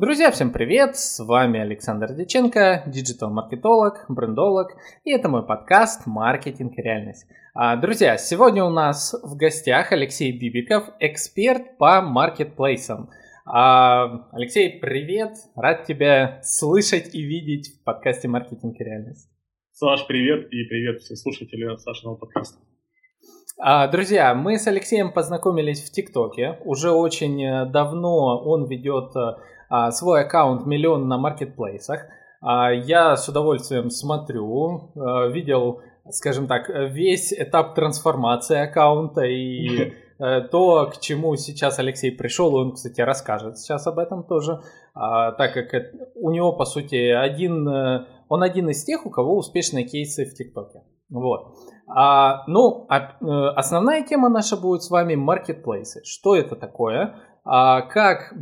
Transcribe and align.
Друзья, 0.00 0.30
всем 0.30 0.52
привет! 0.52 0.96
С 0.96 1.18
вами 1.18 1.58
Александр 1.58 2.14
Деченко, 2.14 2.84
диджитал-маркетолог, 2.86 4.04
брендолог, 4.08 4.76
и 5.02 5.10
это 5.10 5.28
мой 5.28 5.44
подкаст 5.44 6.06
«Маркетинг 6.06 6.78
и 6.78 6.82
реальность». 6.82 7.26
А, 7.52 7.74
друзья, 7.74 8.16
сегодня 8.16 8.64
у 8.64 8.70
нас 8.70 9.12
в 9.24 9.34
гостях 9.34 9.90
Алексей 9.90 10.30
Бибиков, 10.30 10.84
эксперт 11.00 11.78
по 11.78 12.00
маркетплейсам. 12.00 13.10
А, 13.44 14.28
Алексей, 14.30 14.78
привет! 14.78 15.32
Рад 15.56 15.84
тебя 15.84 16.42
слышать 16.44 17.12
и 17.12 17.20
видеть 17.20 17.80
в 17.80 17.82
подкасте 17.82 18.28
«Маркетинг 18.28 18.76
и 18.78 18.84
реальность». 18.84 19.28
Саш, 19.72 20.06
привет 20.06 20.46
и 20.52 20.62
привет 20.62 21.00
все 21.00 21.16
слушатели 21.16 21.76
Сашиного 21.76 22.14
подкаста. 22.14 22.60
А, 23.60 23.88
друзья, 23.88 24.32
мы 24.36 24.60
с 24.60 24.68
Алексеем 24.68 25.12
познакомились 25.12 25.82
в 25.82 25.90
ТикТоке. 25.90 26.60
Уже 26.64 26.92
очень 26.92 27.44
э, 27.44 27.66
давно 27.66 28.40
он 28.44 28.68
ведет 28.68 29.16
э, 29.16 29.32
свой 29.90 30.22
аккаунт 30.22 30.66
миллион 30.66 31.08
на 31.08 31.18
маркетплейсах. 31.18 32.06
А, 32.40 32.72
я 32.72 33.16
с 33.16 33.28
удовольствием 33.28 33.90
смотрю, 33.90 34.92
э, 34.94 35.30
видел, 35.32 35.80
скажем 36.10 36.46
так, 36.46 36.68
весь 36.68 37.32
этап 37.32 37.74
трансформации 37.74 38.58
аккаунта 38.58 39.22
и 39.22 39.92
то, 40.50 40.90
к 40.92 41.00
чему 41.00 41.36
сейчас 41.36 41.78
Алексей 41.78 42.10
пришел, 42.10 42.54
он, 42.54 42.72
кстати, 42.72 43.00
расскажет 43.00 43.58
сейчас 43.58 43.86
об 43.86 44.00
этом 44.00 44.24
тоже, 44.24 44.60
так 44.92 45.54
как 45.54 45.92
у 46.16 46.30
него, 46.32 46.52
по 46.52 46.64
сути, 46.64 47.10
один, 47.10 47.68
он 48.28 48.42
один 48.42 48.68
из 48.68 48.82
тех, 48.82 49.06
у 49.06 49.10
кого 49.10 49.36
успешные 49.36 49.84
кейсы 49.84 50.24
в 50.24 50.34
ТикТоке. 50.34 50.82
Вот. 51.10 51.54
А, 51.88 52.44
ну, 52.46 52.86
а, 52.88 53.16
э, 53.20 53.48
основная 53.56 54.02
тема 54.02 54.28
наша 54.28 54.56
будет 54.56 54.82
с 54.82 54.90
вами 54.90 55.14
маркетплейсы. 55.14 56.02
Что 56.04 56.36
это 56.36 56.54
такое? 56.54 57.14
А, 57.44 57.82
как 57.82 58.34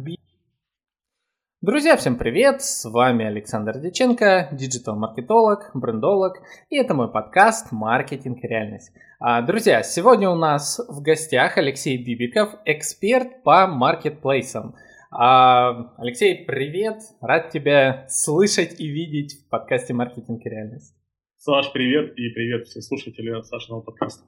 Друзья, 1.66 1.96
всем 1.96 2.16
привет! 2.16 2.62
С 2.62 2.88
вами 2.88 3.24
Александр 3.24 3.80
Деченко, 3.80 4.50
диджитал-маркетолог, 4.52 5.72
брендолог, 5.74 6.36
и 6.70 6.76
это 6.76 6.94
мой 6.94 7.10
подкаст 7.10 7.72
«Маркетинг 7.72 8.38
и 8.44 8.46
реальность». 8.46 8.92
А, 9.18 9.42
друзья, 9.42 9.82
сегодня 9.82 10.30
у 10.30 10.36
нас 10.36 10.80
в 10.86 11.02
гостях 11.02 11.58
Алексей 11.58 11.98
Бибиков, 11.98 12.50
эксперт 12.66 13.42
по 13.42 13.66
маркетплейсам. 13.66 14.76
А, 15.10 15.92
Алексей, 15.98 16.44
привет! 16.44 16.98
Рад 17.20 17.50
тебя 17.50 18.06
слышать 18.08 18.78
и 18.78 18.86
видеть 18.86 19.34
в 19.44 19.50
подкасте 19.50 19.92
«Маркетинг 19.92 20.46
и 20.46 20.48
реальность». 20.48 20.94
Саш, 21.38 21.72
привет 21.72 22.16
и 22.16 22.28
привет 22.28 22.68
все 22.68 22.80
слушатели 22.80 23.42
Сашиного 23.42 23.80
подкаста. 23.80 24.22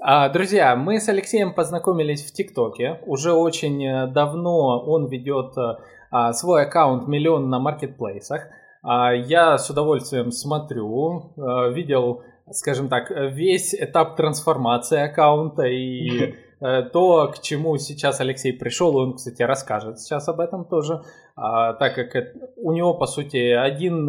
А, 0.00 0.28
друзья, 0.28 0.74
мы 0.74 0.98
с 0.98 1.08
Алексеем 1.08 1.54
познакомились 1.54 2.24
в 2.24 2.32
ТикТоке. 2.32 2.98
Уже 3.06 3.30
очень 3.32 3.86
э, 3.86 4.08
давно 4.08 4.82
он 4.84 5.06
ведет 5.06 5.56
э, 5.56 5.76
свой 6.32 6.62
аккаунт 6.62 7.08
миллион 7.08 7.48
на 7.48 7.58
маркетплейсах. 7.58 8.42
А, 8.82 9.14
я 9.14 9.58
с 9.58 9.70
удовольствием 9.70 10.32
смотрю, 10.32 11.32
э, 11.36 11.72
видел, 11.72 12.22
скажем 12.50 12.88
так, 12.88 13.10
весь 13.10 13.74
этап 13.74 14.16
трансформации 14.16 15.00
аккаунта 15.00 15.62
и 15.62 16.34
то, 16.92 17.32
к 17.34 17.40
чему 17.40 17.76
сейчас 17.78 18.20
Алексей 18.20 18.52
пришел, 18.52 18.96
он, 18.96 19.14
кстати, 19.14 19.42
расскажет 19.42 19.98
сейчас 20.00 20.28
об 20.28 20.38
этом 20.38 20.64
тоже, 20.64 21.02
так 21.34 21.94
как 21.96 22.34
у 22.56 22.72
него, 22.72 22.94
по 22.94 23.06
сути, 23.06 23.50
один 23.50 24.08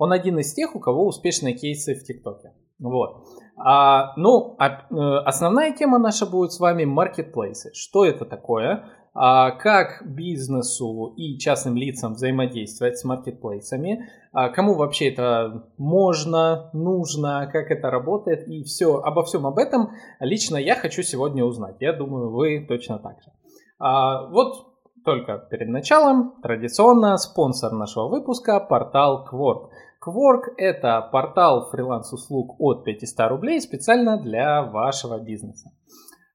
он 0.00 0.12
один 0.12 0.38
из 0.38 0.54
тех, 0.54 0.74
у 0.74 0.80
кого 0.80 1.06
успешные 1.06 1.54
кейсы 1.54 1.94
в 1.94 2.02
ТикТоке. 2.02 2.54
Вот. 2.78 3.26
А, 3.62 4.14
ну, 4.16 4.56
а, 4.58 4.86
э, 4.90 5.18
основная 5.26 5.72
тема 5.76 5.98
наша 5.98 6.24
будет 6.24 6.52
с 6.52 6.58
вами 6.58 6.86
маркетплейсы. 6.86 7.70
Что 7.74 8.06
это 8.06 8.24
такое? 8.24 8.84
А, 9.12 9.50
как 9.50 10.02
бизнесу 10.06 11.12
и 11.16 11.36
частным 11.38 11.76
лицам 11.76 12.14
взаимодействовать 12.14 12.98
с 12.98 13.04
маркетплейсами? 13.04 14.08
А, 14.32 14.48
кому 14.50 14.74
вообще 14.74 15.08
это 15.08 15.66
можно, 15.78 16.70
нужно, 16.72 17.48
как 17.52 17.70
это 17.70 17.90
работает? 17.90 18.46
И 18.46 18.62
все, 18.62 19.00
обо 19.00 19.24
всем 19.24 19.46
об 19.46 19.58
этом 19.58 19.90
лично 20.20 20.56
я 20.56 20.76
хочу 20.76 21.02
сегодня 21.02 21.44
узнать. 21.44 21.76
Я 21.80 21.92
думаю, 21.92 22.30
вы 22.30 22.64
точно 22.68 22.98
так 22.98 23.20
же. 23.22 23.32
А, 23.80 24.28
вот 24.28 24.70
только 25.04 25.38
перед 25.50 25.68
началом, 25.68 26.34
традиционно, 26.42 27.16
спонсор 27.16 27.72
нашего 27.72 28.08
выпуска– 28.08 28.60
портал 28.68 29.26
Quark. 29.30 29.70
Quark– 30.06 30.54
это 30.56 31.08
портал 31.10 31.68
фриланс-услуг 31.70 32.60
от 32.60 32.84
500 32.84 33.28
рублей 33.28 33.60
специально 33.60 34.18
для 34.18 34.62
вашего 34.62 35.18
бизнеса. 35.18 35.72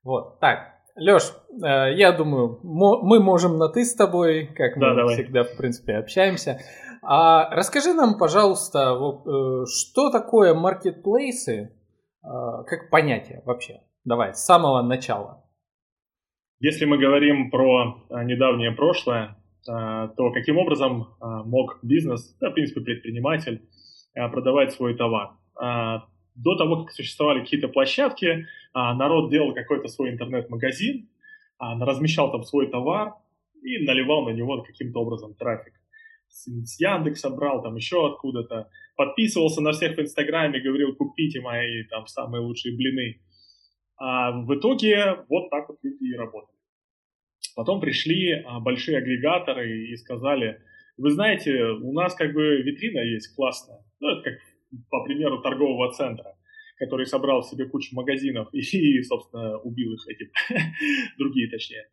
Вот, 0.04 0.40
так, 0.40 0.75
Леш, 0.96 1.34
э, 1.52 1.94
я 1.96 2.12
думаю, 2.12 2.60
мы 2.64 3.20
можем 3.20 3.58
на 3.58 3.70
«ты» 3.70 3.84
с 3.84 3.96
тобой, 3.96 4.48
как 4.48 4.80
да, 4.80 4.90
мы 4.90 4.96
давай. 4.96 5.16
всегда, 5.16 5.44
в 5.44 5.58
принципе, 5.58 5.96
общаемся. 5.96 6.60
А 7.02 7.50
расскажи 7.56 7.94
нам, 7.94 8.18
пожалуйста, 8.18 8.80
э, 8.80 9.66
что 9.68 10.10
такое 10.10 10.54
маркетплейсы, 10.54 11.72
э, 12.24 12.28
как 12.66 12.90
понятие 12.90 13.42
вообще? 13.46 13.82
Давай, 14.06 14.34
с 14.34 14.46
самого 14.46 14.82
начала. 14.82 15.44
Если 16.60 16.86
мы 16.86 16.98
говорим 16.98 17.52
про 17.52 18.06
недавнее 18.24 18.72
прошлое, 18.72 19.36
а, 19.68 20.10
то 20.10 20.32
каким 20.32 20.58
образом 20.58 21.16
а, 21.20 21.44
мог 21.44 21.80
бизнес, 21.84 22.36
да, 22.40 22.50
в 22.50 22.54
принципе, 22.54 22.82
предприниматель 22.82 23.68
а, 24.16 24.30
продавать 24.30 24.74
свой 24.74 24.96
товар. 24.96 25.32
До 26.36 26.56
того, 26.56 26.84
как 26.84 26.92
существовали 26.94 27.40
какие-то 27.42 27.70
площадки, 27.70 28.48
народ 28.74 29.32
делал 29.32 29.54
какой-то 29.54 29.88
свой 29.88 30.10
интернет-магазин, 30.10 31.08
размещал 31.60 32.32
там 32.32 32.44
свой 32.44 32.70
товар 32.70 33.14
и 33.64 33.80
наливал 33.86 34.26
на 34.26 34.32
него 34.32 34.62
каким-то 34.62 35.00
образом 35.00 35.34
трафик. 35.34 35.74
С 36.28 36.80
Яндекса 36.80 37.30
брал, 37.30 37.64
там 37.64 37.76
еще 37.76 38.06
откуда-то, 38.06 38.70
подписывался 38.98 39.62
на 39.62 39.72
всех 39.72 39.96
в 39.96 40.02
Инстаграме, 40.02 40.60
говорил, 40.60 40.96
купите 40.96 41.40
мои 41.40 41.84
там 41.84 42.08
самые 42.08 42.42
лучшие 42.42 42.76
блины. 42.76 43.22
А 43.98 44.32
в 44.32 44.54
итоге 44.54 45.24
вот 45.30 45.50
так 45.50 45.70
вот 45.70 45.78
люди 45.82 46.12
и 46.12 46.18
работали. 46.18 46.56
Потом 47.56 47.80
пришли 47.80 48.34
а, 48.34 48.60
большие 48.60 48.98
агрегаторы 48.98 49.88
и 49.88 49.96
сказали, 49.96 50.62
вы 50.98 51.12
знаете, 51.12 51.64
у 51.64 51.94
нас 51.94 52.14
как 52.14 52.34
бы 52.34 52.62
витрина 52.62 53.00
есть 53.00 53.34
классная. 53.34 53.80
Ну, 54.02 54.10
это 54.10 54.30
как, 54.30 54.40
по 54.90 55.04
примеру, 55.04 55.42
торгового 55.42 55.92
центра, 55.92 56.36
который 56.78 57.06
собрал 57.06 57.42
в 57.42 57.48
себе 57.48 57.66
кучу 57.66 57.96
магазинов 57.96 58.50
и, 58.54 59.02
собственно, 59.04 59.58
убил 59.60 59.94
их 59.94 60.08
эти, 60.08 60.30
другие 61.18 61.50
точнее, 61.50 61.86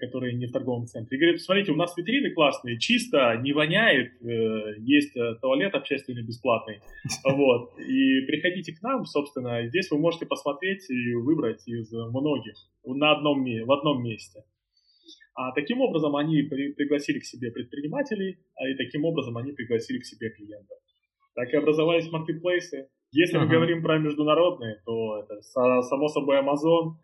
которые 0.00 0.34
не 0.34 0.46
в 0.46 0.52
торговом 0.52 0.86
центре. 0.86 1.16
И 1.16 1.20
говорит, 1.20 1.40
смотрите, 1.40 1.72
у 1.72 1.76
нас 1.76 1.96
витрины 1.96 2.30
классные, 2.30 2.78
чисто, 2.78 3.36
не 3.42 3.52
воняет, 3.52 4.12
э, 4.22 4.76
есть 4.78 5.16
э, 5.16 5.36
туалет 5.40 5.74
общественный 5.74 6.22
бесплатный. 6.22 6.80
Вот. 7.24 7.78
И 7.78 8.20
приходите 8.26 8.74
к 8.74 8.82
нам, 8.82 9.04
собственно, 9.04 9.66
здесь 9.66 9.90
вы 9.90 9.98
можете 9.98 10.26
посмотреть 10.26 10.88
и 10.90 11.14
выбрать 11.14 11.66
из 11.66 11.92
многих 11.92 12.54
на 12.84 13.12
одном, 13.12 13.44
в 13.44 13.72
одном 13.72 14.02
месте. 14.02 14.44
А 15.34 15.52
таким 15.52 15.80
образом 15.80 16.14
они 16.14 16.42
пригласили 16.42 17.18
к 17.18 17.24
себе 17.24 17.50
предпринимателей, 17.50 18.38
а 18.54 18.68
и 18.68 18.74
таким 18.74 19.04
образом 19.04 19.36
они 19.36 19.52
пригласили 19.52 19.98
к 19.98 20.04
себе 20.04 20.30
клиентов. 20.30 20.78
Так 21.34 21.52
и 21.52 21.56
образовались 21.56 22.10
маркетплейсы. 22.10 22.88
Если 23.10 23.36
uh-huh. 23.36 23.42
мы 23.42 23.48
говорим 23.48 23.82
про 23.82 23.98
международные, 23.98 24.80
то 24.84 25.20
это 25.20 25.40
само 25.42 26.08
собой 26.08 26.40
Amazon. 26.40 26.94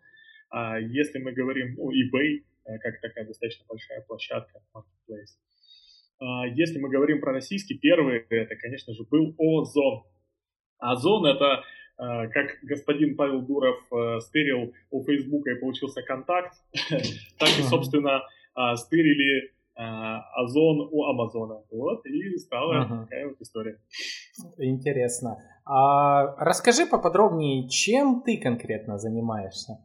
А 0.49 0.79
если 0.79 1.19
мы 1.19 1.31
говорим 1.31 1.75
ну, 1.77 1.91
eBay, 1.91 2.43
э, 2.65 2.77
как 2.79 2.99
такая 3.01 3.25
достаточно 3.25 3.65
большая 3.67 4.01
площадка, 4.01 4.61
marketplace. 4.75 5.37
А 6.19 6.47
если 6.47 6.79
мы 6.79 6.89
говорим 6.89 7.21
про 7.21 7.33
российский, 7.33 7.75
первый, 7.77 8.25
это, 8.29 8.55
конечно 8.55 8.93
же, 8.93 9.03
был 9.09 9.33
Озон. 9.37 10.03
Озон– 10.79 11.25
это 11.27 11.63
Э, 12.01 12.27
как 12.29 12.57
господин 12.63 13.15
Павел 13.15 13.41
Дуров 13.43 13.77
э, 13.91 14.19
стырил 14.21 14.73
у 14.89 15.03
Фейсбука 15.03 15.51
и 15.51 15.59
получился 15.59 16.01
контакт, 16.01 16.55
так 17.37 17.49
и, 17.59 17.61
собственно, 17.61 18.23
э, 18.55 18.75
стырили 18.75 19.53
Озон 19.81 20.89
у 20.91 21.05
Амазона. 21.05 21.63
Вот, 21.71 22.05
и 22.05 22.37
стала 22.37 22.81
ага. 22.81 23.03
такая 23.03 23.29
вот 23.29 23.41
история. 23.41 23.79
Интересно. 24.57 25.37
А 25.65 26.35
расскажи 26.43 26.85
поподробнее, 26.85 27.67
чем 27.69 28.21
ты 28.21 28.37
конкретно 28.37 28.97
занимаешься? 28.97 29.77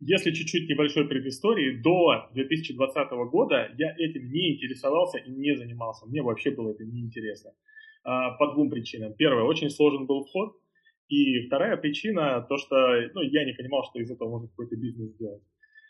Если 0.00 0.32
чуть-чуть 0.32 0.68
небольшой 0.68 1.08
предыстории, 1.08 1.80
до 1.80 2.28
2020 2.34 3.10
года 3.30 3.70
я 3.78 3.94
этим 3.96 4.30
не 4.30 4.54
интересовался 4.54 5.18
и 5.18 5.30
не 5.30 5.56
занимался. 5.56 6.06
Мне 6.06 6.20
вообще 6.22 6.50
было 6.50 6.72
это 6.72 6.84
неинтересно. 6.84 7.52
А, 8.02 8.32
по 8.32 8.52
двум 8.52 8.70
причинам. 8.70 9.14
Первая, 9.14 9.44
очень 9.44 9.70
сложен 9.70 10.06
был 10.06 10.24
вход. 10.24 10.56
И 11.08 11.46
вторая 11.46 11.76
причина, 11.76 12.44
то, 12.48 12.56
что 12.58 12.76
ну, 13.14 13.22
я 13.22 13.44
не 13.44 13.52
понимал, 13.52 13.84
что 13.84 13.98
из 14.00 14.10
этого 14.10 14.28
можно 14.28 14.48
какой-то 14.48 14.76
бизнес 14.76 15.12
сделать. 15.14 15.42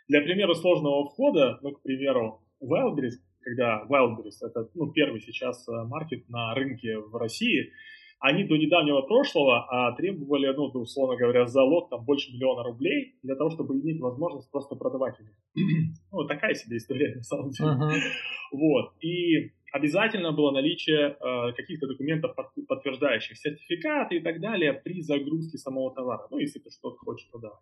Для 0.08 0.20
примера 0.20 0.54
сложного 0.54 1.06
входа, 1.06 1.58
ну, 1.62 1.72
к 1.72 1.82
примеру, 1.82 2.42
Wildberries, 2.62 3.18
когда 3.40 3.86
Wildberries, 3.88 4.38
это 4.42 4.68
ну, 4.74 4.92
первый 4.92 5.20
сейчас 5.20 5.66
э, 5.68 5.72
маркет 5.84 6.28
на 6.28 6.54
рынке 6.54 6.98
в 6.98 7.16
России, 7.16 7.72
они 8.20 8.44
до 8.44 8.56
недавнего 8.56 9.02
прошлого 9.02 9.66
а, 9.68 9.92
требовали, 9.92 10.46
ну, 10.56 10.64
условно 10.80 11.16
говоря, 11.16 11.46
залог 11.46 11.90
там 11.90 12.04
больше 12.04 12.32
миллиона 12.32 12.62
рублей 12.62 13.16
для 13.22 13.34
того, 13.34 13.50
чтобы 13.50 13.78
иметь 13.78 14.00
возможность 14.00 14.50
просто 14.50 14.76
продавать 14.76 15.16
у 15.20 15.24
них. 15.24 15.92
ну, 16.12 16.26
такая 16.26 16.54
себе 16.54 16.78
история, 16.78 17.14
на 17.16 17.22
самом 17.22 17.50
деле. 17.50 17.70
Uh-huh. 17.70 18.00
Вот. 18.52 18.94
И 19.02 19.52
обязательно 19.72 20.32
было 20.32 20.52
наличие 20.52 21.18
э, 21.20 21.52
каких-то 21.54 21.86
документов, 21.86 22.34
подтверждающих 22.66 23.36
сертификаты 23.36 24.16
и 24.16 24.20
так 24.20 24.40
далее 24.40 24.72
при 24.72 25.02
загрузке 25.02 25.58
самого 25.58 25.94
товара, 25.94 26.26
ну, 26.30 26.38
если 26.38 26.60
ты 26.60 26.70
что-то 26.70 26.96
хочешь 26.96 27.28
продавать. 27.30 27.60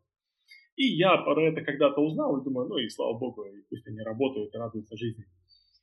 И 0.76 0.84
я 0.84 1.16
про 1.18 1.48
это 1.48 1.62
когда-то 1.62 2.00
узнал 2.00 2.40
и 2.40 2.44
думаю, 2.44 2.68
ну 2.68 2.78
и 2.78 2.88
слава 2.88 3.18
богу, 3.18 3.44
и 3.44 3.62
пусть 3.68 3.86
они 3.86 4.00
работают 4.00 4.54
и 4.54 4.58
радуются 4.58 4.96
жизни. 4.96 5.26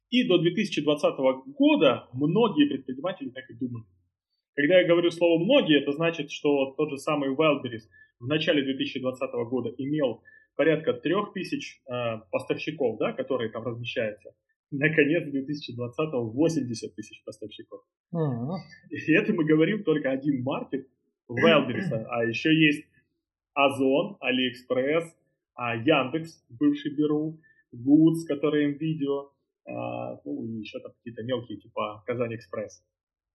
И 0.10 0.28
до 0.28 0.40
2020 0.40 1.18
года 1.58 2.08
многие 2.14 2.68
предприниматели 2.68 3.30
так 3.30 3.50
и 3.50 3.54
думали. 3.54 3.86
Когда 4.56 4.80
я 4.82 4.88
говорю 4.88 5.12
слово 5.12 5.42
«многие», 5.42 5.82
это 5.82 5.92
значит, 5.92 6.32
что 6.32 6.74
тот 6.76 6.90
же 6.90 6.98
самый 6.98 7.30
Wildberries 7.30 7.88
в 8.20 8.28
начале 8.28 8.64
2020 8.64 9.32
года 9.50 9.74
имел 9.78 10.22
порядка 10.56 10.94
3000 10.94 11.82
э, 11.88 12.22
поставщиков, 12.32 12.98
да, 12.98 13.14
которые 13.14 13.52
там 13.52 13.64
размещаются. 13.64 14.32
Наконец, 14.72 15.24
2020 15.30 16.14
80 16.14 16.96
тысяч 16.96 17.24
поставщиков. 17.24 17.82
Uh-huh. 18.14 18.58
И 18.90 19.14
это 19.14 19.34
мы 19.34 19.46
говорим 19.46 19.84
только 19.84 20.12
один 20.12 20.44
маркет 20.44 20.88
Wildberries, 21.30 21.92
а 22.10 22.26
еще 22.26 22.54
есть 22.54 22.86
Озон, 23.66 24.18
Алиэкспресс, 24.20 25.16
а, 25.56 25.76
Яндекс, 25.76 26.46
бывший 26.50 26.96
Беру, 26.96 27.40
Goods, 27.72 28.26
который 28.26 28.72
видео, 28.74 29.32
а, 29.66 30.20
ну 30.24 30.46
и 30.46 30.60
еще 30.60 30.80
там 30.80 30.94
какие-то 30.94 31.24
мелкие, 31.24 31.60
типа 31.60 32.04
KazanExpress. 32.06 32.84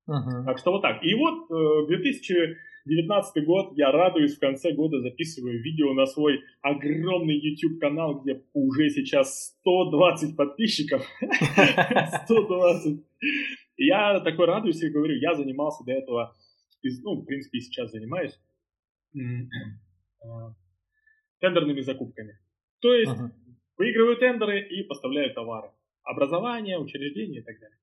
Uh-huh. 0.08 0.44
Так 0.44 0.58
что 0.58 0.72
вот 0.72 0.82
так. 0.82 1.02
И 1.02 1.14
вот 1.14 1.48
2019 1.88 3.36
э, 3.36 3.40
год, 3.46 3.72
я 3.76 3.90
радуюсь, 3.90 4.36
в 4.36 4.40
конце 4.40 4.72
года 4.72 5.00
записываю 5.00 5.62
видео 5.62 5.94
на 5.94 6.04
свой 6.04 6.40
огромный 6.60 7.38
YouTube 7.38 7.80
канал, 7.80 8.20
где 8.20 8.42
уже 8.52 8.90
сейчас 8.90 9.56
120 9.60 10.36
подписчиков. 10.36 11.06
120. 12.24 13.00
Я 13.78 14.20
такой 14.20 14.46
радуюсь 14.46 14.82
и 14.82 14.90
говорю, 14.90 15.16
я 15.16 15.34
занимался 15.34 15.84
до 15.84 15.92
этого, 15.92 16.34
ну, 17.02 17.22
в 17.22 17.24
принципе, 17.24 17.58
и 17.58 17.60
сейчас 17.62 17.90
занимаюсь 17.90 18.38
тендерными 21.40 21.80
закупками. 21.80 22.38
То 22.80 22.94
есть 22.94 23.12
uh-huh. 23.12 23.30
выигрываю 23.76 24.16
тендеры 24.16 24.60
и 24.60 24.82
поставляю 24.82 25.32
товары. 25.34 25.70
Образование, 26.02 26.78
учреждения 26.78 27.40
и 27.40 27.42
так 27.42 27.58
далее. 27.58 27.78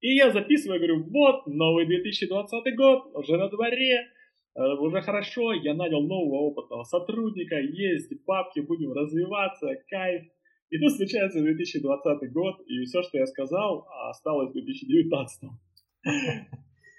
И 0.00 0.14
я 0.14 0.30
записываю, 0.30 0.78
говорю, 0.78 1.04
вот, 1.04 1.46
новый 1.46 1.86
2020 1.86 2.76
год, 2.76 3.10
уже 3.14 3.36
на 3.36 3.48
дворе, 3.48 4.08
э, 4.54 4.60
уже 4.78 5.00
хорошо, 5.00 5.52
я 5.52 5.74
нанял 5.74 6.02
нового 6.02 6.40
опытного 6.50 6.84
сотрудника, 6.84 7.56
есть 7.58 8.12
бабки, 8.26 8.60
будем 8.60 8.92
развиваться, 8.92 9.68
кайф. 9.88 10.22
И 10.70 10.78
тут 10.78 10.92
случается 10.92 11.40
2020 11.40 12.32
год, 12.32 12.60
и 12.66 12.84
все, 12.84 13.02
что 13.02 13.18
я 13.18 13.26
сказал, 13.26 13.86
осталось 14.10 14.50
в 14.50 14.52
2019. 14.52 15.50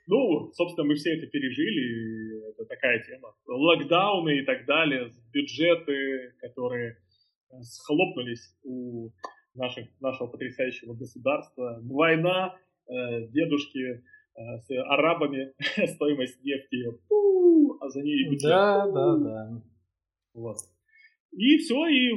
Ну, 0.07 0.51
собственно, 0.53 0.87
мы 0.87 0.95
все 0.95 1.17
это 1.17 1.27
пережили, 1.27 2.49
это 2.51 2.65
такая 2.65 3.03
тема. 3.03 3.35
Локдауны 3.45 4.39
и 4.39 4.45
так 4.45 4.65
далее, 4.65 5.11
бюджеты, 5.33 6.33
которые 6.39 6.97
схлопнулись 7.61 8.55
у 8.63 9.09
наших, 9.53 9.87
нашего 9.99 10.27
потрясающего 10.27 10.93
государства. 10.93 11.79
Война, 11.83 12.55
э, 12.87 13.27
дедушки 13.27 13.79
э, 13.79 14.01
с 14.35 14.71
арабами, 14.71 15.53
стоимость 15.87 16.41
нефти, 16.41 16.85
пу, 17.09 17.77
а 17.81 17.89
за 17.89 18.01
ней 18.01 18.29
бюджет. 18.29 18.49
Да, 18.49 18.87
да, 18.89 19.17
да. 19.17 19.61
Вот. 20.33 20.57
И 21.33 21.57
все, 21.57 21.85
и 21.87 22.11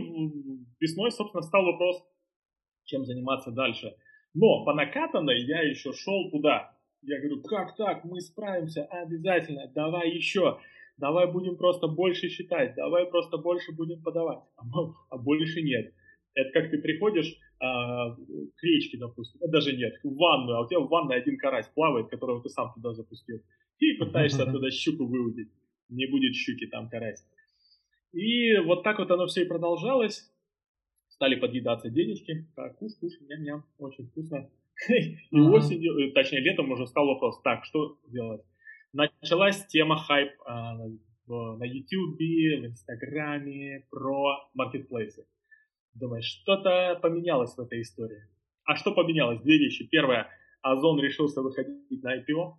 весной, 0.79 1.11
собственно, 1.11 1.43
стал 1.43 1.65
вопрос, 1.65 2.05
чем 2.85 3.05
заниматься 3.05 3.51
дальше. 3.51 3.97
Но 4.33 4.65
по 4.65 4.75
накатанной 4.75 5.43
я 5.45 5.63
еще 5.63 5.93
шел 5.93 6.31
туда, 6.31 6.77
я 7.03 7.19
говорю, 7.19 7.43
как 7.43 7.77
так, 7.77 8.05
мы 8.05 8.21
справимся, 8.21 8.85
обязательно, 8.85 9.71
давай 9.75 10.11
еще, 10.11 10.59
давай 10.97 11.31
будем 11.31 11.57
просто 11.57 11.87
больше 11.87 12.29
считать, 12.29 12.75
давай 12.75 13.07
просто 13.07 13.39
больше 13.39 13.73
будем 13.73 14.03
подавать, 14.03 14.41
а, 14.57 14.63
а 15.11 15.19
больше 15.19 15.63
нет. 15.63 15.93
Это 16.35 16.51
как 16.53 16.71
ты 16.71 16.79
приходишь 16.79 17.37
а, 17.59 18.15
к 18.15 18.63
речке, 18.63 18.99
допустим, 18.99 19.41
даже 19.51 19.77
нет, 19.77 19.95
в 20.03 20.15
ванную, 20.15 20.59
а 20.59 20.65
у 20.65 20.69
тебя 20.69 20.81
в 20.81 20.89
ванной 20.89 21.17
один 21.17 21.39
карась 21.39 21.69
плавает, 21.75 22.09
которого 22.09 22.43
ты 22.43 22.49
сам 22.51 22.73
туда 22.75 22.93
запустил, 22.93 23.43
и 23.79 23.93
пытаешься 23.95 24.43
оттуда 24.43 24.71
щуку 24.71 25.07
выудить. 25.07 25.51
Не 25.89 26.07
будет 26.07 26.35
щуки, 26.37 26.67
там 26.67 26.89
карась. 26.89 27.25
И 28.13 28.57
вот 28.59 28.83
так 28.85 28.99
вот 28.99 29.11
оно 29.11 29.27
все 29.27 29.43
и 29.43 29.49
продолжалось. 29.49 30.31
Стали 31.09 31.35
подъедаться 31.35 31.91
денежки. 31.91 32.47
Так, 32.55 32.79
куш, 32.79 32.93
куш, 33.01 33.13
ням-ням, 33.29 33.65
очень 33.79 34.07
вкусно. 34.07 34.49
И 34.89 35.41
осенью, 35.41 35.99
э, 35.99 36.13
точнее 36.13 36.41
летом 36.41 36.71
уже 36.71 36.87
стал 36.87 37.07
вопрос, 37.07 37.41
так, 37.43 37.65
что 37.65 37.99
делать? 38.09 38.43
Началась 38.93 39.67
тема 39.67 39.97
хайп 39.97 40.33
а, 40.47 40.77
на 41.27 41.65
YouTube, 41.65 42.19
в 42.19 42.67
Инстаграме 42.67 43.87
про 43.91 44.49
маркетплейсы. 44.55 45.27
Думаешь, 45.95 46.25
что-то 46.25 46.99
поменялось 47.01 47.55
в 47.55 47.61
этой 47.61 47.83
истории. 47.83 48.23
А 48.65 48.77
что 48.77 48.93
поменялось? 48.93 49.41
Две 49.41 49.59
вещи. 49.59 49.87
Первое, 49.87 50.29
Озон 50.63 51.01
решился 51.01 51.43
выходить 51.43 52.03
на 52.03 52.17
IPO. 52.19 52.55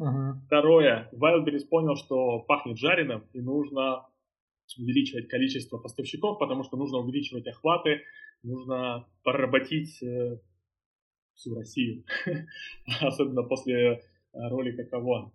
Uh-huh. 0.00 0.32
Второе, 0.46 1.10
Wildberries 1.12 1.66
понял, 1.68 1.96
что 1.96 2.40
пахнет 2.40 2.78
жареным 2.78 3.24
и 3.32 3.40
нужно 3.40 4.06
увеличивать 4.78 5.28
количество 5.28 5.78
поставщиков, 5.78 6.38
потому 6.38 6.64
что 6.64 6.76
нужно 6.76 6.98
увеличивать 6.98 7.46
охваты, 7.46 8.02
нужно 8.42 9.06
поработить 9.22 10.02
э, 10.02 10.38
всю 11.34 11.54
Россию. 11.54 12.04
Особенно 13.00 13.42
после 13.42 13.74
э, 13.74 13.98
ролика 14.32 14.84
кого? 14.84 15.32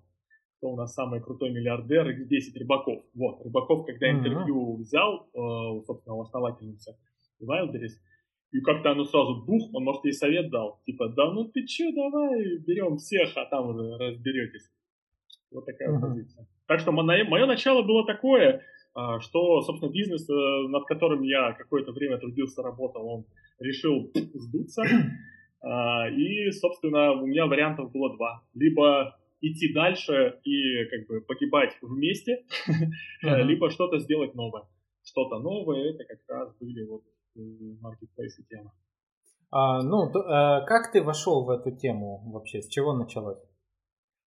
Кто 0.58 0.72
у 0.72 0.76
нас 0.76 0.94
самый 0.94 1.22
крутой 1.22 1.52
миллиардер? 1.52 2.10
X10 2.10 2.60
Рыбаков. 2.60 3.04
Вот, 3.14 3.46
Рыбаков, 3.46 3.86
когда 3.86 4.10
интервью 4.10 4.78
взял 4.78 5.30
э, 5.34 5.40
у, 5.40 5.84
собственно, 5.86 6.22
основательницы 6.22 6.98
Wildberries, 7.42 7.94
и 8.52 8.62
как-то 8.62 8.92
оно 8.92 9.04
сразу 9.04 9.44
бух, 9.46 9.74
он, 9.74 9.84
может, 9.84 10.06
ей 10.06 10.14
совет 10.14 10.50
дал. 10.50 10.82
Типа, 10.86 11.10
да 11.10 11.32
ну 11.32 11.46
ты 11.46 11.66
че, 11.66 11.92
давай 11.94 12.58
берем 12.60 12.98
всех, 12.98 13.36
а 13.36 13.46
там 13.46 13.70
уже 13.70 13.98
разберетесь. 13.98 14.70
Вот 15.52 15.66
такая 15.66 15.90
uh-huh. 15.90 16.02
позиция. 16.02 16.48
Так 16.66 16.80
что 16.80 16.92
мое, 16.92 17.24
мое 17.26 17.46
начало 17.46 17.84
было 17.84 18.06
такое, 18.06 18.64
а, 18.94 19.20
что, 19.20 19.62
собственно, 19.62 19.92
бизнес, 19.92 20.30
э, 20.30 20.68
над 20.70 20.86
которым 20.86 21.22
я 21.22 21.54
какое-то 21.54 21.92
время 21.92 22.18
трудился, 22.18 22.64
работал, 22.64 23.08
он 23.08 23.26
решил 23.60 24.12
сдуться. 24.34 24.84
А, 25.62 26.10
и, 26.10 26.52
собственно, 26.52 27.14
у 27.14 27.26
меня 27.26 27.46
вариантов 27.46 27.92
было 27.92 28.16
два. 28.16 28.44
Либо 28.54 29.18
идти 29.42 29.74
дальше 29.74 30.40
и 30.44 30.86
как 30.86 31.08
бы 31.08 31.22
погибать 31.22 31.78
вместе, 31.82 32.46
uh-huh. 33.24 33.44
либо 33.44 33.70
что-то 33.70 34.00
сделать 34.00 34.36
новое. 34.36 34.64
Что-то 35.04 35.40
новое, 35.40 35.94
это 35.94 36.04
как 36.06 36.20
раз 36.28 36.56
были 36.60 36.84
вот 36.86 37.04
маркетплейсы 37.82 38.44
темы. 38.50 38.72
А, 39.50 39.82
ну, 39.82 40.12
то, 40.12 40.20
а, 40.20 40.62
как 40.62 40.92
ты 40.92 41.02
вошел 41.02 41.46
в 41.46 41.50
эту 41.50 41.72
тему 41.72 42.22
вообще? 42.32 42.62
С 42.62 42.68
чего 42.68 42.94
началось? 42.94 43.40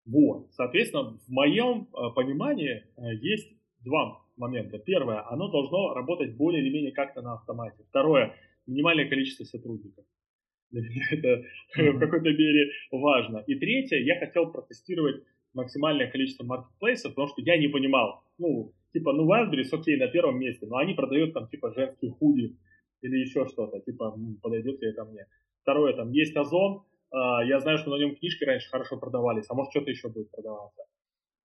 Вот, 0.06 0.50
соответственно, 0.52 1.18
в 1.18 1.28
моем 1.28 1.88
а, 1.92 2.10
понимании 2.10 2.84
есть 3.22 3.52
два 3.80 4.22
момента. 4.36 4.78
Первое, 4.78 5.28
оно 5.28 5.50
должно 5.50 5.94
работать 5.94 6.36
более 6.36 6.62
или 6.62 6.72
менее 6.72 6.92
как-то 6.92 7.20
на 7.20 7.34
автомате. 7.34 7.84
Второе, 7.90 8.34
минимальное 8.66 9.08
количество 9.08 9.44
сотрудников. 9.44 10.04
Для 10.70 10.82
меня 10.88 11.04
это 11.10 11.42
в 11.76 11.98
какой-то 11.98 12.30
мере 12.30 12.70
важно. 12.90 13.38
И 13.46 13.54
третье, 13.56 13.98
я 13.98 14.18
хотел 14.18 14.50
протестировать 14.50 15.22
максимальное 15.54 16.10
количество 16.10 16.44
маркетплейсов, 16.44 17.12
потому 17.12 17.28
что 17.28 17.42
я 17.42 17.58
не 17.58 17.68
понимал, 17.68 18.22
ну, 18.38 18.72
типа, 18.92 19.12
ну, 19.12 19.28
Wildberries, 19.28 19.68
окей, 19.72 19.96
на 19.96 20.08
первом 20.08 20.38
месте, 20.38 20.66
но 20.66 20.76
они 20.76 20.94
продают 20.94 21.34
там, 21.34 21.48
типа, 21.48 21.72
женские 21.74 22.12
худи 22.12 22.56
или 23.02 23.16
еще 23.18 23.46
что-то, 23.46 23.80
типа, 23.80 24.16
подойдет 24.42 24.80
ли 24.80 24.90
это 24.90 25.04
мне. 25.04 25.26
Второе, 25.62 25.94
там, 25.94 26.12
есть 26.12 26.36
Озон, 26.36 26.84
э, 27.12 27.16
я 27.46 27.58
знаю, 27.60 27.78
что 27.78 27.90
на 27.90 27.98
нем 27.98 28.14
книжки 28.14 28.44
раньше 28.44 28.68
хорошо 28.70 28.96
продавались, 28.98 29.46
а 29.48 29.54
может, 29.54 29.72
что-то 29.72 29.90
еще 29.90 30.08
будет 30.08 30.30
продаваться. 30.30 30.82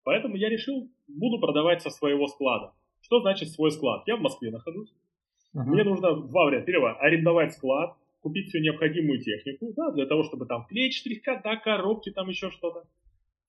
Поэтому 0.04 0.36
я 0.36 0.48
решил, 0.48 0.88
буду 1.08 1.40
продавать 1.40 1.82
со 1.82 1.90
своего 1.90 2.28
склада. 2.28 2.72
Что 3.00 3.20
значит 3.20 3.50
свой 3.50 3.70
склад? 3.72 4.04
Я 4.06 4.16
в 4.16 4.20
Москве 4.20 4.50
нахожусь. 4.50 4.92
Uh-huh. 5.54 5.64
Мне 5.64 5.84
нужно 5.84 6.14
два 6.14 6.44
варианта. 6.44 6.66
Первое, 6.66 6.94
арендовать 6.94 7.52
склад, 7.54 7.96
купить 8.20 8.48
всю 8.48 8.58
необходимую 8.58 9.22
технику, 9.22 9.72
да, 9.76 9.92
для 9.92 10.06
того, 10.06 10.24
чтобы 10.24 10.46
там 10.46 10.66
клеить 10.66 10.94
штрих-кода, 10.94 11.56
коробки, 11.56 12.10
там 12.10 12.28
еще 12.28 12.50
что-то. 12.50 12.84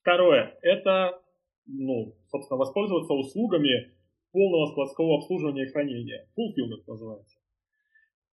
Второе, 0.01 0.57
это, 0.61 1.21
ну, 1.65 2.15
собственно, 2.29 2.57
воспользоваться 2.57 3.13
услугами 3.13 3.91
полного 4.31 4.67
складского 4.71 5.17
обслуживания 5.17 5.63
и 5.63 5.71
хранения. 5.71 6.27
Fulfillment 6.37 6.83
называется. 6.87 7.37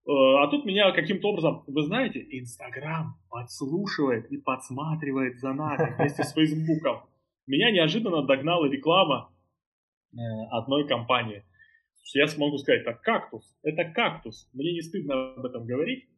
Э, 0.05 0.11
а 0.11 0.49
тут 0.49 0.65
меня 0.65 0.91
каким-то 0.93 1.29
образом, 1.29 1.63
вы 1.67 1.83
знаете, 1.83 2.27
Инстаграм 2.31 3.15
подслушивает 3.31 4.31
и 4.31 4.37
подсматривает 4.37 5.39
за 5.39 5.53
нами 5.53 5.95
вместе 5.97 6.25
с 6.25 6.33
Фейсбуком. 6.33 7.03
меня 7.47 7.71
неожиданно 7.71 8.27
догнала 8.27 8.67
реклама 8.67 9.33
э, 10.13 10.19
одной 10.51 10.89
компании. 10.89 11.45
Я 12.15 12.27
смогу 12.27 12.59
сказать, 12.59 12.83
это 12.83 12.95
кактус, 12.95 13.57
это 13.63 13.85
кактус. 13.85 14.51
Мне 14.53 14.73
не 14.73 14.83
стыдно 14.83 15.35
об 15.35 15.47
этом 15.47 15.65
говорить. 15.65 16.09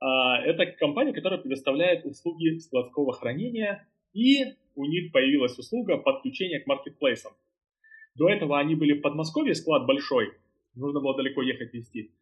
А, 0.00 0.38
это 0.42 0.66
компания, 0.66 1.12
которая 1.12 1.40
предоставляет 1.40 2.04
услуги 2.04 2.58
складского 2.58 3.12
хранения, 3.12 3.86
и 4.12 4.56
у 4.74 4.84
них 4.84 5.12
появилась 5.12 5.58
услуга 5.58 5.98
подключения 5.98 6.60
к 6.60 6.66
маркетплейсам. 6.66 7.32
До 8.14 8.28
этого 8.28 8.58
они 8.58 8.74
были 8.74 8.94
в 8.94 9.02
Подмосковье, 9.02 9.54
склад 9.54 9.86
большой, 9.86 10.32
нужно 10.74 11.00
было 11.00 11.16
далеко 11.16 11.42
ехать 11.42 11.72
вести. 11.72 12.12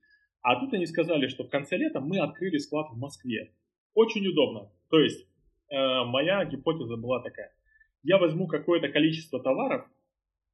А 0.43 0.61
тут 0.61 0.73
они 0.73 0.87
сказали, 0.87 1.29
что 1.29 1.45
в 1.45 1.51
конце 1.51 1.77
лета 1.77 2.01
мы 2.01 2.19
открыли 2.19 2.59
склад 2.59 2.91
в 2.91 2.99
Москве. 2.99 3.53
Очень 3.95 4.27
удобно. 4.27 4.71
То 4.91 5.01
есть 5.01 5.27
э, 5.71 6.05
моя 6.05 6.45
гипотеза 6.45 6.97
была 6.97 7.21
такая. 7.21 7.53
Я 8.03 8.19
возьму 8.19 8.47
какое-то 8.47 8.89
количество 8.89 9.41
товаров, 9.43 9.87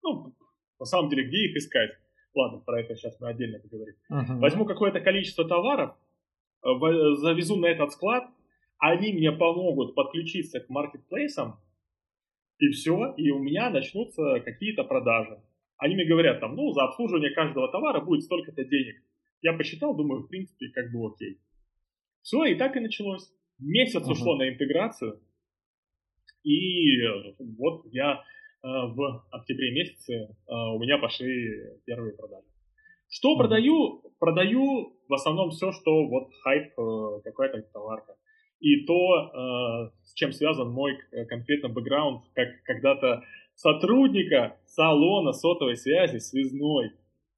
ну, 0.02 0.34
на 0.78 0.86
самом 0.86 1.08
деле, 1.08 1.24
где 1.24 1.46
их 1.46 1.56
искать? 1.56 1.90
Ладно, 2.34 2.58
про 2.58 2.80
это 2.80 2.96
сейчас 2.96 3.18
мы 3.20 3.28
отдельно 3.28 3.58
поговорим. 3.58 3.94
Uh-huh. 4.10 4.38
Возьму 4.38 4.64
какое-то 4.66 5.00
количество 5.00 5.46
товаров, 5.46 5.96
завезу 6.64 7.56
на 7.56 7.66
этот 7.66 7.92
склад, 7.92 8.24
они 8.78 9.12
мне 9.12 9.32
помогут 9.32 9.94
подключиться 9.94 10.60
к 10.60 10.68
маркетплейсам, 10.68 11.60
и 12.58 12.68
все, 12.68 13.14
и 13.16 13.30
у 13.30 13.38
меня 13.38 13.70
начнутся 13.70 14.40
какие-то 14.40 14.84
продажи. 14.84 15.42
Они 15.76 15.94
мне 15.94 16.06
говорят, 16.06 16.40
там, 16.40 16.54
ну, 16.54 16.72
за 16.72 16.84
обслуживание 16.84 17.30
каждого 17.30 17.70
товара 17.70 18.00
будет 18.00 18.22
столько-то 18.22 18.64
денег. 18.64 19.02
Я 19.42 19.52
посчитал, 19.52 19.94
думаю, 19.96 20.22
в 20.22 20.28
принципе, 20.28 20.68
как 20.68 20.90
бы 20.92 21.06
окей. 21.06 21.38
Все, 22.22 22.44
и 22.44 22.54
так 22.54 22.76
и 22.76 22.80
началось. 22.80 23.30
Месяц 23.58 24.06
uh-huh. 24.06 24.12
ушло 24.12 24.36
на 24.36 24.48
интеграцию, 24.48 25.20
и 26.44 27.00
вот 27.58 27.86
я 27.90 28.14
э, 28.14 28.22
в 28.62 29.24
октябре 29.30 29.72
месяце 29.72 30.12
э, 30.14 30.26
у 30.46 30.78
меня 30.78 30.98
пошли 30.98 31.78
первые 31.86 32.14
продажи. 32.14 32.46
Что 33.08 33.36
продаю? 33.36 34.02
Продаю 34.18 34.93
в 35.08 35.14
основном 35.14 35.50
все, 35.50 35.72
что 35.72 36.06
вот 36.06 36.28
хайп, 36.42 36.72
э, 36.78 37.20
какая-то 37.24 37.62
товарка 37.72 38.14
и 38.60 38.84
то, 38.86 38.94
э, 38.94 39.90
с 40.04 40.14
чем 40.14 40.32
связан 40.32 40.70
мой 40.70 40.98
э, 41.12 41.24
конкретно 41.26 41.68
бэкграунд, 41.68 42.22
как 42.34 42.48
когда-то 42.64 43.22
сотрудника 43.54 44.56
салона 44.66 45.32
сотовой 45.32 45.76
связи 45.76 46.18
связной. 46.18 46.92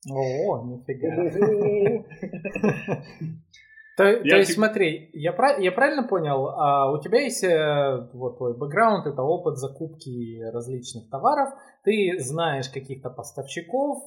О, 0.09 0.63
нифига. 0.63 2.05
То, 3.97 4.05
то 4.21 4.37
есть, 4.37 4.53
смотри, 4.53 5.09
я, 5.15 5.35
я 5.59 5.73
правильно 5.73 6.07
понял, 6.07 6.49
а 6.49 6.93
у 6.93 7.01
тебя 7.01 7.23
есть 7.23 7.43
вот 8.13 8.37
твой 8.37 8.55
бэкграунд, 8.55 9.07
это 9.07 9.23
опыт 9.23 9.57
закупки 9.57 10.39
различных 10.53 11.09
товаров, 11.09 11.49
ты 11.83 12.19
знаешь 12.19 12.69
каких-то 12.69 13.09
поставщиков, 13.09 14.03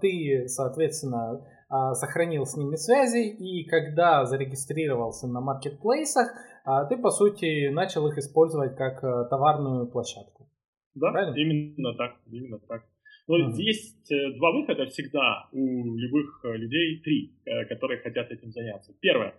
ты, 0.00 0.48
соответственно, 0.48 1.46
сохранил 1.94 2.46
с 2.46 2.56
ними 2.56 2.76
связи, 2.76 3.28
и 3.28 3.64
когда 3.68 4.24
зарегистрировался 4.24 5.28
на 5.28 5.40
маркетплейсах, 5.40 6.28
а, 6.64 6.84
ты, 6.84 6.96
по 6.96 7.10
сути, 7.10 7.68
начал 7.68 8.06
их 8.08 8.18
использовать 8.18 8.76
как 8.76 9.02
э, 9.02 9.28
товарную 9.30 9.86
площадку. 9.86 10.48
Да, 10.94 11.10
Правильно? 11.10 11.36
именно 11.36 11.94
так, 11.94 12.16
именно 12.26 12.58
так. 12.58 12.84
Но 13.26 13.38
uh-huh. 13.38 13.54
есть 13.56 14.10
э, 14.10 14.32
два 14.36 14.52
выхода 14.52 14.86
всегда 14.86 15.48
у 15.52 15.96
любых 15.96 16.40
э, 16.44 16.56
людей, 16.56 17.00
три, 17.00 17.34
которые 17.68 18.00
хотят 18.00 18.30
этим 18.30 18.50
заняться. 18.50 18.92
Первое, 19.00 19.34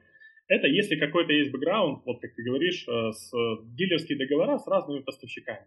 это 0.47 0.67
если 0.67 0.95
какой-то 0.95 1.31
есть 1.31 1.51
бэкграунд, 1.51 2.03
вот 2.05 2.19
как 2.21 2.33
ты 2.33 2.43
говоришь, 2.43 2.85
с 2.85 3.31
дилерские 3.63 4.17
договора 4.17 4.57
с 4.57 4.67
разными 4.67 5.01
поставщиками. 5.01 5.65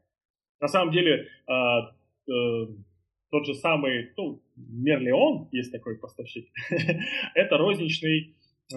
На 0.61 0.68
самом 0.68 0.92
деле, 0.92 1.28
тот 3.35 3.47
же 3.47 3.55
самый, 3.55 4.12
ну, 4.17 4.41
Мерлеон, 4.55 5.49
есть 5.50 5.73
такой 5.73 5.99
поставщик, 5.99 6.47
это 7.35 7.59
розничный, 7.59 8.37
э, 8.73 8.76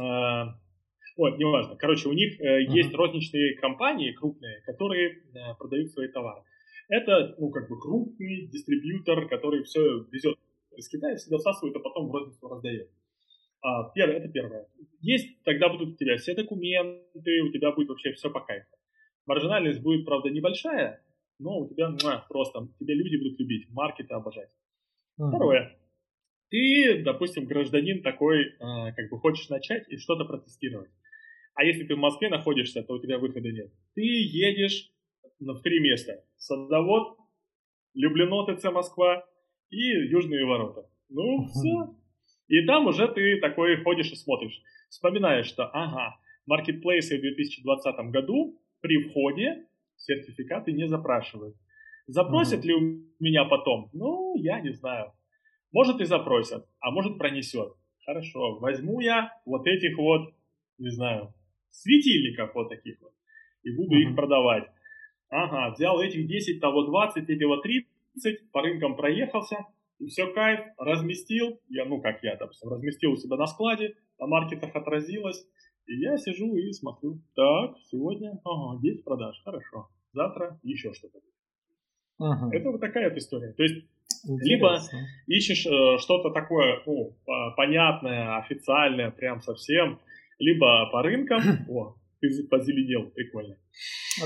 вот, 1.16 1.38
неважно, 1.38 1.76
короче, 1.76 2.10
у 2.10 2.14
них 2.14 2.42
э, 2.42 2.64
uh-huh. 2.64 2.74
есть 2.74 2.92
розничные 2.96 3.56
компании 3.58 4.14
крупные, 4.14 4.62
которые 4.66 5.10
э, 5.12 5.54
продают 5.60 5.92
свои 5.92 6.08
товары. 6.08 6.42
Это, 6.90 7.36
ну, 7.38 7.52
как 7.52 7.70
бы 7.70 7.80
крупный 7.80 8.48
дистрибьютор, 8.48 9.28
который 9.28 9.62
все 9.62 9.80
везет 10.12 10.40
из 10.76 10.90
Китая, 10.90 11.18
всегда 11.18 11.38
всасывает, 11.38 11.76
а 11.76 11.80
потом 11.80 12.08
в 12.08 12.12
розницу 12.12 12.48
раздает. 12.48 12.90
А, 13.62 13.92
первое, 13.94 14.18
это 14.18 14.30
первое. 14.30 14.66
Есть, 15.02 15.44
тогда 15.44 15.70
будут 15.70 15.90
у 15.90 15.98
тебя 15.98 16.18
все 16.18 16.34
документы, 16.34 17.42
у 17.44 17.52
тебя 17.52 17.74
будет 17.74 17.90
вообще 17.90 18.14
все 18.14 18.32
по 18.32 18.40
кайфу. 18.40 18.76
Маржинальность 19.28 19.84
будет, 19.84 20.04
правда, 20.04 20.32
небольшая, 20.32 21.04
но 21.39 21.60
у 21.60 21.70
тебя 21.70 21.89
муа, 21.89 22.25
просто, 22.29 22.67
тебя 22.79 22.96
люди 22.96 23.17
будут 23.17 23.39
любить, 23.39 23.70
маркеты 23.70 24.13
обожать. 24.13 24.50
Uh-huh. 25.20 25.29
Второе. 25.29 25.77
Ты, 26.50 27.03
допустим, 27.03 27.46
гражданин 27.46 28.01
такой, 28.01 28.46
э, 28.46 28.94
как 28.96 29.10
бы 29.10 29.20
хочешь 29.20 29.50
начать 29.50 29.88
и 29.89 29.98
что-то 29.98 30.25
протестировать. 30.25 30.89
А 31.56 31.63
если 31.63 31.84
ты 31.84 31.96
в 31.96 32.00
Москве 32.00 32.29
находишься, 32.29 32.84
то 32.84 32.94
у 32.94 33.01
тебя 33.01 33.17
выхода 33.17 33.51
нет. 33.51 33.72
Ты 33.96 34.03
едешь 34.03 34.91
в 35.39 35.62
три 35.62 35.79
места. 35.79 36.24
Садовод, 36.38 37.17
Люблено 37.94 38.46
ТЦ 38.46 38.65
Москва 38.65 39.25
и 39.70 40.08
Южные 40.10 40.46
ворота. 40.46 40.88
Ну, 41.10 41.48
все. 41.48 41.96
И 42.48 42.65
там 42.65 42.86
уже 42.88 43.08
ты 43.08 43.39
такой 43.39 43.84
ходишь 43.84 44.12
и 44.12 44.15
смотришь. 44.15 44.62
Вспоминаешь, 44.89 45.48
что, 45.48 45.65
ага, 45.74 46.17
маркетплейсы 46.46 47.17
в 47.17 47.22
2020 47.22 48.12
году 48.12 48.62
при 48.82 49.10
входе 49.10 49.65
сертификаты 49.98 50.72
не 50.72 50.88
запрашивают. 50.88 51.56
Запросят 52.08 52.60
угу. 52.60 52.68
ли 52.68 52.74
у 52.74 52.82
меня 53.20 53.46
потом? 53.46 53.89
Ну, 53.94 54.36
я 54.38 54.62
не 54.62 54.72
знаю. 54.72 55.12
Может 55.72 56.00
и 56.00 56.06
запросят, 56.06 56.66
а 56.80 56.92
может 56.92 57.18
пронесет. 57.18 57.74
Хорошо, 58.06 58.58
возьму 58.60 59.01
я 59.01 59.34
вот 59.46 59.68
этих 59.68 59.98
вот, 59.98 60.34
не 60.77 60.89
знаю, 60.89 61.34
светильников 61.70 62.56
вот 62.56 62.70
таких 62.70 63.01
вот 63.01 63.12
и 63.63 63.72
буду 63.72 63.96
угу. 63.96 63.98
их 63.98 64.16
продавать. 64.16 64.70
Ага, 65.30 65.74
взял 65.74 66.00
этих 66.00 66.25
10, 66.25 66.62
того 66.62 66.84
20, 66.84 67.30
этого 67.30 67.62
30, 67.62 68.51
по 68.51 68.62
рынкам 68.62 68.96
проехался, 68.96 69.66
и 70.00 70.08
все 70.08 70.32
кайф, 70.32 70.62
разместил, 70.77 71.60
я, 71.68 71.86
ну 71.86 72.01
как 72.01 72.24
я, 72.24 72.38
допустим, 72.38 72.70
разместил 72.70 73.12
у 73.12 73.18
себя 73.18 73.36
на 73.36 73.46
складе, 73.46 73.96
на 74.20 74.27
маркетах 74.27 74.74
отразилось, 74.74 75.46
и 75.88 76.00
я 76.00 76.17
сижу 76.17 76.56
и 76.56 76.72
смотрю, 76.74 77.20
так, 77.36 77.77
сегодня, 77.89 78.39
ага, 78.44 78.79
10 78.82 79.03
продаж, 79.03 79.41
хорошо, 79.44 79.88
завтра 80.13 80.60
еще 80.63 80.94
что-то. 80.94 81.20
Ага. 82.20 82.50
Это 82.56 82.72
вот 82.72 82.82
такая 82.82 83.10
вот 83.10 83.17
история. 83.17 83.53
То 83.53 83.63
есть 83.63 83.86
Интересно. 84.24 84.46
либо 84.46 84.79
ищешь 85.27 85.65
э, 85.65 85.98
что-то 86.00 86.32
такое 86.32 86.82
ну, 86.86 87.15
понятное, 87.56 88.38
официальное, 88.38 89.12
прям 89.12 89.41
совсем, 89.41 90.00
либо 90.39 90.89
по 90.91 91.03
рынкам, 91.03 91.41
о, 91.70 91.96
ты 92.20 92.30
позеленел, 92.50 93.10
прикольно. 93.12 93.58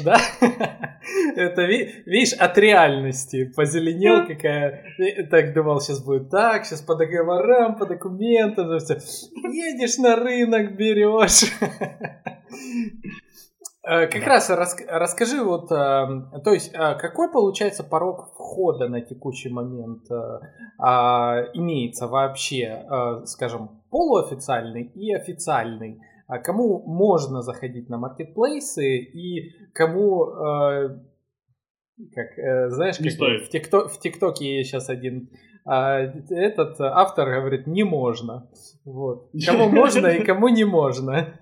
Да? 0.03 0.17
Это, 1.35 1.63
видишь, 1.63 2.33
от 2.33 2.57
реальности. 2.57 3.51
Позеленел 3.55 4.25
какая. 4.25 4.85
Так 5.29 5.53
думал, 5.53 5.81
сейчас 5.81 6.03
будет 6.03 6.29
так, 6.29 6.65
сейчас 6.65 6.81
по 6.81 6.95
договорам, 6.95 7.77
по 7.77 7.85
документам. 7.85 8.71
Едешь 8.71 9.97
на 9.97 10.15
рынок, 10.15 10.75
берешь. 10.75 11.51
Э, 13.83 14.05
как 14.05 14.21
да. 14.21 14.27
раз 14.27 14.49
рас, 14.51 14.77
расскажи 14.87 15.43
вот, 15.43 15.71
э, 15.71 16.05
то 16.43 16.53
есть 16.53 16.71
э, 16.71 16.95
какой 16.99 17.31
получается 17.31 17.83
порог 17.83 18.31
входа 18.35 18.87
на 18.87 19.01
текущий 19.01 19.49
момент 19.49 20.03
а, 20.77 21.45
имеется 21.55 22.07
вообще, 22.07 22.85
скажем, 23.25 23.81
полуофициальный 23.89 24.83
и 24.83 25.11
официальный? 25.13 25.99
А 26.31 26.39
кому 26.39 26.81
можно 26.87 27.41
заходить 27.41 27.89
на 27.89 27.97
маркетплейсы 27.97 28.99
и 28.99 29.51
кому, 29.73 30.27
как, 32.15 32.71
знаешь, 32.71 32.95
как 32.97 33.47
в, 33.47 33.49
тикток, 33.49 33.91
в 33.91 33.99
ТикТоке 33.99 34.63
сейчас 34.63 34.87
один 34.87 35.29
а 35.65 35.99
этот 36.29 36.79
автор 36.79 37.29
говорит, 37.29 37.67
не 37.67 37.83
можно. 37.83 38.49
Вот. 38.85 39.29
Кому 39.45 39.69
можно 39.81 40.07
и 40.07 40.23
кому 40.23 40.47
не 40.47 40.63
можно. 40.63 41.37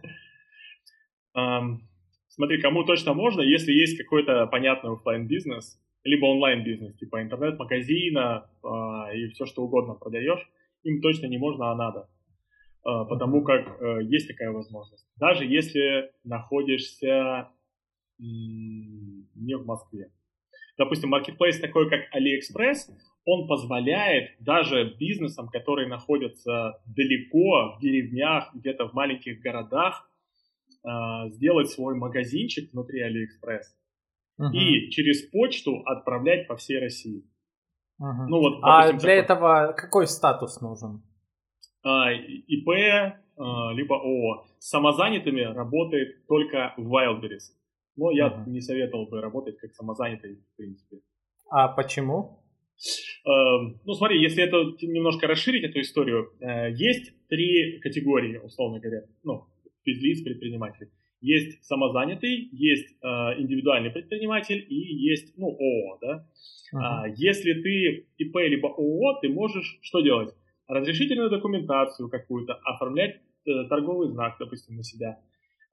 Смотри, 2.30 2.60
кому 2.60 2.84
точно 2.84 3.14
можно, 3.14 3.42
если 3.42 3.72
есть 3.72 3.96
какой-то 3.96 4.48
понятный 4.48 4.94
офлайн 4.94 5.28
бизнес 5.28 5.80
либо 6.04 6.26
онлайн-бизнес, 6.26 6.96
типа 6.96 7.22
интернет-магазина 7.22 8.50
э, 8.64 9.18
и 9.18 9.28
все 9.28 9.46
что 9.46 9.64
угодно 9.64 9.94
продаешь, 9.94 10.50
им 10.84 11.02
точно 11.02 11.28
не 11.28 11.38
можно, 11.38 11.72
а 11.72 11.76
надо. 11.76 12.10
Э, 12.90 13.06
потому 13.08 13.44
как 13.44 13.82
э, 13.82 14.04
есть 14.04 14.28
такая 14.28 14.52
возможность. 14.52 15.08
Даже 15.18 15.46
если 15.46 16.12
находишься 16.24 17.50
не 18.22 19.56
в 19.56 19.66
Москве. 19.66 20.12
Допустим, 20.78 21.10
маркетплейс 21.10 21.58
такой, 21.62 21.90
как 21.90 22.02
AliExpress, 22.14 22.92
он 23.24 23.48
позволяет 23.48 24.32
даже 24.42 24.94
бизнесам, 25.00 25.48
которые 25.48 25.88
находятся 25.88 26.82
далеко, 26.86 27.78
в 27.78 27.80
деревнях, 27.82 28.50
где-то 28.54 28.90
в 28.90 28.94
маленьких 28.94 29.40
городах, 29.40 30.10
а, 30.84 31.30
сделать 31.30 31.70
свой 31.70 31.96
магазинчик 31.96 32.72
внутри 32.74 33.02
Алиэкспресс 33.02 33.74
угу. 34.38 34.50
и 34.52 34.90
через 34.90 35.30
почту 35.30 35.82
отправлять 35.86 36.48
по 36.48 36.56
всей 36.56 36.80
России. 36.80 37.24
Угу. 38.00 38.28
Ну, 38.30 38.40
вот, 38.40 38.60
а 38.64 38.88
допустим, 38.88 38.98
а 38.98 39.00
для 39.00 39.22
такой... 39.22 39.24
этого 39.24 39.74
какой 39.74 40.08
статус 40.08 40.60
нужен? 40.62 41.04
А, 41.84 42.12
ИП, 42.12 42.70
а, 43.38 43.74
либо 43.74 43.96
ООО. 43.96 44.46
С 44.60 44.70
самозанятыми 44.70 45.42
работает 45.42 46.26
только 46.28 46.74
Wildberries. 46.78 47.54
Но 47.96 48.12
я 48.12 48.28
угу. 48.28 48.50
не 48.50 48.62
советовал 48.62 49.08
бы 49.08 49.22
работать 49.22 49.58
как 49.58 49.74
самозанятый, 49.74 50.36
в 50.54 50.58
принципе. 50.58 50.98
А 51.50 51.68
почему? 51.68 52.40
Эм, 53.26 53.80
ну, 53.86 53.94
смотри, 53.94 54.22
если 54.22 54.44
это 54.44 54.58
немножко 54.86 55.28
расширить 55.28 55.64
эту 55.64 55.82
историю, 55.82 56.32
э, 56.40 56.72
есть 56.72 57.12
три 57.28 57.80
категории, 57.80 58.38
условно 58.38 58.80
говоря, 58.80 59.04
ну, 59.24 59.46
физлиц, 59.84 60.24
предпринимателей. 60.24 60.90
Есть 61.22 61.62
самозанятый, 61.66 62.48
есть 62.54 62.96
э, 63.02 63.08
индивидуальный 63.40 63.90
предприниматель 63.90 64.66
и 64.70 64.76
есть, 64.76 65.38
ну, 65.38 65.48
ООО, 65.48 65.98
да. 66.02 66.26
Uh-huh. 66.74 67.14
Если 67.18 67.54
ты 67.54 68.08
ИП 68.18 68.36
либо 68.38 68.70
ООО, 68.70 69.20
ты 69.22 69.28
можешь 69.28 69.80
что 69.82 70.02
делать? 70.02 70.34
Разрешительную 70.70 71.30
документацию 71.30 72.10
какую-то, 72.10 72.54
оформлять 72.64 73.16
э, 73.46 73.66
торговый 73.68 74.08
знак, 74.08 74.38
допустим, 74.40 74.78
на 74.78 74.84
себя. 74.84 75.20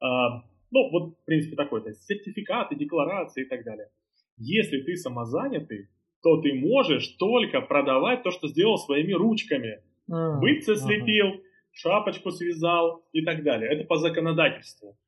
А, 0.00 0.42
ну, 0.70 0.90
вот, 0.90 1.18
в 1.20 1.24
принципе, 1.24 1.54
такой, 1.54 1.82
то 1.82 1.90
есть 1.90 2.02
сертификаты, 2.04 2.74
декларации 2.74 3.44
и 3.44 3.48
так 3.48 3.62
далее. 3.62 3.90
Если 4.38 4.80
ты 4.80 4.96
самозанятый, 4.96 5.88
то 6.22 6.40
ты 6.40 6.54
можешь 6.54 7.08
только 7.18 7.60
продавать 7.60 8.22
то, 8.22 8.30
что 8.30 8.48
сделал 8.48 8.78
своими 8.78 9.12
ручками. 9.12 9.82
Бытцы 10.08 10.72
uh-huh. 10.72 10.76
слепил, 10.76 11.42
шапочку 11.72 12.30
связал 12.30 13.04
и 13.12 13.22
так 13.22 13.44
далее. 13.44 13.70
Это 13.70 13.84
по 13.84 13.96
законодательству. 13.96 14.98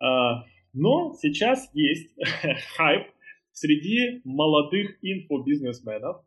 А, 0.00 0.44
но 0.72 1.14
сейчас 1.14 1.70
есть 1.74 2.12
хайп 2.76 3.06
среди 3.52 4.20
молодых 4.24 4.98
инфобизнесменов, 5.02 6.24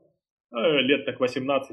э, 0.54 0.82
лет 0.82 1.06
так 1.06 1.20
18-20. 1.20 1.72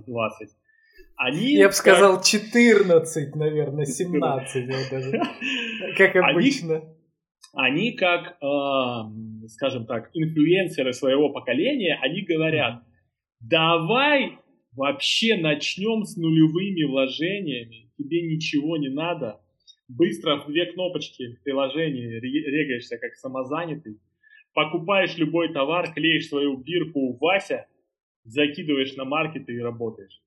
Они, 1.16 1.54
Я 1.54 1.66
бы 1.66 1.72
сказал 1.72 2.22
14, 2.22 3.34
наверное, 3.34 3.84
17 3.84 4.90
даже, 4.90 5.20
как 5.96 6.16
обычно. 6.16 6.82
Они, 7.54 7.92
как, 7.92 8.38
э, 8.40 9.48
скажем 9.48 9.86
так, 9.86 10.10
инфлюенсеры 10.14 10.92
своего 10.92 11.30
поколения, 11.30 11.98
они 12.02 12.22
говорят, 12.22 12.82
давай 13.40 14.38
вообще 14.76 15.36
начнем 15.36 16.04
с 16.04 16.16
нулевыми 16.16 16.84
вложениями, 16.84 17.90
тебе 17.98 18.22
ничего 18.22 18.76
не 18.76 18.90
надо, 18.90 19.40
быстро 19.88 20.36
в 20.36 20.46
две 20.46 20.66
кнопочки 20.66 21.34
в 21.34 21.42
приложении 21.42 22.20
регаешься 22.20 22.98
как 22.98 23.14
самозанятый, 23.14 23.98
покупаешь 24.54 25.16
любой 25.16 25.52
товар, 25.52 25.92
клеишь 25.92 26.28
свою 26.28 26.58
бирку 26.58 27.16
Вася, 27.20 27.66
закидываешь 28.24 28.94
на 28.94 29.04
маркеты 29.04 29.54
и 29.54 29.60
работаешь. 29.60 30.20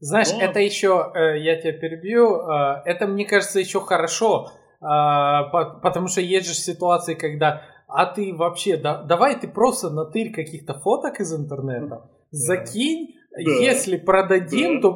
Знаешь, 0.00 0.32
Но... 0.32 0.42
это 0.42 0.60
еще, 0.60 1.12
э, 1.14 1.38
я 1.40 1.60
тебя 1.60 1.72
перебью, 1.72 2.40
э, 2.40 2.82
это 2.84 3.06
мне 3.06 3.24
кажется 3.24 3.58
еще 3.58 3.80
хорошо, 3.80 4.50
э, 4.80 4.84
потому 5.82 6.08
что 6.08 6.20
есть 6.20 6.46
же 6.46 6.54
ситуации, 6.54 7.14
когда, 7.14 7.62
а 7.88 8.06
ты 8.06 8.34
вообще, 8.34 8.76
да, 8.76 9.02
давай 9.02 9.38
ты 9.38 9.48
просто 9.48 9.90
натырь 9.90 10.32
каких-то 10.32 10.74
фоток 10.74 11.20
из 11.20 11.32
интернета, 11.34 12.10
закинь, 12.30 13.14
да. 13.36 13.40
Если 13.40 13.96
продадим, 13.96 14.80
да. 14.80 14.90
то 14.90 14.94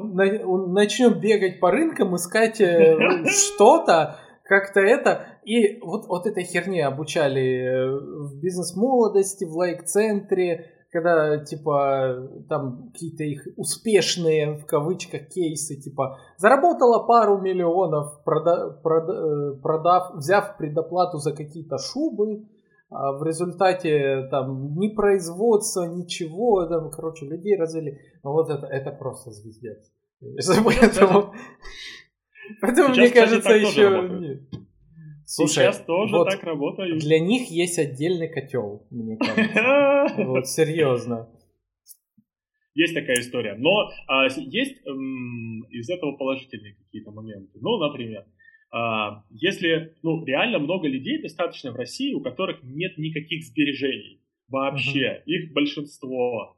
начнем 0.69 1.19
бегать 1.19 1.59
по 1.59 1.73
рынкам, 1.73 2.15
искать 2.15 2.55
что-то, 3.27 4.21
как-то 4.45 4.79
это. 4.79 5.27
И 5.45 5.81
вот, 5.81 6.07
вот 6.07 6.27
этой 6.27 6.45
херне 6.45 6.87
обучали 6.87 7.89
в 7.89 8.41
бизнес-молодости, 8.41 9.45
в 9.45 9.57
лайк-центре, 9.57 10.71
когда, 10.91 11.39
типа, 11.45 12.29
там 12.49 12.91
какие-то 12.93 13.25
их 13.25 13.47
успешные, 13.57 14.57
в 14.57 14.65
кавычках, 14.65 15.29
кейсы, 15.29 15.77
типа, 15.77 16.19
заработала 16.39 17.07
пару 17.07 17.39
миллионов, 17.39 18.23
прода, 18.25 18.71
прода, 18.83 19.13
э, 19.13 19.61
продав, 19.61 20.15
взяв 20.15 20.57
предоплату 20.57 21.19
за 21.19 21.35
какие-то 21.35 21.77
шубы, 21.79 22.47
а 22.91 23.13
в 23.13 23.23
результате 23.23 24.29
там 24.31 24.79
ни 24.79 24.89
производства, 24.89 25.85
ничего, 25.85 26.65
там, 26.67 26.91
короче, 26.91 27.27
людей 27.27 27.57
развели. 27.59 27.99
Ну 28.25 28.33
вот 28.33 28.49
это, 28.49 28.67
это 28.67 28.91
просто 28.93 29.31
звездец. 29.31 29.93
Поэтому, 30.65 31.33
поэтому 32.61 32.89
мне 32.89 33.11
кажется, 33.11 33.53
еще... 33.53 34.41
Слушай, 35.31 35.65
Сейчас 35.65 35.85
тоже 35.85 36.17
вот 36.17 36.31
так 36.31 36.43
работают. 36.43 37.01
Для 37.01 37.19
них 37.19 37.51
есть 37.51 37.79
отдельный 37.79 38.29
котел, 38.29 38.87
мне 38.91 39.19
кажется. 39.19 40.07
Вот 40.25 40.49
серьезно. 40.49 41.29
Есть 42.75 42.95
такая 42.95 43.21
история. 43.21 43.55
Но 43.55 43.91
а, 44.07 44.29
есть 44.29 44.87
м, 44.87 45.65
из 45.69 45.91
этого 45.91 46.17
положительные 46.17 46.77
какие-то 46.77 47.11
моменты. 47.11 47.59
Ну, 47.61 47.77
например, 47.77 48.25
а, 48.71 49.23
если, 49.31 49.95
ну, 50.03 50.25
реально 50.25 50.61
много 50.61 50.89
людей 50.89 51.21
достаточно 51.21 51.73
в 51.73 51.77
России, 51.77 52.15
у 52.15 52.23
которых 52.23 52.63
нет 52.63 52.97
никаких 52.97 53.45
сбережений 53.45 54.23
вообще, 54.49 55.19
uh-huh. 55.19 55.25
их 55.27 55.53
большинство, 55.53 56.57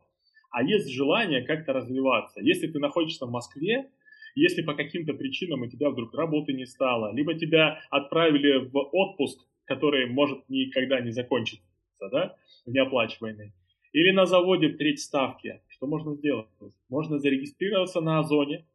а 0.52 0.62
есть 0.62 0.88
желание 0.90 1.42
как-то 1.42 1.72
развиваться. 1.72 2.40
Если 2.40 2.68
ты 2.68 2.78
находишься 2.78 3.26
в 3.26 3.32
Москве, 3.32 3.90
если 4.34 4.62
по 4.62 4.74
каким-то 4.74 5.14
причинам 5.14 5.62
у 5.62 5.66
тебя 5.66 5.90
вдруг 5.90 6.14
работы 6.14 6.52
не 6.52 6.66
стало, 6.66 7.14
либо 7.14 7.34
тебя 7.34 7.80
отправили 7.90 8.68
в 8.68 8.76
отпуск, 8.76 9.40
который 9.64 10.06
может 10.06 10.48
никогда 10.48 11.00
не 11.00 11.10
закончиться, 11.10 11.62
да, 12.10 12.36
неоплачиваемый, 12.66 13.52
или 13.92 14.12
на 14.12 14.26
заводе 14.26 14.70
треть 14.70 15.00
ставки, 15.00 15.60
что 15.68 15.86
можно 15.86 16.14
сделать? 16.14 16.48
Можно 16.88 17.18
зарегистрироваться 17.18 18.00
на 18.00 18.20
Озоне, 18.20 18.66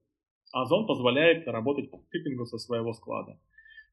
Озон 0.51 0.87
позволяет 0.87 1.47
работать 1.47 1.89
по 1.89 1.97
маркетингу 1.97 2.45
со 2.45 2.57
своего 2.57 2.93
склада. 2.93 3.39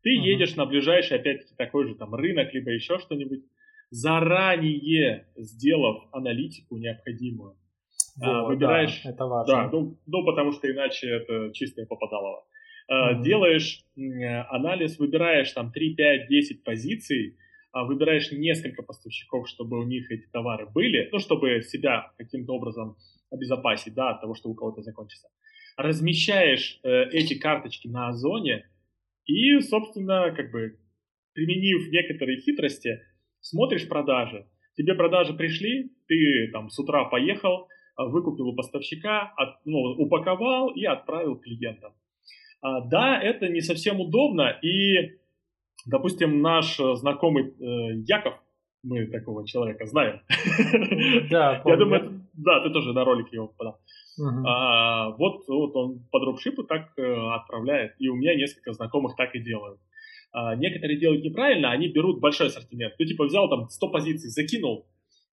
Ты 0.03 0.11
uh-huh. 0.11 0.23
едешь 0.23 0.57
на 0.57 0.67
ближайший, 0.67 1.19
опять-таки, 1.19 1.55
такой 1.57 1.89
же 1.89 1.95
там 1.95 2.15
рынок, 2.15 2.53
либо 2.55 2.71
еще 2.71 2.99
что-нибудь, 2.99 3.45
заранее 3.91 5.27
сделав 5.37 6.05
аналитику 6.13 6.77
необходимую. 6.77 7.57
А, 8.21 8.43
вот, 8.43 8.49
выбираешь... 8.49 9.03
Да, 9.05 9.11
это 9.11 9.25
важно. 9.27 9.55
Да, 9.55 9.71
ну, 9.71 9.99
ну, 10.07 10.25
потому 10.25 10.53
что 10.53 10.71
иначе 10.71 11.09
это 11.09 11.53
чистое 11.53 11.87
попадалово. 11.87 12.45
Uh-huh. 12.91 13.23
Делаешь 13.23 13.85
анализ, 14.51 14.99
выбираешь 14.99 15.53
там 15.53 15.73
3, 15.73 15.95
5, 15.95 16.29
10 16.29 16.65
позиций, 16.65 17.37
а, 17.73 17.85
выбираешь 17.85 18.33
несколько 18.33 18.83
поставщиков, 18.83 19.49
чтобы 19.49 19.79
у 19.79 19.85
них 19.85 20.11
эти 20.11 20.27
товары 20.31 20.67
были, 20.67 21.09
ну, 21.13 21.19
чтобы 21.19 21.63
себя 21.63 22.13
каким-то 22.19 22.53
образом 22.53 22.97
обезопасить, 23.31 23.95
да, 23.95 24.11
от 24.11 24.21
того, 24.21 24.35
что 24.35 24.51
у 24.51 24.55
кого-то 24.55 24.83
закончится 24.83 25.29
размещаешь 25.77 26.81
э, 26.83 27.05
эти 27.11 27.39
карточки 27.39 27.89
на 27.89 28.09
Озоне 28.09 28.67
и, 29.27 29.59
собственно, 29.61 30.33
как 30.35 30.51
бы 30.51 30.79
применив 31.33 31.91
некоторые 31.91 32.41
хитрости, 32.41 33.01
смотришь 33.41 33.89
продажи. 33.89 34.47
Тебе 34.77 34.95
продажи 34.95 35.35
пришли, 35.35 35.91
ты 36.07 36.51
там 36.53 36.71
с 36.71 36.79
утра 36.79 37.05
поехал, 37.05 37.63
а, 37.63 37.69
выкупил 37.97 38.49
у 38.49 38.55
поставщика, 38.55 39.33
от, 39.37 39.57
ну, 39.65 39.79
упаковал 39.99 40.71
и 40.71 40.85
отправил 40.85 41.37
клиентам. 41.37 41.93
А, 42.61 42.81
да, 42.81 43.21
это 43.21 43.49
не 43.49 43.61
совсем 43.61 44.01
удобно, 44.01 44.49
и, 44.63 45.19
допустим, 45.87 46.41
наш 46.41 46.77
знакомый 46.77 47.45
э, 47.45 48.03
Яков, 48.07 48.35
мы 48.83 49.07
такого 49.07 49.47
человека 49.47 49.87
знаем. 49.87 50.21
Да, 51.31 51.63
Я 51.65 51.77
думаю, 51.77 52.23
да, 52.33 52.61
ты 52.63 52.71
тоже 52.71 52.93
на 52.93 53.05
ролик 53.05 53.33
его 53.33 53.49
попадал. 53.49 53.81
Uh-huh. 54.21 54.47
А, 54.47 55.11
вот, 55.17 55.45
вот 55.49 55.75
он 55.77 56.01
по 56.11 56.21
дропшипу 56.21 56.65
так 56.65 56.93
э, 56.99 57.03
отправляет, 57.35 57.95
и 57.99 58.09
у 58.09 58.15
меня 58.15 58.35
несколько 58.35 58.73
знакомых 58.73 59.17
так 59.17 59.35
и 59.35 59.41
делают. 59.41 59.81
А, 60.33 60.55
некоторые 60.57 60.99
делают 60.99 61.25
неправильно, 61.25 61.71
они 61.71 61.89
берут 61.89 62.21
большой 62.21 62.49
ассортимент. 62.49 62.97
Ты 62.97 63.07
типа 63.07 63.25
взял 63.25 63.49
там 63.49 63.69
100 63.69 63.89
позиций, 63.89 64.31
закинул, 64.31 64.87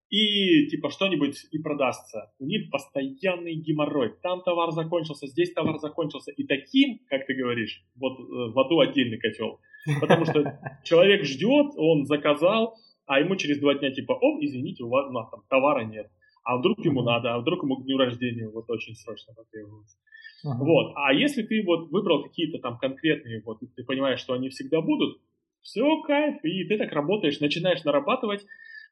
и 0.10 0.68
типа 0.68 0.90
что-нибудь 0.90 1.48
и 1.52 1.60
продастся. 1.60 2.32
У 2.40 2.46
них 2.46 2.70
постоянный 2.72 3.56
геморрой. 3.56 4.14
Там 4.22 4.42
товар 4.42 4.72
закончился, 4.72 5.28
здесь 5.28 5.54
товар 5.54 5.78
закончился. 5.80 6.32
И 6.32 6.46
таким, 6.46 7.00
как 7.08 7.26
ты 7.28 7.34
говоришь, 7.34 7.84
вот 7.96 8.20
э, 8.20 8.52
в 8.54 8.60
аду 8.60 8.80
отдельный 8.80 9.20
котел. 9.20 9.60
Потому 10.00 10.26
что 10.26 10.60
человек 10.84 11.26
ждет, 11.26 11.74
он 11.78 12.06
заказал, 12.06 12.76
а 13.06 13.20
ему 13.20 13.36
через 13.36 13.60
два 13.60 13.76
дня 13.76 13.92
типа, 13.92 14.14
о, 14.14 14.44
извините, 14.44 14.84
у 14.84 14.90
вас, 14.90 15.08
у 15.10 15.12
нас 15.12 15.30
там 15.30 15.42
товара 15.50 15.84
нет 15.86 16.08
а 16.50 16.58
вдруг 16.58 16.84
ему 16.84 17.04
надо, 17.04 17.36
а 17.36 17.40
вдруг 17.40 17.64
ему 17.64 17.78
к 17.78 17.86
дню 17.86 17.98
рождения 17.98 18.50
вот 18.50 18.70
очень 18.70 18.96
срочно 18.96 19.34
потребуется. 19.36 19.98
Uh-huh. 20.44 20.58
Вот. 20.58 20.94
А 20.96 21.14
если 21.14 21.44
ты 21.44 21.64
вот 21.64 21.92
выбрал 21.92 22.24
какие-то 22.24 22.58
там 22.58 22.80
конкретные, 22.80 23.44
вот, 23.46 23.60
ты 23.76 23.84
понимаешь, 23.84 24.20
что 24.20 24.34
они 24.34 24.50
всегда 24.50 24.82
будут, 24.82 25.22
все, 25.62 26.02
кайф, 26.02 26.44
и 26.44 26.64
ты 26.64 26.78
так 26.78 26.92
работаешь, 26.92 27.40
начинаешь 27.40 27.84
нарабатывать, 27.84 28.46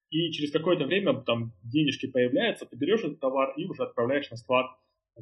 и 0.10 0.32
через 0.32 0.52
какое-то 0.52 0.86
время 0.86 1.22
там 1.22 1.54
денежки 1.64 2.08
появляются, 2.08 2.66
ты 2.66 2.76
берешь 2.76 3.02
этот 3.02 3.20
товар 3.20 3.54
и 3.58 3.66
уже 3.66 3.84
отправляешь 3.84 4.30
на 4.30 4.38
склад 4.38 4.68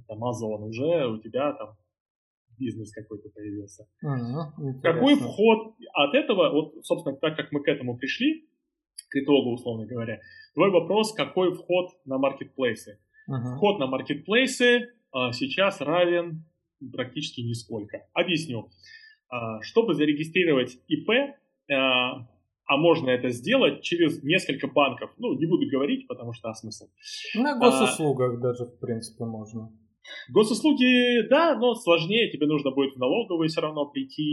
там, 0.07 0.23
Amazon, 0.23 0.63
уже 0.67 1.07
у 1.07 1.17
тебя 1.19 1.53
там 1.53 1.75
бизнес 2.57 2.91
какой-то 2.91 3.29
появился. 3.29 3.87
Uh-huh, 4.03 4.81
Какой 4.81 5.15
вход 5.15 5.75
от 5.93 6.13
этого, 6.13 6.51
вот, 6.51 6.85
собственно, 6.85 7.15
так 7.17 7.35
как 7.35 7.51
мы 7.51 7.61
к 7.61 7.67
этому 7.67 7.97
пришли, 7.97 8.47
к 9.09 9.15
итогу, 9.15 9.51
условно 9.51 9.85
говоря. 9.85 10.19
Твой 10.53 10.71
вопрос, 10.71 11.13
какой 11.13 11.53
вход 11.53 11.89
на 12.05 12.17
маркетплейсы? 12.17 12.99
Uh-huh. 13.29 13.55
Вход 13.57 13.79
на 13.79 13.87
маркетплейсы 13.87 14.93
а, 15.11 15.31
сейчас 15.33 15.81
равен 15.81 16.45
практически 16.93 17.41
нисколько. 17.41 18.07
Объясню. 18.13 18.69
А, 19.29 19.61
чтобы 19.61 19.93
зарегистрировать 19.93 20.77
ИП, 20.87 21.09
а, 21.71 22.27
а 22.65 22.77
можно 22.77 23.09
это 23.09 23.29
сделать 23.29 23.81
через 23.83 24.23
несколько 24.23 24.67
банков. 24.67 25.11
Ну, 25.17 25.37
не 25.37 25.45
буду 25.45 25.67
говорить, 25.69 26.07
потому 26.07 26.33
что 26.33 26.49
а 26.49 26.53
смысл. 26.53 26.87
На 27.35 27.57
госуслугах 27.57 28.35
а, 28.35 28.37
даже, 28.37 28.65
в 28.65 28.79
принципе, 28.79 29.25
можно. 29.25 29.71
Госуслуги, 30.29 31.27
да, 31.29 31.57
но 31.57 31.75
сложнее, 31.75 32.29
тебе 32.31 32.47
нужно 32.47 32.71
будет 32.71 32.95
в 32.95 32.99
налоговые 32.99 33.49
все 33.49 33.61
равно 33.61 33.85
прийти 33.85 34.23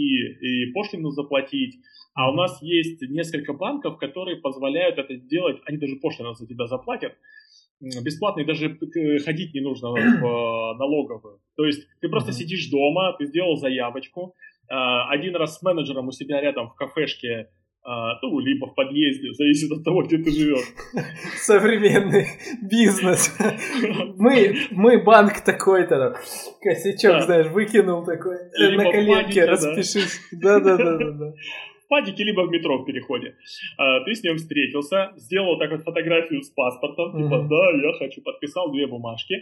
и 0.40 0.73
пошлину 0.73 1.11
заплатить. 1.11 1.77
А 2.14 2.31
у 2.31 2.35
нас 2.35 2.61
есть 2.62 3.01
несколько 3.03 3.53
банков, 3.53 3.97
которые 3.99 4.37
позволяют 4.37 4.99
это 4.99 5.16
сделать, 5.16 5.59
они 5.66 5.79
даже 5.79 5.97
пошлину 5.97 6.35
за 6.35 6.47
тебя 6.47 6.66
заплатят, 6.66 7.14
бесплатно 7.81 8.40
и 8.40 8.45
даже 8.45 8.79
ходить 9.25 9.55
не 9.55 9.61
нужно 9.61 9.90
в 9.90 9.97
э, 9.97 10.79
налоговую. 10.79 11.40
То 11.57 11.64
есть 11.64 11.87
ты 12.01 12.09
просто 12.09 12.31
mm-hmm. 12.31 12.35
сидишь 12.35 12.71
дома, 12.71 13.14
ты 13.18 13.27
сделал 13.27 13.57
заявочку, 13.57 14.35
э, 14.68 14.75
один 15.09 15.37
раз 15.37 15.59
с 15.59 15.62
менеджером 15.62 16.09
у 16.09 16.12
себя 16.12 16.40
рядом 16.40 16.68
в 16.68 16.75
кафешке 16.75 17.49
а, 17.85 18.21
ну, 18.23 18.38
либо 18.38 18.66
в 18.66 18.75
подъезде, 18.75 19.33
зависит 19.33 19.73
от 19.73 19.85
того, 19.85 20.03
где 20.05 20.18
ты 20.18 20.31
живешь. 20.31 20.66
Современный 21.37 22.27
бизнес. 22.62 23.37
Мы, 24.16 24.55
мы 24.71 25.03
банк 25.03 25.40
такой-то, 25.45 26.14
косячок, 26.61 27.12
да. 27.12 27.21
знаешь, 27.23 27.49
выкинул 27.49 28.05
такой, 28.05 28.37
либо 28.57 28.85
на 28.85 28.92
коленке 28.92 29.47
распишись. 29.47 30.21
Да-да-да. 30.31 31.33
В 31.85 31.88
падике, 31.88 32.23
либо 32.23 32.42
в 32.42 32.51
метро 32.51 32.79
в 32.79 32.85
переходе. 32.85 33.35
А, 33.79 34.05
ты 34.05 34.14
с 34.14 34.23
ним 34.23 34.37
встретился, 34.37 35.12
сделал 35.16 35.59
так 35.59 35.73
вот 35.73 35.83
фотографию 35.83 36.40
с 36.42 36.51
паспортом, 36.51 37.16
типа, 37.16 37.49
да, 37.51 37.71
я 37.83 37.92
хочу, 37.99 38.23
подписал 38.23 38.71
две 38.71 38.87
бумажки. 38.87 39.35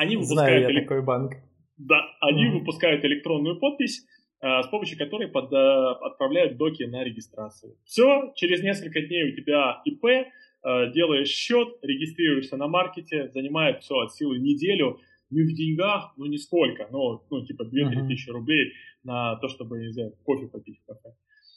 Они 0.00 0.16
выпускают... 0.16 0.64
Знаю 0.64 0.74
я 0.74 0.80
такой 0.80 1.04
банк. 1.04 1.34
Да, 1.76 2.02
они 2.20 2.48
выпускают 2.50 3.04
электронную 3.04 3.60
подпись, 3.60 4.04
Э, 4.04 4.17
с 4.40 4.68
помощью 4.68 4.98
которой 4.98 5.28
под, 5.28 5.52
э, 5.52 5.56
отправляют 5.56 6.56
доки 6.56 6.84
на 6.84 7.02
регистрацию. 7.02 7.76
Все, 7.84 8.32
через 8.36 8.62
несколько 8.62 9.00
дней 9.00 9.32
у 9.32 9.34
тебя 9.34 9.82
ИП, 9.84 10.04
э, 10.04 10.92
делаешь 10.92 11.28
счет, 11.28 11.68
регистрируешься 11.82 12.56
на 12.56 12.68
маркете, 12.68 13.30
занимает 13.30 13.82
все 13.82 13.96
от 13.96 14.14
силы 14.14 14.38
неделю, 14.38 15.00
ну 15.30 15.42
в 15.42 15.52
деньгах, 15.54 16.14
ну 16.16 16.26
нисколько, 16.26 16.88
ну, 16.90 17.22
ну 17.30 17.44
типа 17.44 17.64
2-3 17.64 17.68
uh-huh. 17.68 18.08
тысячи 18.08 18.30
рублей 18.30 18.72
на 19.04 19.36
то, 19.36 19.48
чтобы, 19.48 19.78
не 19.78 19.92
знаю, 19.92 20.14
кофе 20.24 20.46
попить 20.46 20.78
в 20.80 20.86
кафе. 20.86 21.14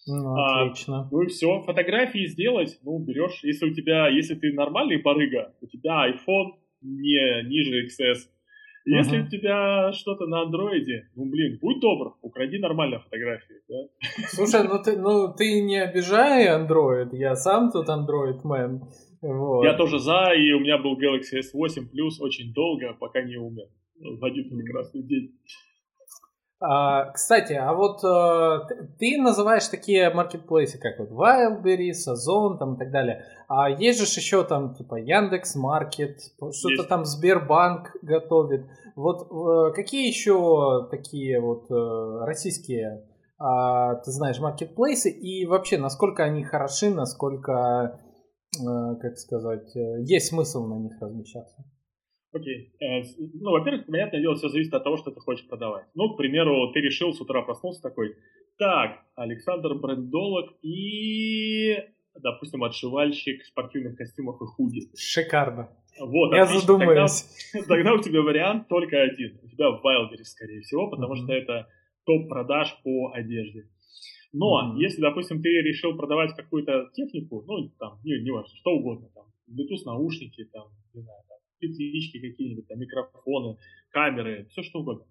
Ну, 0.08 0.36
а, 0.36 0.66
отлично. 0.66 1.08
ну 1.12 1.22
и 1.22 1.28
все, 1.28 1.62
фотографии 1.62 2.26
сделать, 2.26 2.80
ну, 2.84 2.98
берешь, 2.98 3.44
если 3.44 3.68
у 3.68 3.74
тебя, 3.74 4.08
если 4.08 4.34
ты 4.34 4.52
нормальный 4.52 5.00
барыга, 5.02 5.54
у 5.62 5.68
тебя 5.68 6.10
iPhone 6.10 6.54
не 6.82 7.48
ниже 7.48 7.86
XS, 7.86 8.28
если 8.86 9.20
у 9.20 9.28
тебя 9.28 9.92
что-то 9.94 10.26
на 10.28 10.42
андроиде, 10.42 11.10
ну 11.16 11.26
блин, 11.26 11.60
будь 11.62 11.80
добр, 11.80 12.16
укради 12.22 12.58
нормально 12.58 13.00
фотографии, 13.00 13.58
да? 13.68 13.76
Слушай, 14.30 14.68
ну 14.68 14.82
ты, 14.82 14.98
ну 14.98 15.34
ты 15.34 15.62
не 15.62 15.78
обижай 15.78 16.48
андроид, 16.48 17.14
я 17.14 17.36
сам 17.36 17.72
тут 17.72 17.90
андроид 17.90 18.44
мен. 18.44 18.82
Вот. 19.22 19.64
Я 19.64 19.74
тоже 19.76 20.00
за, 20.00 20.34
и 20.34 20.52
у 20.54 20.60
меня 20.60 20.80
был 20.80 20.98
Galaxy 21.00 21.40
S8 21.42 21.84
Plus 21.94 22.20
очень 22.20 22.54
долго, 22.54 22.94
пока 23.00 23.22
не 23.22 23.38
умер. 23.38 23.68
В 24.00 24.26
один 24.26 24.50
прекрасный 24.50 25.04
день. 25.04 25.38
А, 26.64 27.12
кстати, 27.12 27.54
а 27.54 27.74
вот 27.74 28.04
а, 28.04 28.68
ты 29.00 29.18
называешь 29.18 29.68
такие 29.68 30.12
маркетплейсы, 30.12 30.78
как 30.78 31.00
вот 31.00 31.10
Wildberries, 31.10 32.08
Озон 32.08 32.60
там 32.60 32.76
и 32.76 32.78
так 32.78 32.92
далее. 32.92 33.26
А 33.48 33.68
есть 33.68 33.98
же 33.98 34.06
еще 34.06 34.44
там 34.44 34.76
типа 34.76 34.96
Яндекс 34.96 35.56
Маркет, 35.56 36.20
что-то 36.52 36.84
там 36.88 37.04
Сбербанк 37.04 37.96
готовит. 38.04 38.68
Вот 38.96 39.24
э, 39.32 39.74
какие 39.74 40.08
еще 40.08 40.88
такие 40.92 41.40
вот 41.42 41.66
э, 41.72 42.26
российские, 42.26 43.08
а, 43.40 43.96
ты 43.96 44.12
знаешь, 44.12 44.40
маркетплейсы 44.40 45.10
и 45.10 45.48
вообще 45.48 45.80
насколько 45.80 46.24
они 46.24 46.44
хороши, 46.44 46.92
насколько, 46.92 48.00
э, 48.54 48.96
как 49.02 49.18
сказать, 49.18 49.74
есть 49.74 50.28
смысл 50.28 50.68
на 50.68 50.76
них 50.76 51.02
размещаться? 51.02 51.64
Окей. 52.34 52.72
Э, 52.80 53.02
ну, 53.18 53.52
во-первых, 53.52 53.86
понятное 53.88 54.22
дело, 54.22 54.36
все 54.36 54.48
зависит 54.48 54.74
от 54.74 54.84
того, 54.84 54.98
что 54.98 55.12
ты 55.12 55.20
хочешь 55.20 55.48
продавать. 55.48 55.86
Ну, 55.96 56.14
к 56.14 56.18
примеру, 56.18 56.72
ты 56.74 56.80
решил 56.80 57.14
с 57.14 57.20
утра 57.20 57.42
проснулся 57.42 57.82
такой, 57.82 58.16
так, 58.58 59.00
Александр 59.16 59.76
брендолог 59.76 60.54
и, 60.62 61.78
допустим, 62.16 62.64
отшивальщик 62.64 63.44
спортивных 63.44 63.98
костюмов 63.98 64.42
и 64.42 64.46
худи. 64.46 64.82
Шикарно. 64.96 65.70
Вот, 66.00 66.34
Я 66.34 66.44
отлично. 66.44 66.62
задумаюсь. 66.62 67.26
Тогда, 67.52 67.68
тогда 67.76 67.94
у 67.94 68.02
тебя 68.02 68.22
вариант 68.22 68.68
только 68.70 69.02
один. 69.02 69.40
У 69.44 69.50
тебя 69.50 69.72
в 69.72 69.86
Wildberries, 69.86 70.26
скорее 70.26 70.62
всего, 70.62 70.90
потому 70.90 71.14
mm-hmm. 71.16 71.24
что 71.24 71.34
это 71.34 71.68
топ 72.06 72.30
продаж 72.30 72.78
по 72.84 73.12
одежде. 73.14 73.68
Но 74.32 74.48
mm-hmm. 74.48 74.78
если, 74.80 75.02
допустим, 75.02 75.42
ты 75.42 75.50
решил 75.50 75.98
продавать 75.98 76.34
какую-то 76.34 76.90
технику, 76.94 77.44
ну, 77.46 77.70
там, 77.78 78.00
не, 78.06 78.22
не 78.22 78.32
важно, 78.32 78.56
что 78.56 78.72
угодно, 78.72 79.10
там, 79.14 79.26
Bluetooth 79.50 79.84
наушники, 79.86 80.46
там, 80.46 80.68
не 80.94 81.02
знаю, 81.02 81.20
петлички 81.62 82.20
какие-нибудь, 82.20 82.68
там, 82.68 82.80
микрофоны, 82.80 83.58
камеры, 83.92 84.48
все 84.50 84.64
что 84.64 84.80
угодно. 84.80 85.06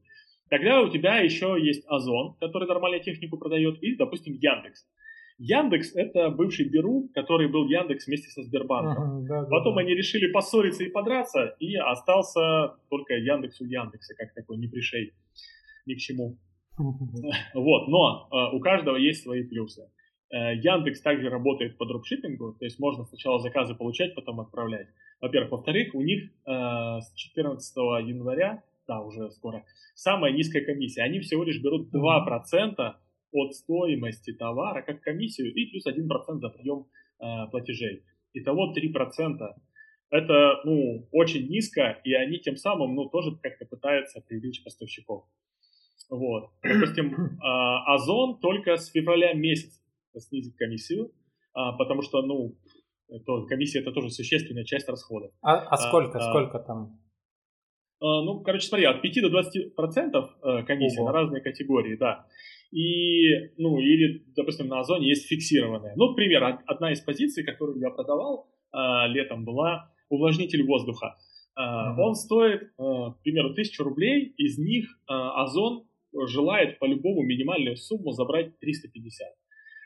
Тогда 0.50 0.82
у 0.82 0.90
тебя 0.90 1.20
еще 1.20 1.56
есть 1.58 1.84
Озон, 1.86 2.34
который 2.40 2.66
нормальную 2.68 3.02
технику 3.02 3.38
продает, 3.38 3.82
и, 3.82 3.94
допустим, 3.96 4.34
Яндекс. 4.34 4.84
Яндекс 5.38 5.94
это 5.94 6.28
бывший 6.28 6.68
Беру, 6.68 7.08
который 7.14 7.48
был 7.48 7.66
Яндекс 7.66 8.06
вместе 8.06 8.28
со 8.28 8.42
Сбербанком. 8.42 9.22
Uh-huh, 9.22 9.26
да, 9.26 9.44
Потом 9.44 9.76
да. 9.76 9.80
они 9.80 9.94
решили 9.94 10.30
поссориться 10.30 10.84
и 10.84 10.90
подраться, 10.90 11.56
и 11.60 11.76
остался 11.76 12.76
только 12.90 13.14
Яндекс 13.14 13.60
у 13.62 13.64
Яндекса, 13.64 14.14
как 14.16 14.34
такой 14.34 14.58
не 14.58 14.66
пришей 14.66 15.14
ни 15.86 15.94
к 15.94 15.98
чему. 15.98 16.36
Вот, 16.76 17.88
но 17.88 18.28
э, 18.30 18.56
у 18.56 18.60
каждого 18.60 18.96
есть 18.96 19.22
свои 19.22 19.42
плюсы. 19.42 19.88
Э, 20.30 20.54
Яндекс 20.54 21.00
также 21.00 21.28
работает 21.28 21.76
по 21.76 21.86
дропшиппингу, 21.86 22.54
то 22.58 22.64
есть 22.64 22.78
можно 22.78 23.04
сначала 23.04 23.40
заказы 23.40 23.74
получать, 23.74 24.14
потом 24.14 24.40
отправлять. 24.40 24.88
Во-первых. 25.20 25.50
Во-вторых, 25.50 25.94
у 25.94 26.02
них 26.02 26.30
э, 26.46 26.50
с 27.00 27.12
14 27.14 27.76
января, 28.06 28.62
да, 28.86 29.00
уже 29.00 29.30
скоро, 29.32 29.64
самая 29.94 30.32
низкая 30.32 30.64
комиссия. 30.64 31.02
Они 31.02 31.20
всего 31.20 31.42
лишь 31.42 31.60
берут 31.60 31.92
2% 31.92 32.94
от 33.32 33.54
стоимости 33.54 34.32
товара 34.32 34.82
как 34.82 35.02
комиссию 35.02 35.52
и 35.52 35.66
плюс 35.66 35.86
1% 35.86 36.38
за 36.38 36.48
прием 36.48 36.86
э, 37.18 37.50
платежей. 37.50 38.04
Итого 38.32 38.72
3%. 38.72 39.38
Это, 40.10 40.60
ну, 40.64 41.08
очень 41.12 41.48
низко, 41.48 42.00
и 42.04 42.14
они 42.14 42.38
тем 42.38 42.56
самым, 42.56 42.94
ну, 42.94 43.08
тоже 43.08 43.36
как-то 43.42 43.64
пытаются 43.64 44.20
привлечь 44.20 44.62
поставщиков. 44.64 45.24
Вот. 46.08 46.50
Допустим, 46.62 47.38
Озон 47.86 48.40
только 48.40 48.76
с 48.76 48.90
февраля 48.90 49.32
месяца 49.34 49.79
снизит 50.18 50.56
комиссию, 50.56 51.12
а, 51.52 51.72
потому 51.72 52.02
что, 52.02 52.22
ну, 52.22 52.56
то 53.26 53.44
комиссия 53.46 53.80
это 53.80 53.92
тоже 53.92 54.10
существенная 54.10 54.64
часть 54.64 54.88
расхода. 54.88 55.30
А, 55.42 55.58
а 55.58 55.76
сколько, 55.76 56.18
а, 56.18 56.30
сколько 56.30 56.58
там? 56.60 57.00
А, 58.00 58.22
ну, 58.22 58.40
короче, 58.40 58.66
смотри, 58.66 58.86
от 58.86 59.02
5 59.02 59.22
до 59.22 59.30
20 59.30 59.74
процентов 59.74 60.30
э, 60.42 60.62
комиссия 60.64 61.00
Ого. 61.00 61.08
на 61.08 61.12
разные 61.12 61.42
категории, 61.42 61.96
да. 61.96 62.26
И, 62.70 63.52
ну, 63.56 63.78
или, 63.78 64.24
допустим, 64.36 64.68
на 64.68 64.80
Озоне 64.80 65.08
есть 65.08 65.26
фиксированная. 65.26 65.94
Ну, 65.96 66.14
пример, 66.14 66.60
одна 66.66 66.92
из 66.92 67.00
позиций, 67.00 67.44
которую 67.44 67.80
я 67.80 67.90
продавал 67.90 68.48
э, 68.72 68.78
летом, 69.08 69.44
была 69.44 69.92
увлажнитель 70.08 70.64
воздуха. 70.64 71.16
Угу. 71.56 72.02
Он 72.02 72.14
стоит, 72.14 72.72
к 72.76 73.22
примеру, 73.22 73.50
1000 73.50 73.84
рублей, 73.84 74.32
из 74.36 74.56
них 74.56 74.86
Озон 75.06 75.84
желает 76.26 76.78
по-любому 76.78 77.22
минимальную 77.22 77.76
сумму 77.76 78.12
забрать 78.12 78.58
350. 78.60 79.28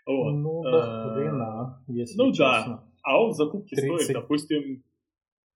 Вот. 0.06 0.32
Ну, 0.32 0.62
да, 0.62 1.14
хрена, 1.14 1.84
если 1.88 2.16
Ну 2.18 2.28
честно. 2.30 2.66
да, 2.66 2.84
а 3.02 3.22
он 3.22 3.30
в 3.30 3.34
закупке 3.34 3.76
30. 3.76 4.02
стоит, 4.02 4.14
допустим, 4.14 4.84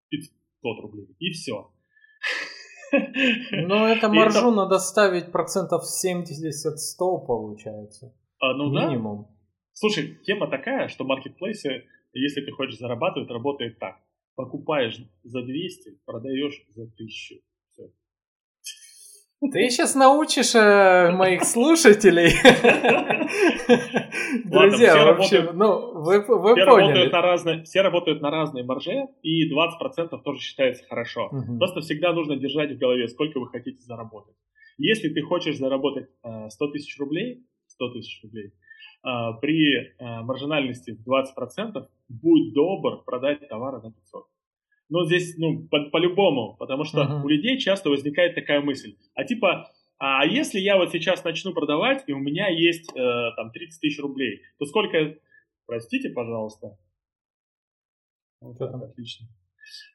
500 0.09 0.81
рублей, 0.83 1.15
и 1.19 1.31
все. 1.31 1.71
Ну, 2.91 3.85
это 3.85 4.09
маржу 4.09 4.39
это... 4.39 4.51
надо 4.51 4.79
ставить 4.79 5.31
процентов 5.31 5.83
70-100, 5.83 7.27
получается. 7.27 8.15
А, 8.41 8.55
ну 8.55 8.71
Минимум. 8.71 9.23
Да. 9.25 9.29
Слушай, 9.75 10.19
тема 10.25 10.49
такая, 10.49 10.89
что 10.89 11.05
маркетплейсы, 11.05 11.85
если 12.13 12.41
ты 12.41 12.51
хочешь 12.53 12.79
зарабатывать, 12.79 13.31
работает 13.31 13.79
так. 13.79 13.97
Покупаешь 14.35 14.99
за 15.23 15.43
200, 15.43 16.01
продаешь 16.07 16.65
за 16.75 16.85
1000. 16.85 17.41
Ты 19.41 19.71
сейчас 19.71 19.95
научишь 19.95 20.57
э, 20.57 21.13
моих 21.13 21.45
слушателей. 21.45 22.31
Друзья, 24.45 25.13
в 25.13 25.21
общем, 25.21 25.57
ну, 25.57 26.03
вы, 26.03 26.25
вы 26.27 26.57
все 26.57 26.67
поняли. 26.67 26.89
Работают 26.89 27.13
на 27.13 27.23
разные, 27.23 27.63
все 27.63 27.83
работают 27.83 28.21
на 28.21 28.31
разной 28.31 28.65
марже, 28.65 29.07
и 29.23 29.49
20% 29.49 30.21
тоже 30.25 30.41
считается 30.41 30.85
хорошо. 30.89 31.27
Угу. 31.27 31.59
Просто 31.59 31.83
всегда 31.83 32.13
нужно 32.13 32.37
держать 32.37 32.73
в 32.73 32.79
голове, 32.79 33.07
сколько 33.07 33.39
вы 33.39 33.49
хотите 33.49 33.81
заработать. 33.83 34.35
Если 34.77 35.09
ты 35.09 35.23
хочешь 35.23 35.57
заработать 35.57 36.09
э, 36.25 36.51
100 36.51 36.69
тысяч 36.73 36.99
рублей, 36.99 37.45
100 37.69 37.93
тысяч 37.93 38.21
рублей, 38.25 38.53
а, 39.03 39.33
при 39.35 39.95
а, 39.99 40.23
маржинальности 40.23 40.91
в 40.91 41.09
20% 41.09 41.87
будь 42.09 42.53
добр 42.53 43.05
продать 43.05 43.49
товары 43.49 43.81
на 43.81 43.93
500. 43.93 44.25
Но 44.89 45.05
здесь, 45.05 45.37
ну, 45.37 45.69
по- 45.69 45.91
по-любому, 45.91 46.57
потому 46.59 46.85
что 46.85 47.03
uh-huh. 47.03 47.23
у 47.23 47.29
людей 47.29 47.59
часто 47.59 47.91
возникает 47.91 48.35
такая 48.35 48.61
мысль. 48.61 48.97
А 49.15 49.25
типа, 49.25 49.71
а 49.99 50.25
если 50.25 50.61
я 50.61 50.77
вот 50.77 50.93
сейчас 50.93 51.25
начну 51.25 51.53
продавать, 51.53 52.05
и 52.07 52.13
у 52.13 52.19
меня 52.19 52.49
есть 52.49 52.91
э, 52.95 53.31
там 53.37 53.51
30 53.51 53.81
тысяч 53.81 53.99
рублей, 53.99 54.43
то 54.59 54.65
сколько... 54.65 55.17
Простите, 55.67 56.09
пожалуйста. 56.11 56.79
Вот 58.41 58.57
это 58.57 58.77
отлично. 58.79 59.27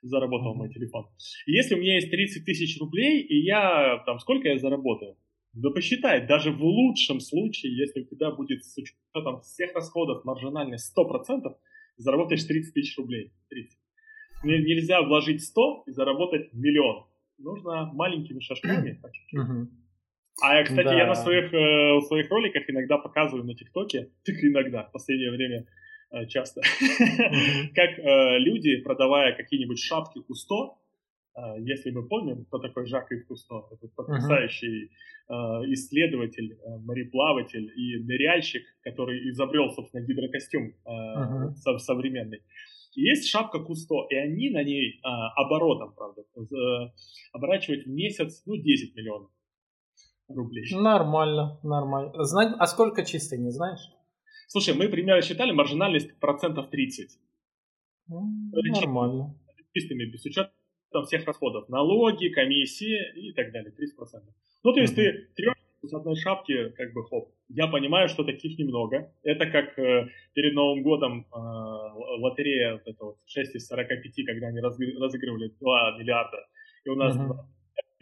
Заработал 0.03 0.53
uh-huh. 0.53 0.57
мой 0.57 0.69
телефон. 0.69 1.07
Если 1.47 1.73
у 1.73 1.79
меня 1.79 1.95
есть 1.95 2.11
30 2.11 2.45
тысяч 2.45 2.79
рублей, 2.79 3.21
и 3.21 3.43
я 3.43 4.03
там 4.05 4.19
сколько 4.19 4.47
я 4.47 4.59
заработаю? 4.59 5.17
Да 5.53 5.69
посчитай, 5.69 6.25
даже 6.25 6.51
в 6.51 6.63
лучшем 6.63 7.19
случае, 7.19 7.77
если 7.77 8.01
у 8.01 8.05
тебя 8.05 8.31
будет 8.31 8.65
с 8.65 8.75
учетом 8.75 9.41
всех 9.41 9.73
расходов 9.73 10.25
маржинальность 10.25 10.91
100%, 10.97 11.55
заработаешь 11.97 12.43
30 12.43 12.73
тысяч 12.73 12.97
рублей. 12.97 13.31
30. 13.49 13.77
Нельзя 14.43 15.01
вложить 15.01 15.43
100 15.43 15.83
и 15.87 15.91
заработать 15.91 16.53
миллион. 16.53 17.05
Нужно 17.37 17.91
маленькими 17.93 18.39
шажками, 18.39 18.99
по 19.01 19.11
чуть-чуть. 19.11 19.69
А, 20.41 20.63
кстати, 20.63 20.85
да. 20.85 20.97
я 20.97 21.07
на 21.07 21.15
своих, 21.15 21.53
э, 21.53 22.01
своих 22.07 22.29
роликах 22.29 22.63
иногда 22.67 22.97
показываю 22.97 23.45
на 23.45 23.53
ТикТоке, 23.53 24.09
так 24.25 24.35
иногда, 24.41 24.83
в 24.83 24.91
последнее 24.91 25.31
время 25.31 25.67
э, 26.11 26.25
часто, 26.27 26.61
как 27.75 27.99
э, 27.99 28.39
люди, 28.39 28.77
продавая 28.81 29.35
какие-нибудь 29.35 29.79
шапки 29.79 30.21
Кусто, 30.21 30.73
э, 31.35 31.41
если 31.59 31.91
мы 31.91 32.07
помним, 32.07 32.45
кто 32.45 32.57
такой 32.57 32.87
Жак 32.87 33.11
Ив 33.11 33.27
Кусто, 33.27 33.63
это 33.71 33.87
потрясающий 33.95 34.89
э, 35.29 35.33
исследователь, 35.73 36.53
э, 36.53 36.77
мореплаватель 36.79 37.71
и 37.75 38.03
ныряльщик, 38.03 38.63
который 38.81 39.29
изобрел, 39.29 39.71
собственно, 39.71 40.01
гидрокостюм 40.01 40.73
э, 40.85 41.77
современный. 41.77 42.41
Есть 42.95 43.27
шапка 43.27 43.59
Кусто, 43.59 44.05
и 44.09 44.15
они 44.15 44.49
на 44.49 44.63
ней 44.63 44.99
а, 45.03 45.29
оборотом, 45.33 45.93
правда, 45.95 46.23
оборачивают 47.31 47.85
в 47.85 47.89
месяц, 47.89 48.43
ну, 48.45 48.55
10 48.55 48.95
миллионов 48.95 49.31
рублей. 50.27 50.65
Нормально, 50.71 51.59
нормально. 51.63 52.23
Знать, 52.23 52.55
а 52.57 52.67
сколько 52.67 53.03
чистой, 53.03 53.39
не 53.39 53.49
знаешь? 53.49 53.81
Слушай, 54.47 54.75
мы 54.75 54.87
примерно 54.89 55.21
считали 55.21 55.51
маржинальность 55.51 56.19
процентов 56.19 56.69
30. 56.69 57.19
Нормально. 58.07 59.35
Чистыми, 59.73 60.05
без 60.05 60.23
учета 60.25 60.51
там, 60.91 61.05
всех 61.05 61.25
расходов. 61.25 61.67
Налоги, 61.69 62.29
комиссии 62.29 63.11
и 63.15 63.33
так 63.33 63.51
далее, 63.51 63.71
30%. 63.71 64.21
Ну, 64.63 64.73
то 64.73 64.79
есть 64.79 64.93
mm-hmm. 64.93 64.95
ты 64.95 65.33
трешь 65.35 65.62
с 65.83 65.93
одной 65.93 66.15
шапки, 66.15 66.69
как 66.69 66.93
бы 66.93 67.03
хоп. 67.03 67.29
Я 67.49 67.67
понимаю, 67.67 68.07
что 68.09 68.23
таких 68.23 68.57
немного. 68.57 69.13
Это 69.23 69.45
как 69.45 69.77
э, 69.77 70.07
перед 70.33 70.53
Новым 70.53 70.81
годом 70.81 71.27
э, 71.31 71.37
лотерея 72.19 72.73
вот 72.73 72.81
это 72.85 73.05
вот 73.05 73.17
6 73.25 73.55
из 73.55 73.67
45, 73.67 74.25
когда 74.25 74.47
они 74.47 74.59
разыгрывали 74.59 75.51
2 75.59 75.97
миллиарда. 75.99 76.37
И 76.85 76.89
у 76.89 76.95
нас 76.95 77.15
mm-hmm 77.15 77.53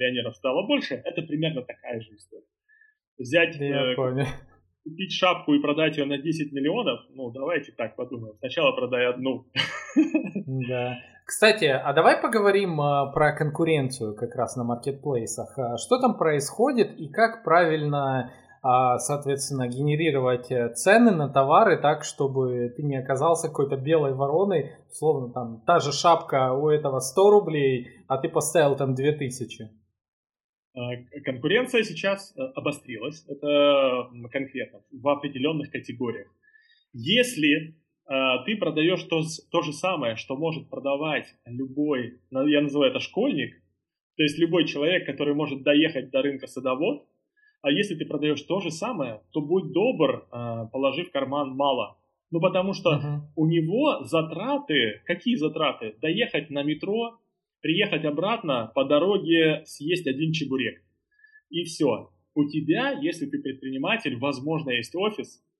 миллионеров 0.01 0.35
стало 0.35 0.65
больше, 0.65 0.95
это 0.95 1.21
примерно 1.21 1.61
такая 1.61 2.01
же 2.01 2.15
история. 2.15 2.45
Взять, 3.17 3.59
э, 3.59 3.95
купить 4.83 5.13
шапку 5.13 5.53
и 5.53 5.59
продать 5.59 5.97
ее 5.97 6.05
на 6.05 6.17
10 6.17 6.51
миллионов, 6.53 7.01
ну, 7.09 7.31
давайте 7.31 7.71
так 7.71 7.95
подумаем. 7.95 8.35
Сначала 8.39 8.71
продай 8.75 9.05
одну. 9.07 9.45
Да. 10.67 10.97
Кстати, 11.25 11.65
а 11.65 11.93
давай 11.93 12.21
поговорим 12.21 12.81
а, 12.81 13.12
про 13.12 13.31
конкуренцию 13.31 14.15
как 14.15 14.36
раз 14.36 14.55
на 14.55 14.63
маркетплейсах. 14.63 15.57
А 15.57 15.77
что 15.77 15.99
там 15.99 16.17
происходит 16.17 16.99
и 16.99 17.07
как 17.07 17.43
правильно 17.43 18.31
а, 18.63 18.99
соответственно, 18.99 19.67
генерировать 19.67 20.51
э, 20.51 20.69
цены 20.75 21.10
на 21.12 21.27
товары 21.27 21.77
так, 21.77 22.03
чтобы 22.03 22.71
ты 22.75 22.84
не 22.84 22.95
оказался 22.95 23.47
какой-то 23.47 23.75
белой 23.75 24.13
вороной, 24.13 24.73
словно 24.91 25.34
там 25.34 25.63
та 25.65 25.79
же 25.79 25.91
шапка 25.91 26.53
у 26.53 26.69
этого 26.69 26.99
100 26.99 27.31
рублей, 27.31 27.88
а 28.07 28.19
ты 28.19 28.29
поставил 28.29 28.75
там 28.75 28.93
2000. 28.93 29.67
А, 30.73 30.79
конкуренция 31.25 31.81
сейчас 31.81 32.38
э, 32.38 32.41
обострилась, 32.53 33.25
это 33.27 34.12
конкретно 34.31 34.81
в 34.91 35.07
определенных 35.10 35.71
категориях. 35.71 36.27
Если 36.93 37.80
ты 38.45 38.58
продаешь 38.58 39.04
то, 39.04 39.21
то 39.52 39.62
же 39.62 39.71
самое, 39.74 40.15
что 40.15 40.36
может 40.36 40.69
продавать 40.69 41.28
любой, 41.45 42.19
я 42.32 42.62
называю 42.62 42.91
это 42.91 43.00
школьник, 43.00 43.56
то 44.17 44.24
есть 44.24 44.38
любой 44.38 44.65
человек, 44.65 45.06
который 45.06 45.34
может 45.34 45.63
доехать 45.63 46.12
до 46.12 46.21
рынка 46.21 46.47
садовод, 46.47 47.06
а 47.62 47.71
если 47.71 47.95
ты 47.95 48.06
продаешь 48.06 48.41
то 48.41 48.60
же 48.60 48.71
самое, 48.71 49.21
то 49.32 49.41
будь 49.41 49.71
добр, 49.71 50.28
э, 50.32 50.67
положи 50.71 51.04
в 51.04 51.12
карман 51.12 51.56
мало. 51.56 51.97
Ну, 52.32 52.39
потому 52.39 52.74
что 52.74 52.91
uh-huh. 52.91 53.19
у 53.36 53.45
него 53.45 54.04
затраты, 54.04 55.02
какие 55.06 55.36
затраты? 55.36 55.95
Доехать 56.02 56.50
на 56.50 56.63
метро 56.63 57.19
приехать 57.62 58.06
обратно, 58.06 58.71
по 58.74 58.86
дороге 58.86 59.63
съесть 59.65 60.08
один 60.08 60.32
чебурек. 60.32 60.82
И 61.50 61.63
все. 61.63 62.10
У 62.34 62.45
тебя, 62.45 62.91
если 62.91 63.28
ты 63.28 63.39
предприниматель, 63.39 64.17
возможно, 64.17 64.71
есть 64.71 64.95
офис, 64.95 65.43
а, 65.43 65.50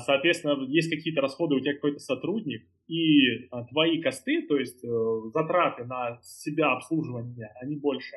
соответственно, 0.00 0.62
есть 0.68 0.90
какие-то 0.90 1.22
расходы, 1.22 1.54
у 1.54 1.60
тебя 1.60 1.72
какой-то 1.72 1.98
сотрудник, 1.98 2.66
и 2.88 3.48
а, 3.50 3.64
твои 3.64 4.02
косты, 4.02 4.42
то 4.46 4.58
есть 4.58 4.84
э, 4.84 4.88
затраты 5.32 5.84
на 5.84 6.18
себя 6.22 6.72
обслуживание, 6.72 7.48
они 7.62 7.76
больше. 7.76 8.16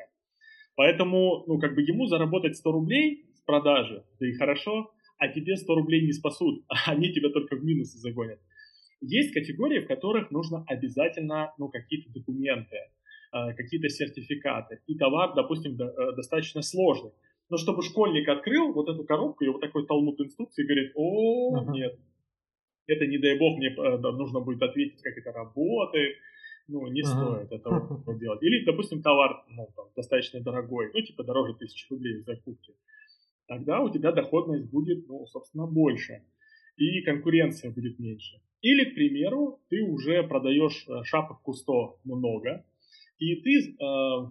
Поэтому, 0.74 1.44
ну, 1.46 1.58
как 1.58 1.74
бы 1.74 1.80
ему 1.80 2.06
заработать 2.06 2.56
100 2.56 2.72
рублей 2.72 3.30
с 3.34 3.40
продажи, 3.40 4.04
да 4.20 4.28
и 4.28 4.34
хорошо, 4.34 4.92
а 5.16 5.28
тебе 5.28 5.56
100 5.56 5.74
рублей 5.74 6.04
не 6.04 6.12
спасут, 6.12 6.62
они 6.86 7.10
тебя 7.12 7.30
только 7.30 7.56
в 7.56 7.64
минусы 7.64 7.96
загонят. 7.96 8.38
Есть 9.00 9.32
категории, 9.32 9.80
в 9.80 9.86
которых 9.86 10.30
нужно 10.30 10.62
обязательно 10.66 11.54
ну, 11.56 11.70
какие-то 11.70 12.12
документы, 12.12 12.76
э, 13.32 13.54
какие-то 13.54 13.88
сертификаты. 13.88 14.80
И 14.86 14.98
товар, 14.98 15.34
допустим, 15.34 15.80
э, 15.80 16.16
достаточно 16.16 16.60
сложный. 16.60 17.12
Но 17.48 17.56
чтобы 17.58 17.82
школьник 17.82 18.28
открыл 18.28 18.72
вот 18.72 18.88
эту 18.88 19.04
коробку 19.04 19.44
и 19.44 19.48
вот 19.48 19.60
такой 19.60 19.86
талмуд 19.86 20.20
инструкции 20.20 20.64
говорит, 20.64 20.92
о, 20.96 21.56
uh-huh. 21.56 21.72
нет, 21.72 21.98
это 22.86 23.06
не 23.06 23.18
дай 23.18 23.38
бог, 23.38 23.56
мне 23.58 23.68
э, 23.68 23.98
нужно 23.98 24.40
будет 24.40 24.62
ответить, 24.62 25.00
как 25.00 25.16
это 25.16 25.32
работает, 25.32 26.16
ну, 26.66 26.86
не 26.88 27.02
uh-huh. 27.02 27.04
стоит 27.04 27.52
этого 27.52 28.18
делать. 28.18 28.42
Или, 28.42 28.64
допустим, 28.64 29.02
товар 29.02 29.44
ну, 29.48 29.68
там, 29.76 29.86
достаточно 29.94 30.40
дорогой, 30.40 30.90
ну, 30.92 31.00
типа 31.02 31.22
дороже 31.22 31.54
тысячи 31.54 31.86
рублей 31.90 32.20
в 32.20 32.24
закупке. 32.24 32.74
Тогда 33.46 33.80
у 33.80 33.90
тебя 33.90 34.10
доходность 34.10 34.68
будет, 34.70 35.06
ну, 35.06 35.24
собственно, 35.26 35.66
больше 35.66 36.22
и 36.76 37.00
конкуренция 37.02 37.70
будет 37.70 37.98
меньше. 37.98 38.40
Или, 38.60 38.90
к 38.90 38.94
примеру, 38.94 39.60
ты 39.68 39.82
уже 39.82 40.22
продаешь 40.24 40.86
э, 40.88 41.04
шапок 41.04 41.42
Кусто 41.42 41.96
много, 42.04 42.64
и 43.18 43.36
ты 43.36 43.50
э, 43.50 43.84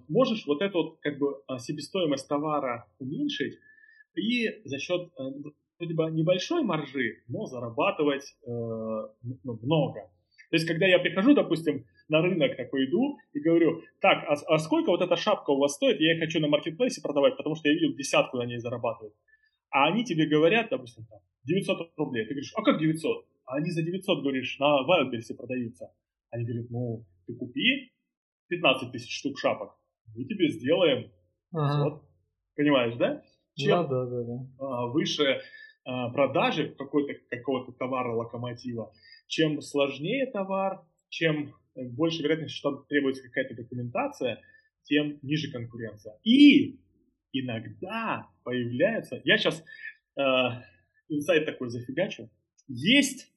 можешь 0.08 0.46
вот 0.46 0.62
эту 0.62 0.84
вот, 0.84 1.00
как 1.02 1.18
бы 1.18 1.42
э, 1.48 1.58
себестоимость 1.58 2.28
товара 2.28 2.88
уменьшить 3.00 3.58
и 4.16 4.62
за 4.64 4.80
счет 4.80 5.10
э, 5.18 5.24
бы 5.80 6.12
небольшой 6.12 6.64
маржи, 6.64 7.24
но 7.28 7.46
зарабатывать 7.46 8.36
э, 8.44 8.48
ну, 8.48 9.60
много. 9.62 10.12
То 10.50 10.56
есть, 10.56 10.68
когда 10.68 10.86
я 10.86 11.00
прихожу, 11.00 11.34
допустим, 11.34 11.86
на 12.08 12.22
рынок 12.22 12.56
такой 12.56 12.86
иду 12.86 13.18
и 13.34 13.40
говорю, 13.40 13.82
так, 14.00 14.24
а, 14.28 14.36
а 14.48 14.60
сколько 14.60 14.92
вот 14.92 15.02
эта 15.02 15.16
шапка 15.16 15.50
у 15.50 15.58
вас 15.58 15.74
стоит, 15.74 16.00
я 16.00 16.20
хочу 16.20 16.40
на 16.40 16.48
маркетплейсе 16.48 17.02
продавать, 17.02 17.36
потому 17.36 17.56
что 17.56 17.68
я 17.68 17.74
видел 17.74 17.96
десятку 17.96 18.38
на 18.38 18.46
ней 18.46 18.60
зарабатывать. 18.60 19.14
А 19.72 19.88
они 19.88 20.06
тебе 20.06 20.28
говорят, 20.28 20.68
допустим, 20.70 21.06
там, 21.10 21.20
900 21.46 21.94
рублей. 21.98 22.26
Ты 22.26 22.36
говоришь, 22.36 22.54
а 22.56 22.62
как 22.62 22.80
900? 22.80 23.26
А 23.46 23.56
они 23.56 23.72
за 23.72 23.82
900, 23.82 24.22
говоришь, 24.22 24.58
на 24.60 24.86
Wildberries 24.86 25.36
продаются. 25.36 25.92
Они 26.30 26.46
говорят, 26.46 26.70
ну, 26.70 27.06
ты 27.26 27.34
купи 27.34 27.92
15 28.48 28.92
тысяч 28.92 29.20
штук 29.20 29.40
шапок, 29.40 29.78
мы 30.16 30.26
тебе 30.26 30.50
сделаем 30.50 31.12
ага. 31.54 32.02
Понимаешь, 32.56 32.96
да? 32.96 33.22
Чем 33.56 33.88
да, 33.88 34.06
да, 34.06 34.24
да, 34.24 34.24
да. 34.60 34.86
выше 34.88 35.42
а, 35.86 36.10
продажи 36.10 36.70
какой-то, 36.78 37.14
какого-то 37.30 37.72
товара 37.74 38.14
локомотива, 38.14 38.92
чем 39.28 39.62
сложнее 39.62 40.26
товар, 40.32 40.82
чем 41.10 41.54
больше 41.76 42.24
вероятность, 42.24 42.56
что 42.56 42.84
требуется 42.90 43.24
какая-то 43.24 43.56
документация, 43.56 44.42
тем 44.84 45.20
ниже 45.22 45.52
конкуренция. 45.52 46.18
И 46.24 46.80
иногда 47.32 48.28
появляется, 48.44 49.22
я 49.24 49.38
сейчас 49.38 49.64
э, 50.18 50.22
инсайт 51.10 51.46
такой 51.46 51.70
зафигачу, 51.70 52.30
есть 52.68 53.32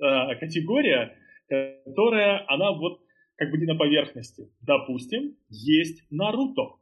э, 0.00 0.34
категория, 0.40 1.16
которая, 1.48 2.44
она 2.48 2.72
вот 2.72 3.00
как 3.38 3.50
бы 3.52 3.58
не 3.58 3.66
на 3.66 3.76
поверхности. 3.76 4.52
Допустим, 4.60 5.36
есть 5.48 6.02
Наруто. 6.10 6.74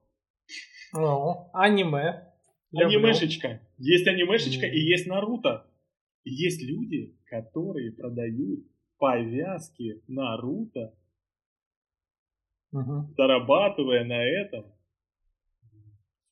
О, 0.94 1.50
аниме. 1.52 2.32
Анимешечка. 2.74 3.60
Есть 3.78 4.06
анимешечка 4.06 4.66
mm. 4.66 4.70
и 4.70 4.80
есть 4.80 5.06
Наруто. 5.06 5.66
есть 6.24 6.62
люди, 6.62 7.14
которые 7.26 7.92
продают 7.92 8.66
повязки 8.98 10.02
Наруто, 10.08 10.94
угу. 12.72 13.14
зарабатывая 13.16 14.04
на 14.04 14.24
этом 14.24 14.64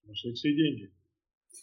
сумасшедшие 0.01 0.57
деньги. 0.57 0.95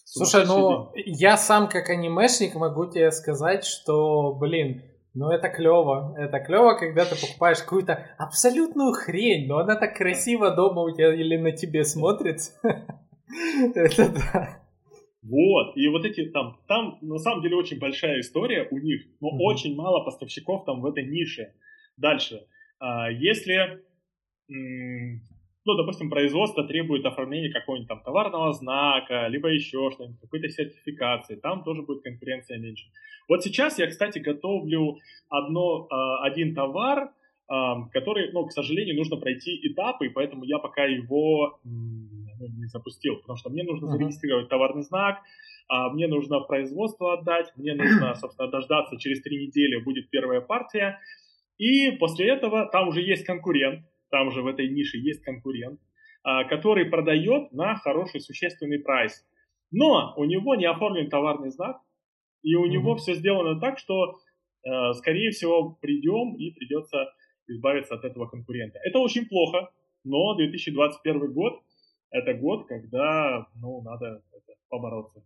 Слушай, 0.06 0.45
ну 0.45 0.91
я 0.95 1.36
сам 1.36 1.67
как 1.67 1.89
анимешник 1.89 2.54
могу 2.54 2.89
тебе 2.89 3.12
сказать, 3.12 3.65
что, 3.65 4.36
блин, 4.36 4.84
ну 5.13 5.30
это 5.30 5.50
клево. 5.50 6.15
Это 6.17 6.39
клево, 6.39 6.78
когда 6.78 7.06
ты 7.06 7.15
покупаешь 7.19 7.60
какую-то 7.60 8.08
абсолютную 8.17 8.93
хрень, 8.93 9.47
но 9.47 9.60
она 9.60 9.76
так 9.76 9.95
красиво 9.95 10.52
дома 10.52 10.82
у 10.84 10.91
тебя 10.91 11.13
или 11.13 11.38
на 11.38 11.52
тебе 11.52 11.84
смотрится. 11.84 12.54
Это 13.76 14.10
да. 14.10 14.62
Вот, 15.24 15.78
и 15.78 15.88
вот 15.88 16.04
эти 16.04 16.30
там, 16.30 16.60
там 16.67 16.97
на 17.02 17.17
самом 17.19 17.43
деле 17.43 17.56
очень 17.56 17.78
большая 17.78 18.21
история 18.21 18.67
у 18.71 18.78
них, 18.80 19.04
но 19.19 19.30
mm-hmm. 19.30 19.38
очень 19.41 19.76
мало 19.76 20.04
поставщиков 20.04 20.65
там 20.65 20.82
в 20.82 20.86
этой 20.88 21.06
нише. 21.06 21.54
Дальше, 21.95 22.47
а, 22.80 23.12
если, 23.12 23.84
ну, 25.65 25.76
допустим, 25.76 26.10
производство 26.10 26.67
требует 26.67 27.06
оформления 27.06 27.52
какого-нибудь 27.52 27.88
там 27.88 28.02
товарного 28.02 28.52
знака, 28.54 29.28
либо 29.28 29.50
еще 29.50 29.91
что-нибудь, 29.91 30.19
какой-то 30.19 30.50
сертификации, 30.50 31.36
там 31.36 31.63
тоже 31.63 31.84
будет 31.84 32.04
конкуренция 32.04 32.58
меньше. 32.58 32.88
Вот 33.28 33.43
сейчас 33.43 33.78
я, 33.78 33.88
кстати, 33.88 34.19
готовлю 34.19 34.97
одно, 35.30 35.88
а, 35.89 36.24
один 36.24 36.56
товар, 36.56 37.12
а, 37.47 37.88
который, 37.89 38.32
ну, 38.32 38.45
к 38.45 38.52
сожалению, 38.52 38.95
нужно 38.95 39.17
пройти 39.17 39.60
этапы, 39.62 40.08
и 40.08 40.10
поэтому 40.10 40.45
я 40.45 40.58
пока 40.58 40.86
его 40.86 41.60
ну, 41.63 42.47
не 42.58 42.67
запустил, 42.67 43.17
потому 43.17 43.38
что 43.38 43.50
мне 43.50 43.63
нужно 43.63 43.88
зарегистрировать 43.88 44.50
товарный 44.50 44.84
знак, 44.84 45.19
а 45.67 45.89
мне 45.89 46.08
нужно 46.08 46.39
производство 46.39 47.13
отдать, 47.13 47.52
мне 47.56 47.76
нужно, 47.76 48.15
собственно, 48.19 48.50
дождаться, 48.50 48.97
через 48.97 49.21
три 49.21 49.45
недели 49.45 49.78
будет 49.84 50.10
первая 50.10 50.41
партия, 50.41 51.00
и 51.58 51.91
после 51.91 52.30
этого 52.30 52.67
там 52.71 52.88
уже 52.88 53.02
есть 53.02 53.26
конкурент, 53.26 53.86
там 54.12 54.28
уже 54.28 54.41
в 54.41 54.47
этой 54.47 54.69
нише 54.69 54.97
есть 54.97 55.24
конкурент, 55.24 55.80
а, 56.24 56.43
который 56.43 56.86
продает 56.86 57.52
на 57.52 57.76
хороший 57.76 58.21
существенный 58.21 58.80
прайс. 58.80 59.26
Но 59.71 60.13
у 60.17 60.26
него 60.26 60.56
не 60.56 60.65
оформлен 60.65 61.10
товарный 61.10 61.50
знак, 61.50 61.78
и 62.43 62.56
у 62.56 62.65
mm-hmm. 62.65 62.69
него 62.69 62.95
все 62.97 63.15
сделано 63.15 63.60
так, 63.60 63.80
что, 63.80 64.17
э, 64.63 64.93
скорее 64.93 65.32
всего, 65.32 65.78
придем 65.82 66.36
и 66.36 66.52
придется 66.52 67.06
избавиться 67.47 67.95
от 67.95 68.04
этого 68.04 68.28
конкурента. 68.28 68.80
Это 68.84 69.00
очень 69.00 69.28
плохо, 69.28 69.71
но 70.04 70.36
2021 70.36 71.34
год 71.34 71.62
это 72.12 72.34
год, 72.34 72.67
когда, 72.67 73.47
ну, 73.56 73.82
надо 73.82 74.21
это, 74.32 74.60
побороться. 74.69 75.24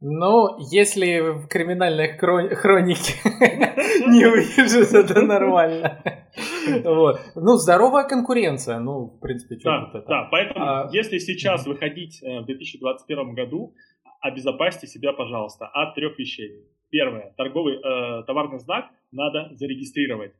Ну, 0.00 0.56
если 0.70 1.20
в 1.20 1.48
криминальной 1.48 2.16
хронике 2.16 3.14
не 4.08 4.26
увижу, 4.26 4.96
это 4.96 5.22
нормально. 5.22 6.02
Вот. 6.84 7.20
Ну, 7.34 7.56
здоровая 7.56 8.06
конкуренция, 8.06 8.78
ну, 8.78 9.06
в 9.06 9.20
принципе, 9.20 9.58
что 9.58 9.70
да, 9.70 9.88
это. 9.88 10.06
Да, 10.08 10.28
поэтому, 10.30 10.64
а... 10.64 10.88
если 10.92 11.18
сейчас 11.18 11.66
выходить 11.66 12.22
э, 12.22 12.40
в 12.40 12.46
2021 12.46 13.34
году, 13.34 13.74
обезопасьте 14.20 14.86
себя, 14.86 15.12
пожалуйста, 15.12 15.66
от 15.66 15.94
трех 15.94 16.18
вещей. 16.18 16.64
Первое, 16.90 17.34
торговый 17.36 17.76
э, 17.76 18.22
товарный 18.24 18.58
знак 18.58 18.86
надо 19.12 19.50
зарегистрировать. 19.54 20.32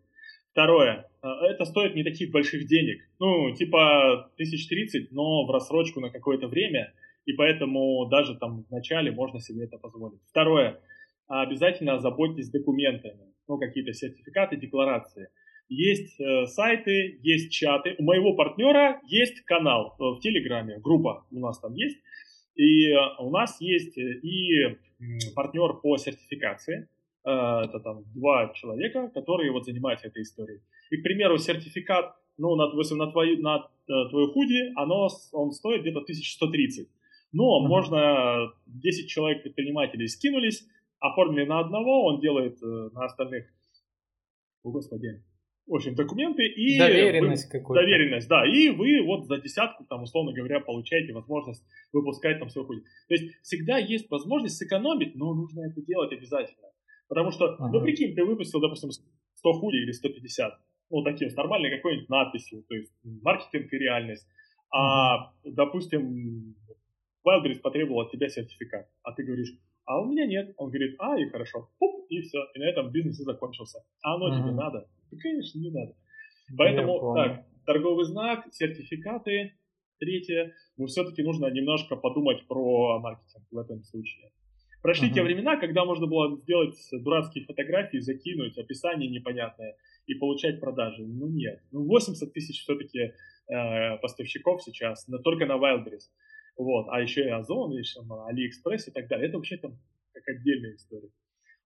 Второе, 0.52 1.10
э, 1.22 1.28
это 1.50 1.64
стоит 1.64 1.94
не 1.94 2.04
таких 2.04 2.30
больших 2.30 2.66
денег, 2.66 3.02
ну, 3.18 3.54
типа 3.54 4.30
1030, 4.34 5.12
но 5.12 5.44
в 5.46 5.50
рассрочку 5.50 6.00
на 6.00 6.10
какое-то 6.10 6.46
время, 6.46 6.94
и 7.26 7.32
поэтому 7.32 8.06
даже 8.06 8.36
там 8.36 8.64
в 8.64 8.70
начале 8.70 9.10
можно 9.10 9.40
себе 9.40 9.64
это 9.64 9.78
позволить. 9.78 10.20
Второе, 10.30 10.80
обязательно 11.26 11.94
озаботьтесь 11.94 12.50
документами, 12.50 13.32
ну, 13.48 13.58
какие-то 13.58 13.92
сертификаты, 13.92 14.56
декларации. 14.56 15.28
Есть 15.68 16.20
э, 16.20 16.46
сайты, 16.46 17.18
есть 17.22 17.52
чаты. 17.52 17.94
У 17.98 18.02
моего 18.02 18.34
партнера 18.34 19.00
есть 19.06 19.40
канал 19.42 19.96
э, 19.98 20.02
в 20.02 20.20
Телеграме, 20.20 20.78
группа 20.78 21.26
у 21.30 21.40
нас 21.40 21.58
там 21.58 21.74
есть. 21.74 21.98
И 22.54 22.88
э, 22.90 22.96
у 23.18 23.30
нас 23.30 23.60
есть 23.60 23.96
и 23.96 24.76
партнер 25.34 25.74
по 25.74 25.96
сертификации, 25.96 26.88
Э, 27.24 27.62
это 27.64 27.80
там 27.80 28.04
два 28.14 28.52
человека, 28.54 29.10
которые 29.14 29.50
вот 29.50 29.64
занимаются 29.64 30.08
этой 30.08 30.22
историей. 30.22 30.60
И, 30.90 30.98
к 30.98 31.02
примеру, 31.02 31.38
сертификат, 31.38 32.14
ну, 32.36 32.54
на, 32.54 32.68
допустим, 32.68 32.98
на, 32.98 33.10
твою, 33.10 33.40
на 33.40 33.66
твою 33.86 34.30
худи, 34.32 34.72
оно, 34.76 35.08
он 35.32 35.52
стоит 35.52 35.82
где-то 35.82 36.00
1130. 36.00 36.88
Но 37.32 37.44
mm-hmm. 37.44 37.68
можно 37.68 38.52
10 38.66 39.08
человек 39.08 39.42
предпринимателей 39.42 40.06
скинулись, 40.08 40.66
оформили 41.00 41.46
на 41.46 41.60
одного, 41.60 42.04
он 42.04 42.20
делает 42.20 42.60
на 42.60 43.04
остальных, 43.04 43.46
о 44.62 44.70
господи, 44.70 45.22
в 45.66 45.74
общем, 45.74 45.94
документы 45.94 46.46
и... 46.46 46.78
Доверенность 46.78 47.48
какую-то. 47.48 47.82
Доверенность, 47.82 48.28
да. 48.28 48.46
И 48.46 48.68
вы 48.68 49.02
вот 49.02 49.26
за 49.26 49.38
десятку, 49.38 49.84
там, 49.84 50.02
условно 50.02 50.32
говоря, 50.32 50.60
получаете 50.60 51.12
возможность 51.12 51.64
выпускать 51.92 52.38
там 52.38 52.50
свой 52.50 52.66
худи. 52.66 52.80
То 53.08 53.14
есть 53.14 53.34
всегда 53.42 53.78
есть 53.78 54.10
возможность 54.10 54.56
сэкономить, 54.56 55.14
но 55.14 55.34
нужно 55.34 55.62
это 55.62 55.80
делать 55.82 56.12
обязательно. 56.12 56.68
Потому 57.08 57.30
что, 57.30 57.54
ага. 57.54 57.70
ну 57.72 57.80
прикинь, 57.80 58.14
ты 58.14 58.24
выпустил, 58.24 58.60
допустим, 58.60 58.90
100 58.90 59.52
худи 59.54 59.76
или 59.76 59.92
150, 59.92 60.54
ну 60.90 61.02
таким, 61.02 61.30
с 61.30 61.36
нормальной 61.36 61.70
какой-нибудь 61.70 62.08
надписью, 62.08 62.62
то 62.68 62.74
есть 62.74 62.92
маркетинг 63.02 63.72
и 63.72 63.78
реальность. 63.78 64.26
А, 64.70 65.14
ага. 65.14 65.34
допустим, 65.44 66.56
Wildberries 67.26 67.60
потребовал 67.60 68.02
от 68.02 68.10
тебя 68.10 68.28
сертификат, 68.28 68.86
а 69.02 69.12
ты 69.12 69.22
говоришь, 69.24 69.54
а 69.86 70.00
у 70.00 70.06
меня 70.06 70.26
нет. 70.26 70.54
Он 70.56 70.68
говорит, 70.68 70.96
а, 70.98 71.18
и 71.18 71.28
хорошо, 71.28 71.70
пуп, 71.78 72.06
и 72.08 72.20
все, 72.22 72.38
и 72.54 72.58
на 72.58 72.64
этом 72.64 72.90
бизнес 72.90 73.20
и 73.20 73.24
закончился. 73.24 73.80
А 74.02 74.14
оно 74.14 74.26
ага. 74.26 74.42
тебе 74.42 74.52
надо? 74.52 74.88
Да, 75.10 75.18
конечно, 75.20 75.58
не 75.58 75.70
надо. 75.70 75.94
Поэтому, 76.56 77.14
так, 77.14 77.46
торговый 77.66 78.04
знак, 78.04 78.46
сертификаты. 78.52 79.54
Третье, 80.00 80.52
ну, 80.76 80.86
все-таки 80.86 81.22
нужно 81.22 81.46
немножко 81.46 81.96
подумать 81.96 82.46
про 82.48 82.98
маркетинг 82.98 83.44
в 83.50 83.58
этом 83.58 83.82
случае. 83.84 84.32
Прошли 84.82 85.08
uh-huh. 85.08 85.14
те 85.14 85.22
времена, 85.22 85.56
когда 85.56 85.84
можно 85.84 86.06
было 86.06 86.36
сделать 86.36 86.76
дурацкие 86.92 87.46
фотографии, 87.46 87.98
закинуть 87.98 88.58
описание 88.58 89.08
непонятное 89.08 89.76
и 90.06 90.14
получать 90.14 90.60
продажи. 90.60 91.06
Ну 91.06 91.28
нет. 91.28 91.60
Ну 91.70 91.86
80 91.86 92.32
тысяч 92.34 92.60
все-таки 92.60 92.98
э, 93.48 93.96
поставщиков 94.02 94.62
сейчас, 94.62 95.08
но 95.08 95.18
только 95.18 95.46
на 95.46 95.54
Wildberries. 95.54 96.10
Вот. 96.56 96.86
А 96.90 97.00
еще 97.00 97.24
и 97.24 97.30
Озон, 97.30 97.72
и 97.72 97.82
AliExpress 97.82 98.88
и 98.88 98.90
так 98.90 99.08
далее. 99.08 99.28
Это 99.28 99.36
вообще 99.36 99.56
там 99.56 99.72
как 100.12 100.28
отдельная 100.28 100.74
история. 100.76 101.08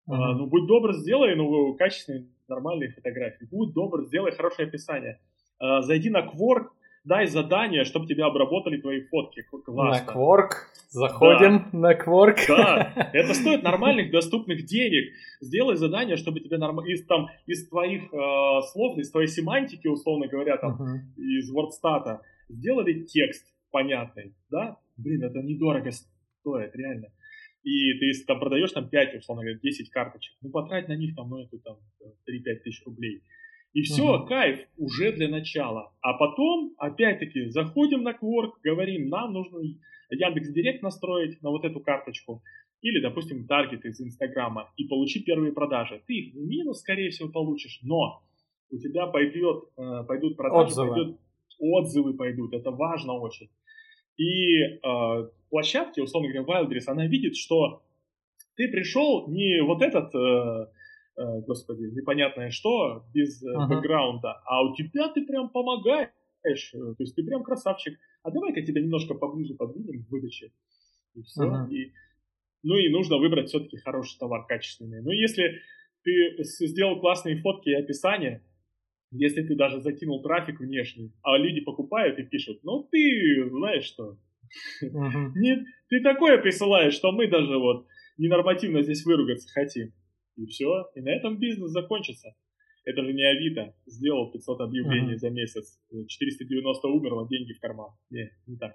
Uh-huh. 0.08 0.14
А, 0.14 0.34
ну 0.34 0.46
будь 0.46 0.66
добр, 0.66 0.94
сделай 0.94 1.34
ну, 1.36 1.74
качественные, 1.74 2.28
нормальные 2.48 2.90
фотографии. 2.90 3.46
Будь 3.50 3.74
добр, 3.74 4.04
сделай 4.04 4.32
хорошее 4.32 4.68
описание. 4.68 5.20
А, 5.58 5.82
зайди 5.82 6.08
на 6.08 6.20
Quark, 6.20 6.68
дай 7.04 7.26
задание, 7.26 7.84
чтобы 7.84 8.06
тебя 8.06 8.26
обработали 8.26 8.80
твои 8.80 9.02
фотки. 9.02 9.42
Классно. 9.42 10.06
На 10.06 10.18
Quark. 10.18 10.50
Заходим 10.90 11.68
да. 11.72 11.78
на 11.78 11.92
Quark. 11.94 12.38
Да, 12.48 13.10
это 13.12 13.34
стоит 13.34 13.62
нормальных 13.62 14.10
доступных 14.10 14.64
денег. 14.64 15.12
Сделай 15.40 15.76
задание, 15.76 16.16
чтобы 16.16 16.40
тебе 16.40 16.56
норм... 16.56 16.80
из, 16.86 17.04
там, 17.04 17.28
из 17.46 17.68
твоих 17.68 18.04
э, 18.12 18.60
слов, 18.72 18.96
из 18.96 19.10
твоей 19.10 19.28
семантики, 19.28 19.86
условно 19.86 20.28
говоря, 20.28 20.56
там, 20.56 20.80
uh-huh. 20.80 21.22
из 21.22 21.52
WordStat, 21.54 22.20
сделали 22.48 23.04
текст 23.04 23.44
понятный, 23.70 24.34
да? 24.50 24.78
Блин, 24.96 25.22
это 25.24 25.40
недорого 25.40 25.90
стоит, 25.90 26.74
реально. 26.74 27.08
И 27.62 27.98
ты 27.98 28.06
если 28.06 28.24
там 28.24 28.40
продаешь 28.40 28.72
там 28.72 28.88
5, 28.88 29.18
условно 29.18 29.42
говоря, 29.42 29.58
10 29.60 29.90
карточек, 29.90 30.36
ну 30.40 30.50
потрать 30.50 30.88
на 30.88 30.96
них 30.96 31.14
там, 31.14 31.28
ну 31.28 31.42
это 31.42 31.58
там 31.58 31.76
3-5 32.28 32.54
тысяч 32.64 32.84
рублей. 32.84 33.22
И 33.74 33.82
все, 33.82 34.16
uh-huh. 34.16 34.26
кайф 34.26 34.60
уже 34.76 35.12
для 35.12 35.28
начала. 35.28 35.92
А 36.00 36.14
потом, 36.14 36.74
опять-таки, 36.78 37.50
заходим 37.50 38.02
на 38.02 38.12
Quark, 38.12 38.52
говорим, 38.64 39.08
нам 39.08 39.34
нужно 39.34 39.60
Яндекс 40.10 40.48
Директ 40.50 40.82
настроить 40.82 41.42
на 41.42 41.50
вот 41.50 41.64
эту 41.64 41.80
карточку. 41.80 42.42
Или, 42.80 43.00
допустим, 43.00 43.46
таргет 43.46 43.84
из 43.84 44.00
Инстаграма 44.00 44.72
и 44.76 44.84
получи 44.84 45.22
первые 45.22 45.52
продажи. 45.52 46.02
Ты 46.06 46.14
их 46.14 46.34
в 46.34 46.38
минус, 46.38 46.80
скорее 46.80 47.10
всего, 47.10 47.28
получишь, 47.28 47.80
но 47.82 48.22
у 48.70 48.78
тебя 48.78 49.06
пойдет, 49.06 49.64
э, 49.76 50.04
пойдут 50.06 50.36
продажи, 50.36 50.70
отзывы. 50.70 50.88
Пойдет, 50.88 51.18
отзывы 51.58 52.14
пойдут. 52.14 52.54
Это 52.54 52.70
важно 52.70 53.14
очень. 53.14 53.50
И 54.16 54.62
э, 54.62 55.28
площадки, 55.50 56.00
условно 56.00 56.32
говоря, 56.32 56.64
Wildberries, 56.64 56.84
она 56.86 57.06
видит, 57.06 57.36
что 57.36 57.82
ты 58.56 58.68
пришел 58.68 59.28
не 59.28 59.62
вот 59.62 59.82
этот 59.82 60.14
э, 60.14 60.66
Э, 61.18 61.40
господи, 61.40 61.82
непонятное 61.82 62.50
что, 62.50 63.04
без 63.12 63.42
uh-huh. 63.42 63.66
бэкграунда, 63.66 64.40
а 64.44 64.62
у 64.62 64.74
тебя 64.76 65.08
ты 65.08 65.26
прям 65.26 65.48
помогаешь, 65.48 66.12
э, 66.44 66.78
то 66.78 66.96
есть 67.00 67.16
ты 67.16 67.24
прям 67.24 67.42
красавчик. 67.42 67.98
А 68.22 68.30
давай-ка 68.30 68.62
тебя 68.62 68.80
немножко 68.80 69.14
поближе 69.14 69.54
подвинем 69.54 70.04
в 70.04 70.10
выдаче. 70.10 70.52
И 71.14 71.22
все. 71.22 71.42
Uh-huh. 71.42 71.68
И, 71.70 71.92
ну 72.62 72.76
и 72.76 72.88
нужно 72.88 73.18
выбрать 73.18 73.48
все-таки 73.48 73.78
хороший 73.78 74.16
товар, 74.16 74.46
качественный. 74.46 75.02
Ну 75.02 75.10
если 75.10 75.60
ты 76.04 76.36
сделал 76.44 77.00
классные 77.00 77.38
фотки 77.38 77.70
и 77.70 77.74
описания, 77.74 78.44
если 79.10 79.42
ты 79.42 79.54
даже 79.56 79.80
закинул 79.80 80.22
трафик 80.22 80.60
внешний, 80.60 81.12
а 81.22 81.38
люди 81.38 81.60
покупают 81.60 82.18
и 82.18 82.24
пишут, 82.24 82.60
ну 82.62 82.88
ты 82.90 83.48
знаешь 83.50 83.84
что. 83.84 84.18
Нет, 84.80 85.64
ты 85.88 86.00
такое 86.02 86.38
присылаешь, 86.38 86.94
что 86.94 87.12
мы 87.12 87.28
даже 87.28 87.58
вот 87.58 87.86
ненормативно 88.16 88.82
здесь 88.82 89.04
выругаться 89.04 89.48
хотим. 89.52 89.92
И 90.36 90.46
все, 90.46 90.86
и 90.94 91.00
на 91.00 91.10
этом 91.10 91.38
бизнес 91.38 91.70
закончится. 91.70 92.34
Это 92.84 93.04
же 93.04 93.12
не 93.12 93.22
Авито 93.22 93.74
сделал 93.86 94.30
500 94.30 94.60
объявлений 94.60 95.16
за 95.16 95.30
месяц, 95.30 95.78
490 95.90 96.88
умерло, 96.88 97.28
деньги 97.28 97.52
в 97.52 97.60
карман. 97.60 97.90
Не, 98.08 98.30
не 98.46 98.56
так. 98.56 98.72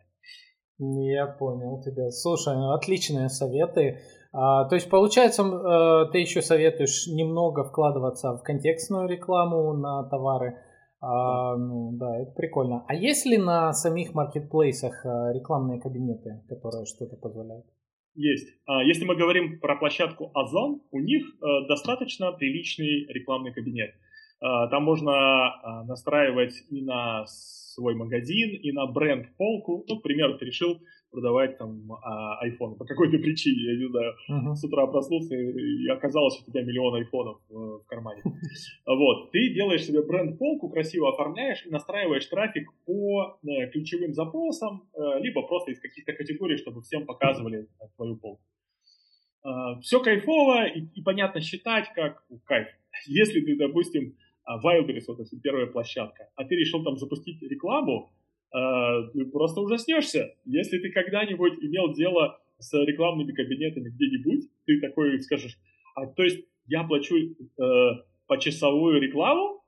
Я 0.79 1.27
понял 1.27 1.81
тебя. 1.81 2.09
Слушай, 2.09 2.55
ну, 2.55 2.71
отличные 2.73 3.29
советы. 3.29 3.99
А, 4.31 4.65
то 4.65 4.75
есть, 4.75 4.89
получается, 4.89 5.43
э, 5.43 6.11
ты 6.11 6.19
еще 6.19 6.41
советуешь 6.41 7.07
немного 7.07 7.63
вкладываться 7.63 8.33
в 8.33 8.41
контекстную 8.41 9.07
рекламу 9.07 9.73
на 9.73 10.03
товары. 10.09 10.57
А, 10.99 11.55
ну, 11.55 11.91
да, 11.93 12.21
это 12.21 12.31
прикольно. 12.31 12.85
А 12.87 12.95
есть 12.95 13.25
ли 13.25 13.37
на 13.37 13.73
самих 13.73 14.13
маркетплейсах 14.13 15.05
э, 15.05 15.33
рекламные 15.33 15.79
кабинеты, 15.79 16.41
которые 16.49 16.85
что-то 16.85 17.17
позволяют? 17.17 17.65
Есть. 18.15 18.47
А, 18.65 18.83
если 18.83 19.05
мы 19.05 19.15
говорим 19.15 19.59
про 19.59 19.75
площадку 19.75 20.31
Озон, 20.33 20.81
у 20.91 20.99
них 20.99 21.25
э, 21.25 21.67
достаточно 21.67 22.31
приличный 22.31 23.05
рекламный 23.13 23.53
кабинет. 23.53 23.91
А, 24.43 24.67
там 24.67 24.83
можно 24.83 25.83
настраивать 25.87 26.63
и 26.69 26.81
на 26.81 27.25
свой 27.25 27.95
магазин, 27.95 28.55
и 28.61 28.71
на 28.71 28.85
бренд 28.85 29.35
полку. 29.37 29.85
Ну, 29.87 29.99
к 29.99 30.03
примеру, 30.03 30.37
ты 30.37 30.45
решил 30.45 30.79
продавать 31.13 31.57
там 31.57 31.91
а, 31.91 32.45
iPhone 32.45 32.75
по 32.75 32.85
какой-то 32.85 33.17
причине, 33.19 33.73
я 33.73 33.77
не 33.77 33.87
знаю, 33.87 34.13
uh-huh. 34.29 34.55
с 34.55 34.63
утра 34.63 34.87
проснулся 34.87 35.35
и 35.35 35.87
оказалось 35.87 36.41
у 36.41 36.51
тебя 36.51 36.63
миллион 36.63 36.95
айфонов 36.95 37.37
э, 37.49 37.53
в 37.53 37.83
кармане. 37.85 38.23
Вот, 38.85 39.31
ты 39.31 39.53
делаешь 39.53 39.85
себе 39.85 40.01
бренд-полку, 40.01 40.69
красиво 40.69 41.09
оформляешь 41.09 41.65
и 41.65 41.69
настраиваешь 41.69 42.25
трафик 42.25 42.67
по 42.85 43.37
э, 43.43 43.69
ключевым 43.71 44.13
запросам, 44.13 44.89
э, 44.93 45.21
либо 45.21 45.43
просто 45.43 45.71
из 45.71 45.79
каких-то 45.79 46.13
категорий, 46.13 46.57
чтобы 46.57 46.81
всем 46.81 47.05
показывали 47.05 47.67
твою 47.95 48.17
полку. 48.17 48.41
Все 49.81 49.99
кайфово 49.99 50.67
и, 50.67 50.85
и 50.95 51.03
понятно 51.03 51.41
считать, 51.41 51.91
как 51.93 52.23
кайф. 52.45 52.67
Если 53.05 53.41
ты, 53.41 53.57
допустим, 53.57 54.15
Wildberries, 54.47 55.05
вот 55.07 55.19
это 55.19 55.29
первая 55.41 55.67
площадка, 55.67 56.29
а 56.35 56.43
ты 56.43 56.55
решил 56.55 56.83
там 56.83 56.97
запустить 56.97 57.41
рекламу, 57.41 58.11
а, 58.51 59.03
ты 59.07 59.25
просто 59.25 59.61
ужаснешься. 59.61 60.35
Если 60.45 60.79
ты 60.79 60.91
когда-нибудь 60.91 61.53
имел 61.61 61.93
дело 61.93 62.39
с 62.59 62.73
рекламными 62.73 63.31
кабинетами 63.31 63.89
где-нибудь, 63.89 64.49
ты 64.65 64.79
такой 64.79 65.19
скажешь, 65.21 65.57
а 65.95 66.05
то 66.07 66.23
есть 66.23 66.45
я 66.67 66.83
плачу 66.83 67.15
э, 67.15 67.63
почасовую 68.27 69.01
рекламу? 69.01 69.63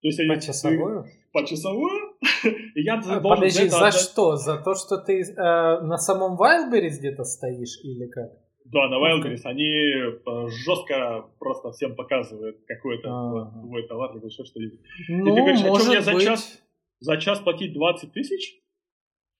То 0.00 0.08
есть 0.08 0.20
почасовую? 0.28 1.06
Почасовую? 1.32 2.14
И 2.74 2.82
я 2.82 3.00
а, 3.00 3.20
Подожди, 3.20 3.68
за 3.68 3.78
отдать... 3.78 3.94
что? 3.94 4.36
За 4.36 4.58
то, 4.58 4.74
что 4.74 4.98
ты 4.98 5.20
э, 5.20 5.34
на 5.36 5.96
самом 5.96 6.38
Wildberries 6.40 6.98
где-то 6.98 7.24
стоишь 7.24 7.78
или 7.82 8.06
как? 8.08 8.30
Да, 8.64 8.88
на 8.88 8.94
Wildberries 8.94 9.42
они 9.44 9.68
э, 9.68 10.48
жестко 10.48 11.28
просто 11.38 11.70
всем 11.72 11.94
показывают 11.94 12.56
какой-то 12.66 13.08
а 13.10 13.60
твой 13.60 13.86
товар, 13.86 14.14
либо 14.14 14.26
еще 14.26 14.44
что-нибудь. 14.44 14.80
Ну, 15.08 15.32
и 15.32 15.34
ты 15.34 15.40
говоришь, 15.42 15.60
а 15.62 15.78
что 15.78 15.90
мне 15.90 16.00
за 16.00 16.20
час 16.20 16.60
за 17.00 17.18
час 17.18 17.40
платить 17.40 17.74
20 17.74 18.12
тысяч? 18.12 18.60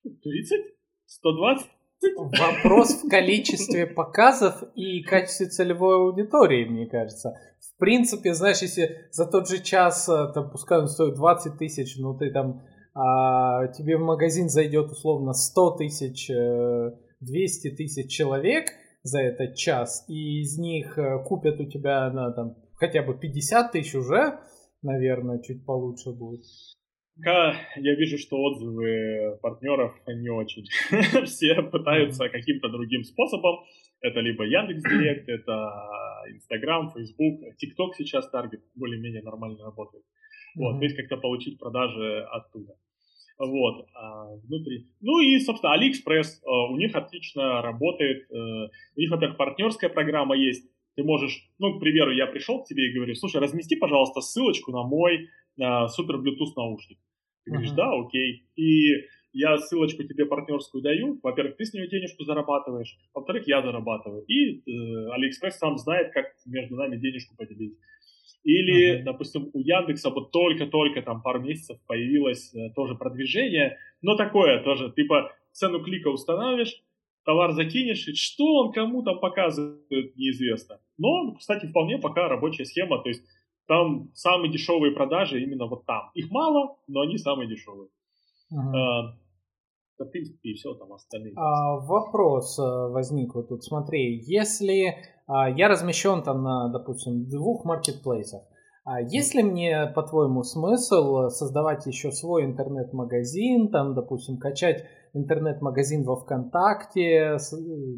30? 0.03 0.61
120? 1.07 1.67
Вопрос 2.15 3.03
в 3.03 3.09
количестве 3.09 3.87
показов 3.95 4.63
и 4.75 5.01
качестве 5.01 5.47
целевой 5.47 5.95
аудитории, 5.95 6.65
мне 6.65 6.85
кажется. 6.85 7.33
В 7.59 7.79
принципе, 7.79 8.35
знаешь, 8.35 8.61
если 8.61 9.07
за 9.11 9.25
тот 9.25 9.49
же 9.49 9.63
час, 9.63 10.07
э, 10.07 10.31
там, 10.33 10.51
пускай 10.51 10.79
он 10.79 10.87
стоит 10.87 11.15
20 11.15 11.57
тысяч, 11.57 11.97
но 11.97 12.15
ты 12.15 12.31
там, 12.31 12.61
а, 12.93 13.67
тебе 13.69 13.97
в 13.97 14.01
магазин 14.01 14.49
зайдет 14.49 14.91
условно 14.91 15.33
100 15.33 15.71
тысяч, 15.77 16.27
200 16.27 17.67
э, 17.67 17.75
тысяч 17.75 18.11
человек 18.11 18.67
за 19.05 19.21
этот 19.21 19.55
час, 19.55 20.03
и 20.09 20.41
из 20.41 20.57
них 20.57 20.97
э, 20.97 21.23
купят 21.23 21.59
у 21.59 21.69
тебя 21.69 22.09
на 22.09 22.31
там 22.31 22.55
хотя 22.73 23.03
бы 23.03 23.13
50 23.13 23.71
тысяч 23.71 23.93
уже, 23.93 24.39
наверное, 24.81 25.39
чуть 25.43 25.63
получше 25.63 26.11
будет. 26.11 26.41
Пока 27.15 27.53
я 27.75 27.95
вижу, 27.95 28.17
что 28.17 28.35
отзывы 28.37 29.37
партнеров 29.43 29.93
не 30.07 30.29
очень. 30.29 30.65
Все 31.25 31.61
пытаются 31.61 32.29
каким-то 32.29 32.67
другим 32.69 33.03
способом. 33.03 33.63
Это 34.01 34.21
либо 34.21 34.43
Яндекс 34.43 34.81
Директ, 34.81 35.29
это 35.29 35.71
Инстаграм, 36.33 36.91
Фейсбук, 36.91 37.55
ТикТок 37.57 37.95
сейчас 37.95 38.27
таргет 38.31 38.63
более-менее 38.73 39.21
нормально 39.21 39.63
работает. 39.63 40.03
Вот, 40.55 40.79
то 40.79 40.83
есть 40.83 40.97
как-то 40.97 41.17
получить 41.17 41.59
продажи 41.59 42.25
оттуда. 42.31 42.73
Вот, 43.37 43.87
а 43.93 44.27
внутри. 44.47 44.87
Ну 45.01 45.19
и, 45.19 45.39
собственно, 45.39 45.73
Алиэкспресс, 45.73 46.41
а, 46.45 46.71
у 46.71 46.77
них 46.77 46.95
отлично 46.95 47.61
работает. 47.61 48.31
Э, 48.31 48.35
у 48.95 48.99
них, 48.99 49.11
во-первых, 49.11 49.37
партнерская 49.37 49.89
программа 49.89 50.37
есть. 50.37 50.69
Ты 50.95 51.03
можешь, 51.03 51.49
ну, 51.59 51.75
к 51.75 51.81
примеру, 51.81 52.11
я 52.13 52.27
пришел 52.27 52.63
к 52.63 52.67
тебе 52.67 52.89
и 52.89 52.93
говорю, 52.93 53.13
слушай, 53.15 53.41
размести, 53.41 53.75
пожалуйста, 53.75 54.21
ссылочку 54.21 54.71
на 54.71 54.83
мой 54.83 55.27
а, 55.59 55.87
супер 55.89 56.15
Bluetooth 56.15 56.53
наушник. 56.55 56.97
Ты 57.43 57.51
говоришь, 57.51 57.71
uh-huh. 57.71 57.75
да, 57.75 57.91
окей. 57.93 58.47
И 58.55 59.03
я 59.33 59.57
ссылочку 59.57 60.03
тебе 60.03 60.25
партнерскую 60.25 60.81
даю. 60.81 61.19
Во-первых, 61.21 61.57
ты 61.57 61.65
с 61.65 61.73
нее 61.73 61.89
денежку 61.89 62.23
зарабатываешь. 62.23 62.97
Во-вторых, 63.13 63.45
я 63.47 63.61
зарабатываю. 63.61 64.23
И 64.23 64.59
э, 64.59 65.11
Алиэкспресс 65.11 65.57
сам 65.57 65.77
знает, 65.77 66.13
как 66.13 66.27
между 66.45 66.77
нами 66.77 66.95
денежку 66.95 67.35
поделить. 67.35 67.77
Или, 68.43 68.99
uh-huh. 68.99 69.03
допустим, 69.03 69.49
у 69.53 69.59
Яндекса 69.59 70.11
вот 70.11 70.31
только-только 70.31 71.01
там 71.01 71.21
пару 71.21 71.41
месяцев 71.41 71.79
появилось 71.87 72.53
э, 72.53 72.69
тоже 72.75 72.95
продвижение, 72.95 73.77
но 74.01 74.15
такое 74.15 74.63
тоже, 74.63 74.91
типа 74.91 75.31
цену 75.51 75.83
клика 75.83 76.09
устанавливаешь, 76.09 76.83
товар 77.25 77.53
закинешь, 77.53 78.07
и 78.07 78.13
что 78.13 78.45
он 78.57 78.71
кому 78.71 79.03
там 79.03 79.19
показывает, 79.19 80.15
неизвестно. 80.15 80.79
Но, 80.97 81.33
кстати, 81.35 81.65
вполне 81.65 81.97
пока 81.97 82.27
рабочая 82.27 82.65
схема, 82.65 83.01
то 83.01 83.09
есть 83.09 83.23
там 83.67 84.11
самые 84.13 84.51
дешевые 84.51 84.93
продажи 84.93 85.41
именно 85.41 85.65
вот 85.65 85.85
там. 85.85 86.11
Их 86.13 86.29
мало, 86.29 86.77
но 86.87 87.01
они 87.01 87.17
самые 87.17 87.49
дешевые. 87.49 87.89
Ага. 88.51 89.17
А, 89.97 90.03
в 90.03 90.05
принципе, 90.11 90.49
и 90.49 90.53
все 90.53 90.73
там 90.75 90.93
остальные. 90.93 91.33
А, 91.35 91.79
вопрос 91.79 92.59
э, 92.59 92.61
возник 92.61 93.33
вот 93.33 93.47
тут. 93.47 93.63
Смотри, 93.63 94.19
если 94.23 94.97
я 95.27 95.67
размещен 95.67 96.23
там 96.23 96.43
на, 96.43 96.69
допустим, 96.69 97.27
двух 97.27 97.65
маркетплейсах, 97.65 98.43
а 98.85 99.01
есть 99.01 99.33
ли 99.33 99.41
мне, 99.41 99.91
по-твоему, 99.95 100.43
смысл 100.43 101.29
создавать 101.29 101.87
еще 101.87 102.11
свой 102.11 102.45
интернет-магазин, 102.45 103.69
там, 103.71 103.95
допустим, 103.95 104.37
качать 104.37 104.85
интернет-магазин 105.15 106.03
во 106.03 106.17
ВКонтакте, 106.17 107.37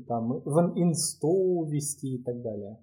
там, 0.08 0.42
в 0.46 0.74
Инсту 0.78 1.68
вести 1.70 2.16
и 2.16 2.24
так 2.24 2.42
далее? 2.42 2.78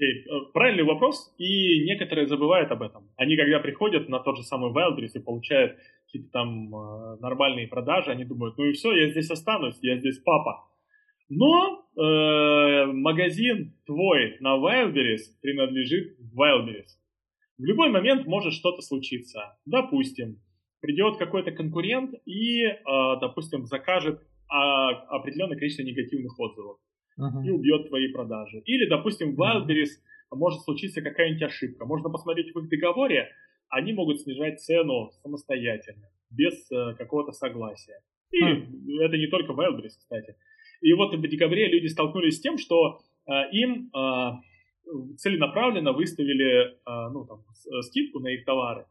Э, 0.00 0.52
правильный 0.54 0.84
вопрос, 0.84 1.34
и 1.36 1.84
некоторые 1.84 2.26
забывают 2.26 2.70
об 2.70 2.80
этом. 2.80 3.10
Они, 3.16 3.36
когда 3.36 3.58
приходят 3.58 4.08
на 4.08 4.20
тот 4.20 4.38
же 4.38 4.42
самый 4.42 4.72
Wildberries 4.72 5.12
и 5.14 5.22
получают 5.22 5.76
какие-то 6.06 6.30
там 6.32 6.74
э, 6.74 7.18
нормальные 7.20 7.68
продажи, 7.68 8.10
они 8.10 8.24
думают, 8.24 8.56
ну 8.56 8.64
и 8.64 8.72
все, 8.72 8.90
я 8.90 9.10
здесь 9.10 9.30
останусь, 9.30 9.78
я 9.82 9.98
здесь 9.98 10.18
папа. 10.20 10.64
Но 11.34 11.86
э, 11.96 12.92
магазин 12.92 13.74
твой 13.86 14.36
на 14.40 14.58
Wildberries 14.58 15.32
принадлежит 15.40 16.18
Wildberries. 16.36 16.92
В 17.56 17.64
любой 17.64 17.88
момент 17.88 18.26
может 18.26 18.52
что-то 18.52 18.82
случиться. 18.82 19.56
Допустим, 19.64 20.42
придет 20.80 21.16
какой-то 21.16 21.52
конкурент 21.52 22.12
и, 22.26 22.64
э, 22.64 22.76
допустим, 23.20 23.64
закажет 23.64 24.20
э, 24.20 24.24
определенное 24.50 25.56
количество 25.56 25.84
негативных 25.84 26.38
отзывов 26.38 26.76
uh-huh. 27.18 27.46
и 27.46 27.50
убьет 27.50 27.88
твои 27.88 28.12
продажи. 28.12 28.60
Или, 28.66 28.86
допустим, 28.86 29.34
в 29.34 29.40
Wildberries 29.40 29.92
может 30.30 30.60
случиться 30.62 31.00
какая-нибудь 31.00 31.44
ошибка. 31.44 31.86
Можно 31.86 32.10
посмотреть 32.10 32.54
в 32.54 32.58
их 32.58 32.68
договоре, 32.68 33.30
они 33.70 33.94
могут 33.94 34.20
снижать 34.20 34.60
цену 34.60 35.12
самостоятельно, 35.22 36.10
без 36.30 36.70
э, 36.70 36.94
какого-то 36.98 37.32
согласия. 37.32 38.00
И 38.32 38.42
uh-huh. 38.42 39.00
это 39.00 39.16
не 39.16 39.28
только 39.28 39.52
Wildberries, 39.52 39.96
кстати. 39.98 40.36
И 40.82 40.92
вот 40.92 41.14
в 41.14 41.28
декабре 41.28 41.68
люди 41.68 41.86
столкнулись 41.86 42.36
с 42.36 42.40
тем, 42.40 42.58
что 42.58 42.98
э, 43.26 43.32
им 43.52 43.90
э, 43.94 45.16
целенаправленно 45.16 45.92
выставили 45.92 46.72
э, 46.72 47.10
ну, 47.12 47.24
там, 47.24 47.38
скидку 47.82 48.20
на 48.20 48.28
их 48.28 48.44
товары. 48.44 48.86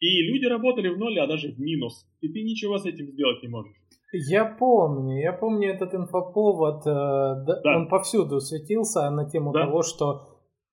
И 0.00 0.22
люди 0.22 0.46
работали 0.46 0.88
в 0.88 0.98
ноль, 0.98 1.18
а 1.20 1.26
даже 1.26 1.52
в 1.52 1.58
минус. 1.58 2.06
И 2.20 2.28
ты 2.28 2.42
ничего 2.42 2.78
с 2.78 2.86
этим 2.86 3.06
сделать 3.12 3.42
не 3.42 3.48
можешь. 3.48 3.76
Я 4.12 4.44
помню, 4.44 5.20
я 5.20 5.32
помню 5.32 5.70
этот 5.70 5.94
инфоповод, 5.94 6.86
э, 6.86 7.44
да. 7.46 7.76
он 7.76 7.88
повсюду 7.88 8.40
светился 8.40 9.10
на 9.10 9.28
тему 9.28 9.52
да. 9.52 9.64
того, 9.64 9.82
что 9.82 10.28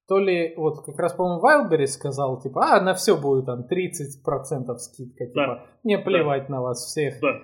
то 0.08 0.20
ли, 0.20 0.54
вот 0.58 0.86
как 0.86 1.00
раз, 1.00 1.14
по-моему, 1.14 1.42
Wildberries 1.42 1.88
сказал, 1.88 2.40
типа, 2.40 2.76
а, 2.76 2.82
на 2.82 2.94
все 2.94 3.20
будет 3.20 3.46
там 3.46 3.62
30% 3.62 4.78
скидка, 4.78 5.26
типа, 5.26 5.34
да. 5.36 5.66
не 5.84 5.98
плевать 5.98 6.48
да. 6.48 6.56
на 6.56 6.62
вас 6.62 6.86
всех. 6.86 7.20
Да. 7.22 7.42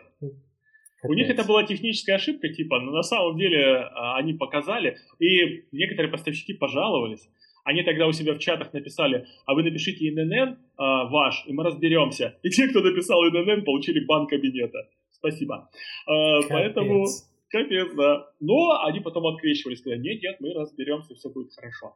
У 1.03 1.13
них 1.13 1.29
это 1.29 1.43
была 1.45 1.63
техническая 1.63 2.17
ошибка, 2.17 2.49
типа, 2.49 2.79
но 2.79 2.91
на 2.91 3.03
самом 3.03 3.37
деле 3.37 3.75
а, 3.75 4.17
они 4.17 4.33
показали, 4.33 4.97
и 5.19 5.65
некоторые 5.71 6.11
поставщики 6.11 6.53
пожаловались. 6.53 7.29
Они 7.63 7.83
тогда 7.83 8.07
у 8.07 8.11
себя 8.11 8.33
в 8.33 8.39
чатах 8.39 8.73
написали, 8.73 9.25
а 9.45 9.53
вы 9.53 9.63
напишите 9.63 10.09
ИНН 10.09 10.57
а, 10.77 11.05
ваш, 11.05 11.43
и 11.45 11.53
мы 11.53 11.63
разберемся. 11.63 12.37
И 12.43 12.49
те, 12.49 12.67
кто 12.67 12.81
написал 12.81 13.23
ИНН, 13.23 13.63
получили 13.63 14.03
бан 14.05 14.27
кабинета. 14.27 14.89
Спасибо. 15.11 15.69
А, 16.07 16.41
поэтому 16.49 17.05
капец, 17.49 17.93
да. 17.95 18.27
Но 18.39 18.83
они 18.83 18.99
потом 18.99 19.27
открещивались, 19.27 19.79
сказали, 19.79 19.99
нет, 19.99 20.21
нет, 20.21 20.37
мы 20.39 20.53
разберемся, 20.53 21.15
все 21.15 21.29
будет 21.29 21.53
хорошо. 21.53 21.95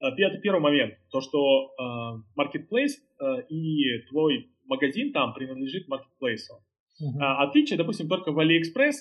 А, 0.00 0.08
это 0.08 0.38
первый 0.38 0.60
момент, 0.60 0.94
то, 1.10 1.20
что 1.20 1.70
uh, 1.80 2.18
marketplace 2.36 2.98
uh, 3.20 3.46
и 3.48 4.00
твой 4.08 4.50
магазин 4.66 5.12
там 5.12 5.32
принадлежит 5.34 5.88
marketplace. 5.88 6.50
Uh-huh. 7.02 7.18
А, 7.20 7.42
отличие, 7.42 7.76
допустим, 7.76 8.08
только 8.08 8.30
в 8.32 8.38
AliExpress, 8.38 8.94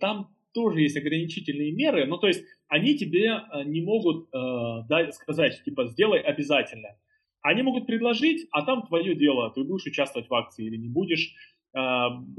там 0.00 0.28
тоже 0.52 0.80
есть 0.80 0.96
ограничительные 0.96 1.72
меры, 1.72 2.06
ну, 2.06 2.18
то 2.18 2.26
есть 2.26 2.44
они 2.68 2.96
тебе 2.96 3.28
э, 3.28 3.64
не 3.64 3.80
могут 3.80 4.28
э, 4.32 4.88
дать, 4.88 5.14
сказать, 5.14 5.62
типа, 5.64 5.86
сделай 5.86 6.20
обязательно. 6.20 6.88
Они 7.40 7.62
могут 7.62 7.86
предложить, 7.86 8.46
а 8.50 8.62
там 8.62 8.86
твое 8.86 9.14
дело, 9.14 9.50
ты 9.50 9.64
будешь 9.64 9.86
участвовать 9.86 10.28
в 10.28 10.34
акции 10.34 10.66
или 10.66 10.76
не 10.76 10.88
будешь, 10.88 11.34
э, 11.74 11.78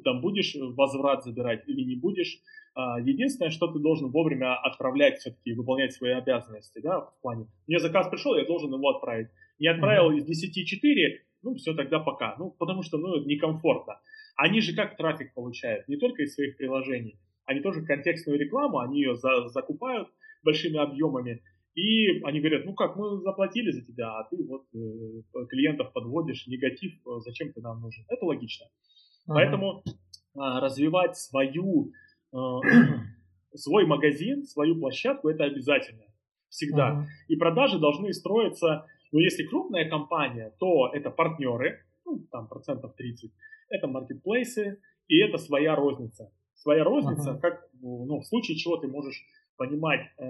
там 0.03 0.21
будешь 0.21 0.55
возврат 0.55 1.23
забирать 1.23 1.63
или 1.67 1.81
не 1.81 1.95
будешь. 1.95 2.39
Э, 2.75 3.01
единственное, 3.01 3.51
что 3.51 3.67
ты 3.67 3.79
должен 3.79 4.11
вовремя 4.11 4.55
отправлять, 4.55 5.19
все-таки 5.19 5.53
выполнять 5.53 5.93
свои 5.93 6.11
обязанности, 6.11 6.79
да, 6.79 7.01
в 7.01 7.21
плане. 7.21 7.47
Мне 7.67 7.79
заказ 7.79 8.09
пришел, 8.09 8.35
я 8.35 8.45
должен 8.45 8.73
его 8.73 8.89
отправить. 8.89 9.29
Не 9.59 9.67
отправил 9.67 10.11
mm-hmm. 10.11 10.17
из 10.17 10.25
10 10.25 10.67
4, 10.67 11.21
ну, 11.41 11.55
все, 11.55 11.73
тогда 11.73 11.99
пока. 11.99 12.35
Ну, 12.37 12.51
потому 12.51 12.83
что, 12.83 12.97
ну, 12.97 13.23
некомфортно. 13.25 13.99
Они 14.39 14.61
же 14.61 14.73
как 14.73 14.95
трафик 14.95 15.33
получают? 15.33 15.85
Не 15.89 15.97
только 15.97 16.23
из 16.23 16.33
своих 16.33 16.55
приложений. 16.55 17.19
Они 17.45 17.59
тоже 17.59 17.85
контекстную 17.85 18.39
рекламу, 18.39 18.79
они 18.79 19.01
ее 19.01 19.15
за, 19.15 19.49
закупают 19.49 20.07
большими 20.43 20.77
объемами. 20.77 21.43
И 21.75 22.21
они 22.23 22.39
говорят, 22.39 22.63
ну 22.65 22.73
как, 22.73 22.95
мы 22.95 23.19
заплатили 23.19 23.71
за 23.71 23.81
тебя, 23.81 24.07
а 24.17 24.23
ты 24.29 24.37
вот 24.45 24.63
э, 24.73 25.45
клиентов 25.49 25.91
подводишь, 25.91 26.47
негатив, 26.47 26.93
э, 27.05 27.19
зачем 27.19 27.51
ты 27.51 27.59
нам 27.59 27.81
нужен? 27.81 28.05
Это 28.07 28.25
логично. 28.25 28.65
Uh-huh. 28.65 29.33
Поэтому 29.33 29.83
э, 29.85 29.91
развивать 30.35 31.17
свою, 31.17 31.91
э, 32.31 32.37
свой 33.55 33.85
магазин, 33.85 34.45
свою 34.45 34.79
площадку, 34.79 35.27
это 35.27 35.43
обязательно. 35.43 36.03
Всегда. 36.47 36.91
Uh-huh. 36.91 37.05
И 37.27 37.35
продажи 37.35 37.77
должны 37.77 38.13
строиться, 38.13 38.85
ну 39.11 39.19
если 39.19 39.43
крупная 39.43 39.89
компания, 39.89 40.55
то 40.59 40.89
это 40.93 41.11
партнеры, 41.11 41.83
ну 42.05 42.25
там 42.31 42.47
процентов 42.47 42.95
30, 42.95 43.31
это 43.69 43.87
маркетплейсы, 43.87 44.79
и 45.07 45.17
это 45.19 45.37
своя 45.37 45.75
розница. 45.75 46.31
Своя 46.55 46.83
розница, 46.83 47.31
uh-huh. 47.31 47.39
как 47.39 47.69
ну, 47.81 48.19
в 48.19 48.25
случае 48.25 48.57
чего 48.57 48.77
ты 48.77 48.87
можешь 48.87 49.23
понимать 49.57 50.07
э, 50.17 50.23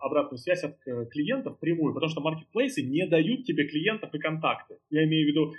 обратную 0.00 0.38
связь 0.38 0.64
от 0.64 0.76
э, 0.86 1.06
клиентов 1.06 1.58
прямую, 1.58 1.94
потому 1.94 2.10
что 2.10 2.20
маркетплейсы 2.20 2.82
не 2.82 3.06
дают 3.06 3.44
тебе 3.44 3.66
клиентов 3.68 4.14
и 4.14 4.18
контакты. 4.18 4.78
Я 4.90 5.04
имею 5.04 5.26
в 5.26 5.28
виду 5.28 5.52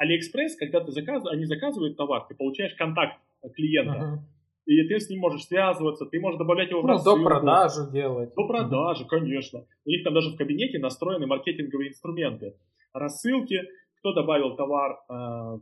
AliExpress, 0.00 0.50
когда 0.58 0.80
ты 0.80 0.92
заказываешь, 0.92 1.36
они 1.36 1.44
заказывают 1.46 1.96
товар, 1.96 2.26
ты 2.28 2.34
получаешь 2.34 2.74
контакт 2.74 3.20
клиента. 3.54 3.92
Uh-huh. 3.92 4.18
И 4.66 4.82
ты 4.86 5.00
с 5.00 5.08
ним 5.10 5.20
можешь 5.20 5.46
связываться, 5.46 6.06
ты 6.06 6.20
можешь 6.20 6.38
добавлять 6.38 6.70
его 6.70 6.82
в 6.82 6.86
ну, 6.86 6.92
рассылку. 6.92 7.18
до 7.18 7.24
продажи 7.24 7.90
делать. 7.90 8.34
До 8.36 8.46
продажи, 8.46 9.04
конечно. 9.06 9.64
У 9.84 9.90
них 9.90 10.04
там 10.04 10.14
даже 10.14 10.30
в 10.30 10.36
кабинете 10.36 10.78
настроены 10.78 11.26
маркетинговые 11.26 11.90
инструменты. 11.90 12.54
Рассылки, 12.92 13.62
кто 14.00 14.14
добавил 14.14 14.56
товар 14.56 14.92
э, 14.92 15.12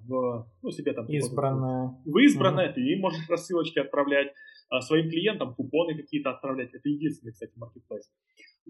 в, 0.07 0.47
ну, 0.63 0.71
себе 0.71 0.93
там... 0.93 1.07
Избранное. 1.09 1.97
В 2.05 2.19
избранное, 2.19 2.69
mm-hmm. 2.69 2.75
ты 2.75 2.81
им 2.81 3.01
можешь 3.01 3.29
рассылочки 3.29 3.81
отправлять, 3.81 4.29
э, 4.29 4.81
своим 4.81 5.11
клиентам 5.11 5.55
купоны 5.55 5.97
какие-то 5.97 6.31
отправлять. 6.31 6.71
Это 6.73 6.89
единственный, 6.89 7.33
кстати, 7.33 7.53
маркетплейс. 7.57 8.11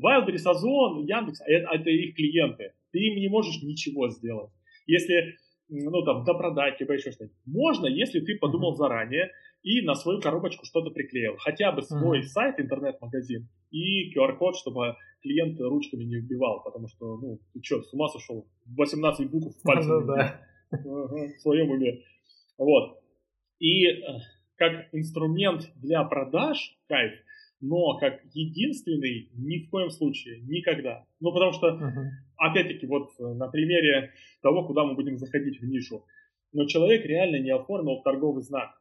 Wildberries, 0.03 0.51
Озон, 0.51 1.05
Яндекс, 1.05 1.41
это, 1.47 1.75
это 1.75 1.91
их 1.91 2.15
клиенты. 2.17 2.73
Ты 2.93 2.99
им 2.99 3.17
не 3.17 3.29
можешь 3.29 3.63
ничего 3.63 4.09
сделать. 4.09 4.51
Если, 4.87 5.37
ну, 5.69 6.03
там, 6.03 6.25
допродать, 6.25 6.81
либо 6.81 6.95
еще 6.95 7.11
что-нибудь. 7.13 7.37
Можно, 7.45 7.87
если 7.87 8.21
ты 8.21 8.39
подумал 8.39 8.73
mm-hmm. 8.73 8.77
заранее, 8.77 9.31
и 9.63 9.83
на 9.83 9.95
свою 9.95 10.21
коробочку 10.21 10.65
что-то 10.65 10.91
приклеил. 10.91 11.37
Хотя 11.39 11.73
бы 11.73 11.83
свой 11.83 12.21
mm-hmm. 12.21 12.23
сайт, 12.23 12.59
интернет-магазин 12.59 13.49
и 13.71 14.15
QR-код, 14.15 14.57
чтобы 14.57 14.97
клиент 15.23 15.61
ручками 15.61 16.05
не 16.05 16.17
вбивал, 16.17 16.63
потому 16.63 16.89
что, 16.89 17.17
ну, 17.19 17.41
ты 17.53 17.61
что, 17.63 17.83
с 17.83 17.93
ума 17.93 18.09
сошел? 18.09 18.47
18 18.67 19.31
букв 19.31 19.57
в 19.57 19.63
пальце 19.63 19.89
ну, 20.85 21.07
в 21.07 21.41
своем 21.41 21.71
уме. 21.71 22.03
Вот. 22.57 23.01
И 23.59 23.87
э, 23.87 24.03
как 24.57 24.89
инструмент 24.93 25.71
для 25.77 26.05
продаж, 26.05 26.77
кайф, 26.89 27.13
но 27.61 27.99
как 27.99 28.21
единственный 28.35 29.31
ни 29.35 29.65
в 29.65 29.71
коем 29.71 29.91
случае, 29.91 30.41
никогда. 30.43 31.07
Ну, 31.21 31.33
потому 31.33 31.53
что, 31.53 31.69
uh-huh. 31.69 32.09
опять-таки, 32.37 32.87
вот 32.87 33.11
э, 33.19 33.23
на 33.23 33.49
примере 33.49 34.13
того, 34.43 34.67
куда 34.67 34.85
мы 34.85 34.95
будем 34.95 35.17
заходить 35.17 35.61
в 35.61 35.65
нишу, 35.65 36.05
но 36.53 36.67
человек 36.67 37.05
реально 37.05 37.41
не 37.41 37.51
оформил 37.51 38.01
торговый 38.03 38.43
знак, 38.43 38.81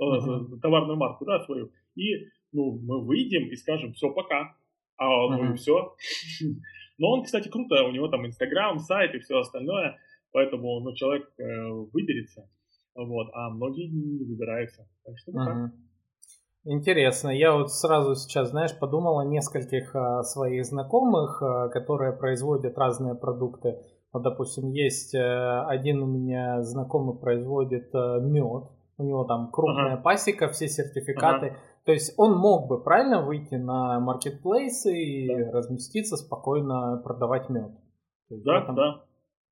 uh-huh. 0.00 0.58
товарную 0.60 0.96
марку, 0.96 1.24
да, 1.24 1.40
свою, 1.44 1.70
и, 1.94 2.28
ну, 2.52 2.78
мы 2.82 3.04
выйдем 3.04 3.48
и 3.48 3.56
скажем, 3.56 3.92
все, 3.92 4.10
пока, 4.10 4.56
а 4.96 5.28
ну 5.28 5.52
и 5.52 5.56
все. 5.56 5.94
Но 6.98 7.10
он, 7.12 7.24
кстати, 7.24 7.48
круто, 7.48 7.82
у 7.84 7.90
него 7.90 8.08
там 8.08 8.26
Инстаграм, 8.26 8.78
сайт 8.78 9.14
и 9.14 9.18
все 9.18 9.38
остальное, 9.38 9.98
поэтому, 10.32 10.80
ну, 10.80 10.94
человек 10.94 11.28
э, 11.38 11.68
выберется, 11.92 12.48
вот, 12.94 13.28
а 13.32 13.50
многие 13.50 13.88
не 13.88 14.24
выбираются. 14.24 14.86
Так 15.04 15.18
что 15.18 15.32
uh-huh. 15.32 15.44
так. 15.44 15.72
Интересно. 16.64 17.30
Я 17.30 17.56
вот 17.56 17.72
сразу 17.72 18.14
сейчас, 18.14 18.50
знаешь, 18.50 18.78
подумал 18.78 19.18
о 19.18 19.24
нескольких 19.24 19.96
а, 19.96 20.22
своих 20.22 20.64
знакомых, 20.64 21.42
а, 21.42 21.68
которые 21.68 22.12
производят 22.12 22.78
разные 22.78 23.16
продукты. 23.16 23.78
Вот, 24.12 24.22
допустим, 24.22 24.70
есть 24.70 25.12
а, 25.14 25.66
один 25.66 26.02
у 26.02 26.06
меня 26.06 26.62
знакомый 26.62 27.18
производит 27.18 27.92
а, 27.94 28.20
мед. 28.20 28.70
У 28.96 29.02
него 29.02 29.24
там 29.24 29.50
крупная 29.50 29.94
ага. 29.94 30.02
пасека, 30.02 30.48
все 30.50 30.68
сертификаты. 30.68 31.46
Ага. 31.46 31.56
То 31.84 31.92
есть 31.92 32.14
он 32.16 32.36
мог 32.36 32.68
бы 32.68 32.82
правильно 32.82 33.22
выйти 33.22 33.54
на 33.54 33.98
маркетплейсы 33.98 34.96
и 34.96 35.28
да. 35.28 35.50
разместиться 35.50 36.16
спокойно, 36.16 37.00
продавать 37.02 37.48
мед. 37.50 37.72
Да, 38.30 38.62
этом... 38.62 38.74
да. 38.76 39.04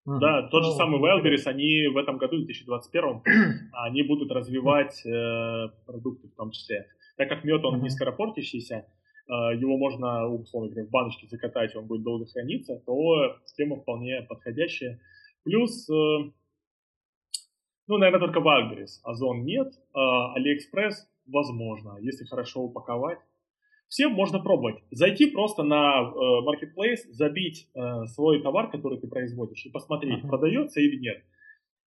Угу. 0.06 0.18
Да, 0.18 0.48
тот 0.48 0.64
же 0.64 0.70
ну, 0.70 0.76
самый 0.76 1.00
Wildberries, 1.00 1.46
они 1.46 1.88
в 1.88 1.96
этом 1.96 2.18
году, 2.18 2.36
в 2.36 2.46
2021, 2.46 3.22
они 3.72 4.02
будут 4.02 4.30
развивать 4.32 5.04
э, 5.04 5.68
продукты 5.86 6.28
в 6.28 6.34
том 6.36 6.52
числе. 6.52 6.86
Так 7.16 7.28
как 7.28 7.44
мед, 7.44 7.62
он 7.64 7.76
uh-huh. 7.76 7.82
не 7.82 7.90
скоропортящийся, 7.90 8.86
э, 9.28 9.32
его 9.56 9.76
можно, 9.76 10.26
условно 10.26 10.70
говоря, 10.70 10.86
в 10.86 10.90
баночке 10.90 11.26
закатать, 11.26 11.76
он 11.76 11.86
будет 11.86 12.02
долго 12.02 12.24
храниться, 12.26 12.82
то 12.86 13.36
система 13.44 13.76
вполне 13.76 14.22
подходящая. 14.22 15.00
Плюс, 15.44 15.88
э, 15.90 15.92
ну, 17.88 17.98
наверное, 17.98 18.26
только 18.26 18.40
Wildberries, 18.40 19.00
Озон 19.02 19.44
нет, 19.44 19.68
э, 19.68 19.98
AliExpress 19.98 20.94
возможно, 21.30 21.96
если 22.00 22.24
хорошо 22.24 22.62
упаковать. 22.62 23.18
Всем 23.88 24.12
можно 24.12 24.38
пробовать. 24.38 24.76
Зайти 24.92 25.26
просто 25.26 25.64
на 25.64 26.00
э, 26.00 26.14
Marketplace, 26.46 27.10
забить 27.10 27.68
э, 27.74 28.06
свой 28.06 28.40
товар, 28.40 28.70
который 28.70 29.00
ты 29.00 29.08
производишь, 29.08 29.66
и 29.66 29.70
посмотреть, 29.70 30.22
uh-huh. 30.22 30.28
продается 30.28 30.80
или 30.80 30.96
нет. 30.96 31.24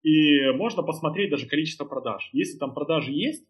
И 0.04 0.52
можно 0.52 0.84
посмотреть 0.84 1.32
даже 1.32 1.48
количество 1.48 1.86
продаж. 1.86 2.30
Если 2.34 2.58
там 2.58 2.74
продажи 2.74 3.14
есть, 3.14 3.48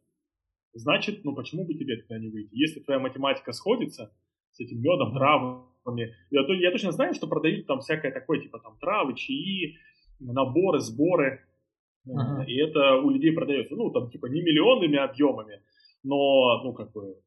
значит, 0.73 1.25
ну 1.25 1.33
почему 1.33 1.65
бы 1.65 1.73
тебе 1.73 1.97
туда 1.97 2.19
не 2.19 2.29
выйти? 2.29 2.53
Если 2.53 2.79
твоя 2.79 2.99
математика 2.99 3.53
сходится 3.53 4.13
с 4.51 4.59
этим 4.59 4.81
медом, 4.81 5.13
травами, 5.13 6.13
я, 6.29 6.41
я 6.47 6.71
точно 6.71 6.91
знаю, 6.91 7.15
что 7.15 7.27
продают 7.27 7.65
там 7.65 7.79
всякое 7.79 8.11
такое, 8.11 8.39
типа 8.39 8.59
там 8.59 8.77
травы, 8.77 9.15
чаи, 9.15 9.77
наборы, 10.19 10.79
сборы, 10.79 11.43
uh-huh. 12.07 12.45
и 12.45 12.55
это 12.61 12.97
у 12.97 13.09
людей 13.09 13.31
продается, 13.31 13.75
ну 13.75 13.89
там 13.89 14.11
типа 14.11 14.27
не 14.27 14.43
миллионными 14.43 14.97
объемами, 14.97 15.63
но, 16.03 16.63
ну 16.63 16.73
как 16.73 16.91
бы, 16.91 17.19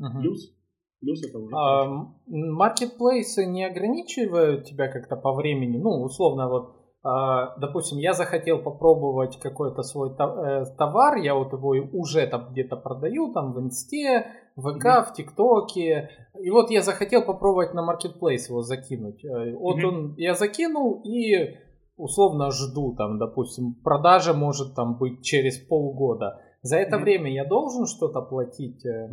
uh-huh. 0.00 0.20
плюс, 0.20 0.54
плюс 1.00 1.24
это 1.24 1.38
уже. 1.38 1.54
А, 1.56 2.06
маркетплейсы 2.26 3.46
не 3.46 3.64
ограничивают 3.64 4.64
тебя 4.64 4.88
как-то 4.88 5.16
по 5.16 5.32
времени, 5.34 5.78
ну 5.78 6.02
условно 6.02 6.48
вот 6.48 6.82
а, 7.04 7.56
допустим, 7.58 7.98
я 7.98 8.12
захотел 8.12 8.62
попробовать 8.62 9.36
какой-то 9.40 9.82
свой 9.82 10.10
э, 10.10 10.64
товар, 10.78 11.16
я 11.16 11.34
вот 11.34 11.52
его 11.52 11.70
уже 11.92 12.24
там 12.28 12.52
где-то 12.52 12.76
продаю, 12.76 13.32
там 13.32 13.52
в 13.52 13.60
Инсте, 13.60 14.26
в 14.54 14.70
ВК, 14.70 14.86
mm-hmm. 14.86 15.04
в 15.06 15.12
ТикТоке, 15.12 16.10
и 16.40 16.50
вот 16.50 16.70
я 16.70 16.80
захотел 16.80 17.24
попробовать 17.24 17.74
на 17.74 17.80
Marketplace 17.80 18.48
его 18.48 18.62
закинуть. 18.62 19.24
Э, 19.24 19.52
вот 19.56 19.78
mm-hmm. 19.78 19.84
он, 19.84 20.14
я 20.16 20.34
закинул 20.34 21.02
и 21.04 21.56
условно 21.96 22.52
жду, 22.52 22.94
там, 22.94 23.18
допустим, 23.18 23.74
продажа 23.82 24.32
может 24.32 24.76
там 24.76 24.96
быть 24.96 25.24
через 25.24 25.58
полгода. 25.58 26.40
За 26.62 26.76
это 26.76 26.96
mm-hmm. 26.96 27.02
время 27.02 27.32
я 27.32 27.44
должен 27.44 27.86
что-то 27.86 28.22
платить? 28.22 28.86
Э, 28.86 29.08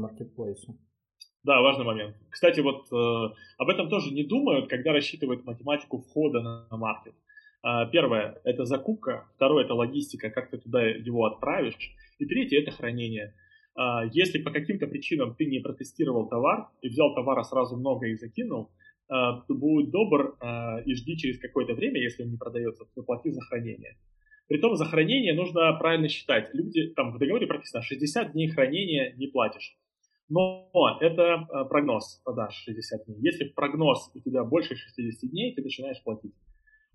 да, 1.44 1.62
важный 1.62 1.86
момент. 1.86 2.16
Кстати, 2.30 2.60
вот 2.60 2.92
э, 2.92 3.34
об 3.58 3.70
этом 3.70 3.90
тоже 3.90 4.14
не 4.14 4.24
думают, 4.24 4.70
когда 4.70 4.92
рассчитывают 4.92 5.46
математику 5.46 6.00
входа 6.00 6.42
на, 6.42 6.68
на 6.70 6.78
маркет. 6.78 7.16
А, 7.62 7.86
первое– 7.88 8.40
это 8.44 8.66
закупка, 8.66 9.26
второе– 9.36 9.64
это 9.66 9.74
логистика, 9.74 10.30
как 10.30 10.50
ты 10.52 10.58
туда 10.58 10.84
его 10.84 11.26
отправишь, 11.26 11.76
и 12.20 12.26
третье– 12.26 12.60
это 12.62 12.72
хранение. 12.72 13.34
А, 13.76 14.06
если 14.06 14.44
по 14.44 14.52
каким-то 14.52 14.88
причинам 14.88 15.34
ты 15.36 15.46
не 15.46 15.60
протестировал 15.60 16.28
товар 16.28 16.68
и 16.82 16.90
взял 16.90 17.16
товара 17.16 17.44
сразу 17.44 17.78
много 17.78 18.08
и 18.08 18.16
закинул, 18.16 18.70
то 19.08 19.44
будь 19.50 19.90
добр 19.90 20.38
и 20.86 20.94
жди 20.94 21.18
через 21.18 21.40
какое-то 21.40 21.74
время, 21.74 22.00
если 22.00 22.22
он 22.22 22.30
не 22.30 22.38
продается, 22.38 22.86
то 22.94 23.02
плати 23.02 23.32
за 23.32 23.42
хранение. 23.42 23.98
Притом 24.50 24.76
за 24.76 24.86
хранение 24.86 25.36
нужно 25.36 25.72
правильно 25.74 26.10
считать. 26.10 26.50
Люди, 26.54 26.90
там 26.96 27.14
в 27.14 27.20
договоре 27.20 27.46
прописано, 27.46 27.84
60 27.84 28.34
дней 28.34 28.50
хранения 28.50 29.14
не 29.16 29.28
платишь. 29.28 29.78
Но 30.28 30.72
это 31.02 31.48
прогноз 31.70 32.20
продаж 32.26 32.56
60 32.66 33.06
дней. 33.06 33.18
Если 33.22 33.46
прогноз 33.46 34.12
у 34.16 34.20
тебя 34.20 34.44
больше 34.44 34.76
60 34.76 35.30
дней, 35.30 35.54
ты 35.54 35.62
начинаешь 35.62 36.02
платить. 36.04 36.34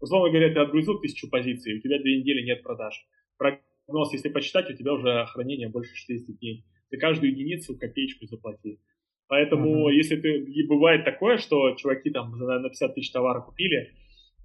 Условно 0.01 0.31
говоря, 0.31 0.53
ты 0.53 0.59
отгрузил 0.59 0.99
тысячу 1.01 1.31
позиций, 1.31 1.79
у 1.79 1.81
тебя 1.81 2.01
две 2.01 2.19
недели 2.19 2.45
нет 2.45 2.65
продаж. 2.65 3.07
прогноз, 3.39 4.13
если 4.13 4.31
посчитать, 4.31 4.69
у 4.69 4.75
тебя 4.75 4.93
уже 4.93 5.25
хранение 5.27 5.69
больше 5.69 5.95
60 5.95 6.37
дней. 6.39 6.65
Ты 6.91 6.99
каждую 6.99 7.31
единицу 7.31 7.79
копеечку 7.79 8.27
заплати. 8.27 8.81
Поэтому, 9.29 9.89
uh-huh. 9.89 9.95
если 9.95 10.17
ты... 10.17 10.67
Бывает 10.69 11.05
такое, 11.05 11.39
что 11.39 11.75
чуваки 11.77 12.11
там 12.11 12.37
на 12.37 12.69
50 12.69 12.95
тысяч 12.97 13.13
товара 13.13 13.41
купили, 13.41 13.95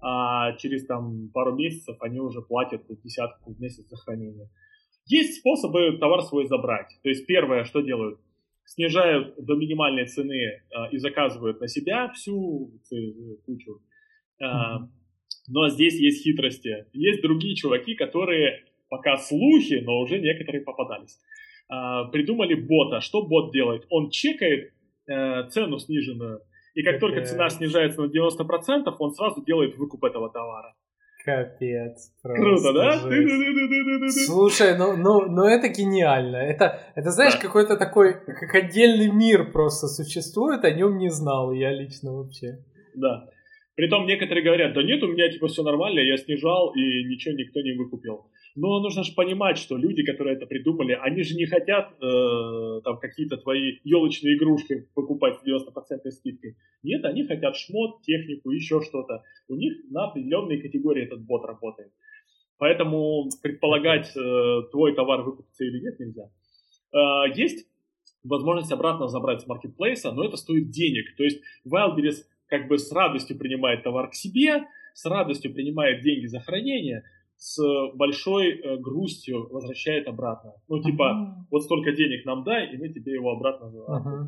а 0.00 0.52
через 0.56 0.86
там 0.86 1.28
пару 1.32 1.54
месяцев 1.54 1.96
они 2.00 2.20
уже 2.20 2.40
платят 2.42 2.82
десятку 3.02 3.52
в 3.52 3.60
месяц 3.60 3.86
за 3.88 3.96
хранение. 3.96 4.48
Есть 5.06 5.40
способы 5.40 5.98
товар 5.98 6.22
свой 6.22 6.46
забрать. 6.46 6.88
То 7.02 7.08
есть 7.08 7.26
первое, 7.26 7.64
что 7.64 7.80
делают? 7.80 8.20
Снижают 8.64 9.34
до 9.36 9.56
минимальной 9.56 10.06
цены 10.06 10.62
а, 10.72 10.88
и 10.88 10.98
заказывают 10.98 11.60
на 11.60 11.68
себя 11.68 12.08
всю 12.10 12.72
кучу. 13.44 13.82
А, 14.40 14.88
но 15.48 15.68
здесь 15.68 15.98
есть 15.98 16.22
хитрости. 16.22 16.86
Есть 16.92 17.22
другие 17.22 17.56
чуваки, 17.56 17.94
которые 17.94 18.64
пока 18.88 19.16
слухи, 19.16 19.80
но 19.82 20.00
уже 20.00 20.20
некоторые 20.20 20.62
попадались. 20.62 21.18
А, 21.68 22.04
придумали 22.04 22.54
бота. 22.54 23.00
Что 23.00 23.26
бот 23.26 23.52
делает? 23.52 23.86
Он 23.90 24.10
чекает 24.10 24.72
э, 25.08 25.48
цену 25.50 25.78
сниженную, 25.78 26.40
и 26.74 26.82
как 26.82 27.00
только 27.00 27.24
цена 27.24 27.48
снижается 27.50 28.02
на 28.02 28.06
90%, 28.06 28.94
он 28.98 29.12
сразу 29.12 29.44
делает 29.44 29.76
выкуп 29.76 30.04
этого 30.04 30.30
товара. 30.30 30.74
Капец. 31.24 32.12
Круто, 32.22 32.72
да? 32.72 32.98
Слушай, 34.26 34.78
ну, 34.78 34.96
ну, 34.96 35.26
ну 35.28 35.44
это 35.44 35.68
гениально. 35.68 36.36
Это, 36.36 36.80
это 36.94 37.10
знаешь, 37.10 37.34
да. 37.34 37.40
какой-то 37.40 37.76
такой, 37.76 38.14
как 38.24 38.54
отдельный 38.54 39.10
мир 39.10 39.52
просто 39.52 39.86
существует, 39.86 40.64
о 40.64 40.70
нем 40.70 40.96
не 40.96 41.10
знал 41.10 41.52
я 41.52 41.72
лично 41.72 42.12
вообще. 42.12 42.64
Да. 42.94 43.28
Притом 43.76 44.06
некоторые 44.06 44.44
говорят, 44.44 44.74
да 44.74 44.82
нет, 44.82 45.02
у 45.02 45.08
меня 45.08 45.30
типа 45.30 45.48
все 45.48 45.62
нормально, 45.62 46.00
я 46.00 46.16
снижал 46.16 46.72
и 46.74 47.04
ничего 47.04 47.34
никто 47.34 47.60
не 47.60 47.72
выкупил. 47.72 48.30
Но 48.56 48.80
нужно 48.80 49.04
же 49.04 49.12
понимать, 49.14 49.58
что 49.58 49.76
люди, 49.76 50.04
которые 50.04 50.36
это 50.36 50.46
придумали, 50.46 50.98
они 51.00 51.22
же 51.22 51.36
не 51.36 51.46
хотят 51.46 51.92
э, 52.02 52.80
там 52.82 52.98
какие-то 52.98 53.36
твои 53.36 53.78
елочные 53.84 54.36
игрушки 54.36 54.88
покупать 54.94 55.38
с 55.38 55.46
90% 55.46 56.10
скидкой. 56.10 56.56
Нет, 56.82 57.04
они 57.04 57.24
хотят 57.24 57.56
шмот, 57.56 58.02
технику, 58.02 58.50
еще 58.50 58.80
что-то. 58.82 59.22
У 59.48 59.54
них 59.54 59.74
на 59.90 60.06
определенной 60.06 60.60
категории 60.60 61.04
этот 61.04 61.22
бот 61.22 61.44
работает. 61.44 61.92
Поэтому 62.58 63.30
предполагать, 63.42 64.14
э, 64.16 64.62
твой 64.70 64.94
товар 64.94 65.22
выкупится 65.22 65.64
или 65.64 65.80
нет, 65.80 66.00
нельзя. 66.00 66.30
Э, 66.92 67.32
есть 67.34 67.66
возможность 68.24 68.72
обратно 68.72 69.08
забрать 69.08 69.42
с 69.42 69.46
маркетплейса, 69.46 70.12
но 70.12 70.24
это 70.24 70.36
стоит 70.36 70.70
денег. 70.70 71.16
То 71.16 71.24
есть 71.24 71.40
Wildberries 71.66 72.24
как 72.48 72.68
бы 72.68 72.78
с 72.78 72.90
радостью 72.92 73.38
принимает 73.38 73.82
товар 73.82 74.10
к 74.10 74.14
себе, 74.14 74.66
с 74.94 75.04
радостью 75.06 75.54
принимает 75.54 76.02
деньги 76.02 76.26
за 76.26 76.40
хранение, 76.40 77.04
с 77.40 77.58
большой 77.94 78.52
э, 78.52 78.76
грустью 78.76 79.48
возвращает 79.50 80.06
обратно. 80.06 80.52
Ну, 80.68 80.82
типа, 80.82 81.02
uh-huh. 81.02 81.46
вот 81.50 81.62
столько 81.62 81.92
денег 81.92 82.26
нам 82.26 82.44
дай, 82.44 82.70
и 82.70 82.76
мы 82.76 82.90
тебе 82.90 83.14
его 83.14 83.30
обратно 83.30 83.64
uh-huh. 83.64 84.26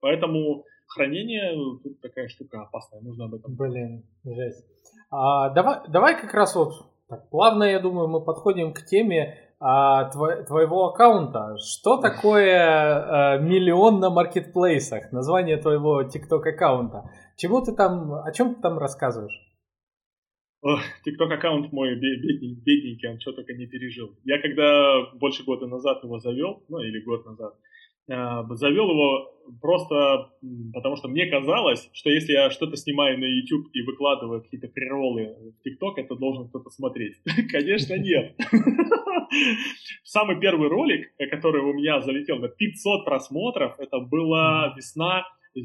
Поэтому 0.00 0.64
хранение 0.86 1.56
ну, 1.56 1.78
тут 1.78 1.98
такая 2.02 2.28
штука 2.28 2.60
опасная, 2.60 3.00
нужно 3.00 3.24
об 3.24 3.34
этом. 3.34 3.56
Блин, 3.56 4.04
жесть. 4.22 4.66
А, 5.10 5.48
давай, 5.48 5.78
давай 5.88 6.20
как 6.20 6.34
раз 6.34 6.54
вот 6.54 6.74
так 7.08 7.30
плавно, 7.30 7.64
я 7.64 7.80
думаю, 7.80 8.08
мы 8.08 8.22
подходим 8.22 8.74
к 8.74 8.84
теме 8.84 9.38
а, 9.58 10.10
тво, 10.10 10.42
твоего 10.42 10.88
аккаунта. 10.88 11.56
Что 11.56 11.96
такое 11.96 12.58
а, 12.58 13.38
миллион 13.38 13.98
на 13.98 14.10
маркетплейсах? 14.10 15.10
Название 15.10 15.56
твоего 15.56 16.02
TikTok 16.02 16.46
аккаунта. 16.46 17.10
Чему 17.36 17.62
ты 17.62 17.72
там, 17.72 18.12
о 18.12 18.30
чем 18.32 18.56
ты 18.56 18.60
там 18.60 18.78
рассказываешь? 18.78 19.40
Тикток 21.04 21.30
аккаунт 21.30 21.72
мой 21.72 21.94
бедненький, 21.94 22.54
бедненький, 22.54 23.08
он 23.08 23.20
что 23.20 23.32
только 23.32 23.52
не 23.54 23.66
пережил. 23.66 24.16
Я 24.24 24.40
когда 24.40 25.10
больше 25.14 25.44
года 25.44 25.66
назад 25.66 26.02
его 26.02 26.18
завел, 26.18 26.64
ну 26.68 26.80
или 26.80 27.00
год 27.00 27.24
назад, 27.26 27.54
а, 28.08 28.44
завел 28.54 28.90
его 28.90 29.32
просто 29.60 30.30
потому, 30.72 30.96
что 30.96 31.08
мне 31.08 31.26
казалось, 31.26 31.88
что 31.92 32.10
если 32.10 32.32
я 32.32 32.50
что-то 32.50 32.76
снимаю 32.76 33.18
на 33.18 33.24
YouTube 33.24 33.68
и 33.72 33.82
выкладываю 33.82 34.42
какие-то 34.42 34.68
приролы 34.68 35.34
в 35.34 35.66
TikTok, 35.66 35.94
это 35.96 36.14
должен 36.14 36.48
кто-то 36.48 36.70
смотреть. 36.70 37.16
Конечно, 37.50 37.94
нет. 37.94 38.36
Самый 40.04 40.38
первый 40.38 40.68
ролик, 40.68 41.12
который 41.30 41.62
у 41.62 41.72
меня 41.72 42.00
залетел 42.00 42.38
на 42.38 42.48
500 42.48 43.04
просмотров, 43.04 43.74
это 43.78 43.98
была 43.98 44.72
весна, 44.76 45.24
э, 45.56 45.60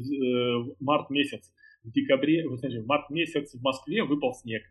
март 0.80 1.10
месяц. 1.10 1.52
В 1.84 1.92
декабре, 1.92 2.46
в 2.48 2.86
март 2.86 3.10
месяц 3.10 3.54
в 3.54 3.62
Москве 3.62 4.02
выпал 4.02 4.34
снег. 4.34 4.62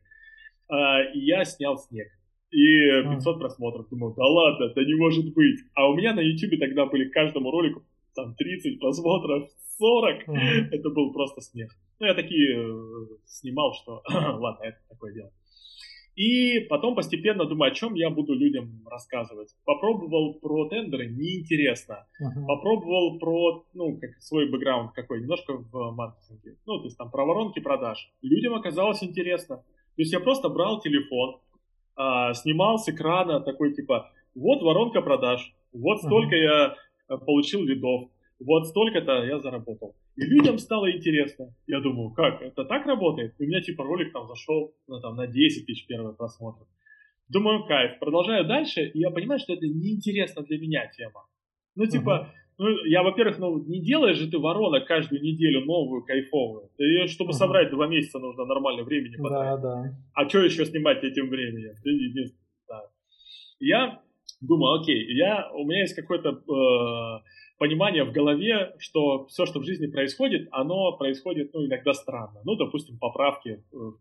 А, 0.71 1.03
и 1.03 1.19
я 1.19 1.43
снял 1.43 1.77
снег. 1.77 2.07
И 2.51 2.89
500 3.03 3.39
просмотров. 3.39 3.89
Думаю, 3.89 4.13
да 4.15 4.25
ладно, 4.25 4.73
да 4.73 4.83
не 4.83 4.95
может 4.95 5.33
быть. 5.33 5.59
А 5.75 5.89
у 5.89 5.95
меня 5.95 6.13
на 6.13 6.21
YouTube 6.21 6.59
тогда 6.59 6.85
были 6.85 7.09
к 7.09 7.13
каждому 7.13 7.51
ролику 7.51 7.83
там 8.15 8.35
30 8.35 8.79
просмотров, 8.79 9.49
40. 9.77 10.27
Mm-hmm. 10.27 10.67
Это 10.71 10.89
был 10.89 11.13
просто 11.13 11.41
смех. 11.41 11.71
Ну, 11.99 12.07
я 12.07 12.13
такие 12.13 12.57
э, 12.57 13.07
снимал, 13.25 13.73
что 13.73 14.01
ладно, 14.09 14.63
это 14.63 14.77
такое 14.89 15.13
дело. 15.13 15.31
И 16.15 16.59
потом 16.69 16.93
постепенно 16.93 17.45
думаю, 17.45 17.71
о 17.71 17.75
чем 17.75 17.93
я 17.93 18.09
буду 18.09 18.33
людям 18.33 18.83
рассказывать. 18.85 19.55
Попробовал 19.63 20.35
про 20.35 20.67
тендеры, 20.67 21.07
неинтересно. 21.07 22.05
Uh-huh. 22.21 22.45
Попробовал 22.47 23.17
про, 23.17 23.65
ну, 23.73 23.97
как 23.97 24.11
свой 24.19 24.49
бэкграунд 24.51 24.91
какой, 24.91 25.21
немножко 25.21 25.53
в 25.53 25.91
маркетинге. 25.95 26.57
Ну, 26.65 26.79
то 26.79 26.85
есть 26.85 26.97
там 26.97 27.09
про 27.11 27.25
воронки 27.25 27.59
продаж. 27.59 28.11
Людям 28.21 28.55
оказалось 28.55 29.01
интересно. 29.01 29.63
То 29.95 30.01
есть 30.01 30.13
я 30.13 30.19
просто 30.19 30.49
брал 30.49 30.79
телефон, 30.79 31.39
а, 31.95 32.33
снимал 32.33 32.79
с 32.79 32.89
экрана 32.89 33.41
такой 33.41 33.73
типа, 33.73 34.11
вот 34.35 34.61
воронка 34.61 35.01
продаж, 35.01 35.53
вот 35.73 35.99
столько 36.01 36.35
uh-huh. 36.35 36.39
я 36.39 36.75
э, 37.09 37.17
получил 37.17 37.63
лидов, 37.63 38.09
вот 38.39 38.67
столько-то 38.67 39.23
я 39.23 39.39
заработал. 39.39 39.95
И 40.15 40.23
людям 40.23 40.57
стало 40.57 40.91
интересно. 40.91 41.53
Я 41.67 41.79
думаю, 41.79 42.11
как, 42.11 42.41
это 42.41 42.65
так 42.65 42.85
работает? 42.85 43.35
И 43.39 43.45
у 43.45 43.47
меня 43.47 43.61
типа 43.61 43.83
ролик 43.83 44.11
там 44.13 44.27
зашел 44.27 44.73
ну, 44.87 44.99
там, 44.99 45.15
на 45.15 45.27
10 45.27 45.65
тысяч 45.65 45.85
первых 45.85 46.17
просмотров. 46.17 46.67
Думаю, 47.29 47.65
кайф. 47.65 47.99
Продолжаю 47.99 48.45
дальше, 48.45 48.81
и 48.81 48.99
я 48.99 49.09
понимаю, 49.09 49.39
что 49.39 49.53
это 49.53 49.65
неинтересно 49.65 50.43
для 50.43 50.57
меня 50.57 50.87
тема. 50.87 51.25
Ну, 51.75 51.85
типа, 51.85 52.29
uh-huh. 52.29 52.40
Ну, 52.61 52.67
я, 52.85 53.01
во-первых, 53.01 53.39
ну, 53.39 53.57
не 53.65 53.81
делаешь 53.81 54.17
же 54.17 54.29
ты 54.29 54.37
воронок 54.37 54.85
каждую 54.85 55.19
неделю 55.23 55.65
новую, 55.65 56.03
кайфовую. 56.03 56.69
И 56.77 57.07
чтобы 57.07 57.31
uh-huh. 57.31 57.33
собрать 57.33 57.71
два 57.71 57.87
месяца, 57.87 58.19
нужно 58.19 58.45
нормально 58.45 58.83
времени 58.83 59.15
потратить. 59.15 59.63
Да, 59.63 59.81
да. 59.81 59.97
А 60.13 60.29
что 60.29 60.43
еще 60.43 60.63
снимать 60.65 61.03
этим 61.03 61.27
временем? 61.29 61.73
Да. 62.67 62.81
Я 63.59 64.03
думаю, 64.41 64.79
окей, 64.79 65.11
я, 65.11 65.49
у 65.55 65.65
меня 65.65 65.81
есть 65.81 65.95
какое-то 65.95 66.29
э, 66.29 67.23
понимание 67.57 68.03
в 68.03 68.11
голове, 68.11 68.75
что 68.77 69.25
все, 69.25 69.47
что 69.47 69.59
в 69.59 69.63
жизни 69.63 69.87
происходит, 69.87 70.47
оно 70.51 70.95
происходит, 70.97 71.55
ну, 71.55 71.65
иногда 71.65 71.93
странно. 71.93 72.41
Ну, 72.43 72.57
допустим, 72.57 72.99
поправки 72.99 73.63
в 73.71 73.97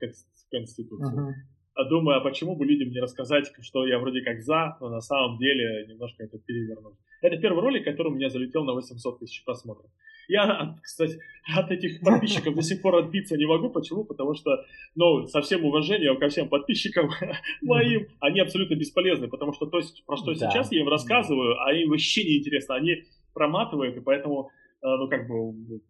Конституцию. 0.50 1.28
Uh-huh. 1.28 1.32
А 1.80 1.84
думаю, 1.84 2.18
а 2.18 2.20
почему 2.20 2.56
бы 2.56 2.66
людям 2.66 2.90
не 2.90 3.00
рассказать, 3.00 3.50
что 3.62 3.86
я 3.86 3.98
вроде 3.98 4.20
как 4.20 4.42
за, 4.42 4.76
но 4.80 4.90
на 4.90 5.00
самом 5.00 5.38
деле 5.38 5.86
немножко 5.88 6.24
это 6.24 6.38
перевернуть. 6.38 6.94
Это 7.22 7.38
первый 7.38 7.62
ролик, 7.62 7.86
который 7.86 8.08
у 8.08 8.14
меня 8.14 8.28
залетел 8.28 8.64
на 8.64 8.74
800 8.74 9.18
тысяч 9.18 9.42
просмотров. 9.46 9.90
Я, 10.28 10.76
кстати, 10.82 11.18
от 11.56 11.70
этих 11.70 12.02
подписчиков 12.02 12.54
до 12.54 12.60
сих 12.60 12.82
пор 12.82 12.96
отбиться 12.96 13.38
не 13.38 13.46
могу. 13.46 13.70
Почему? 13.70 14.04
Потому 14.04 14.34
что, 14.34 14.62
ну, 14.94 15.26
со 15.26 15.40
всем 15.40 15.64
уважением 15.64 16.18
ко 16.18 16.28
всем 16.28 16.50
подписчикам 16.50 17.08
моим, 17.62 18.08
они 18.20 18.40
абсолютно 18.40 18.74
бесполезны, 18.74 19.28
потому 19.28 19.54
что 19.54 19.64
то, 19.64 19.80
про 20.06 20.16
что 20.18 20.34
сейчас 20.34 20.70
я 20.70 20.80
им 20.80 20.88
рассказываю, 20.88 21.56
а 21.64 21.72
им 21.72 21.88
вообще 21.88 22.24
не 22.24 22.40
интересно. 22.40 22.74
Они 22.74 23.04
проматывают, 23.32 23.96
и 23.96 24.00
поэтому, 24.00 24.50
э, 24.82 24.86
ну, 24.86 25.08
как 25.08 25.26
бы, 25.26 25.80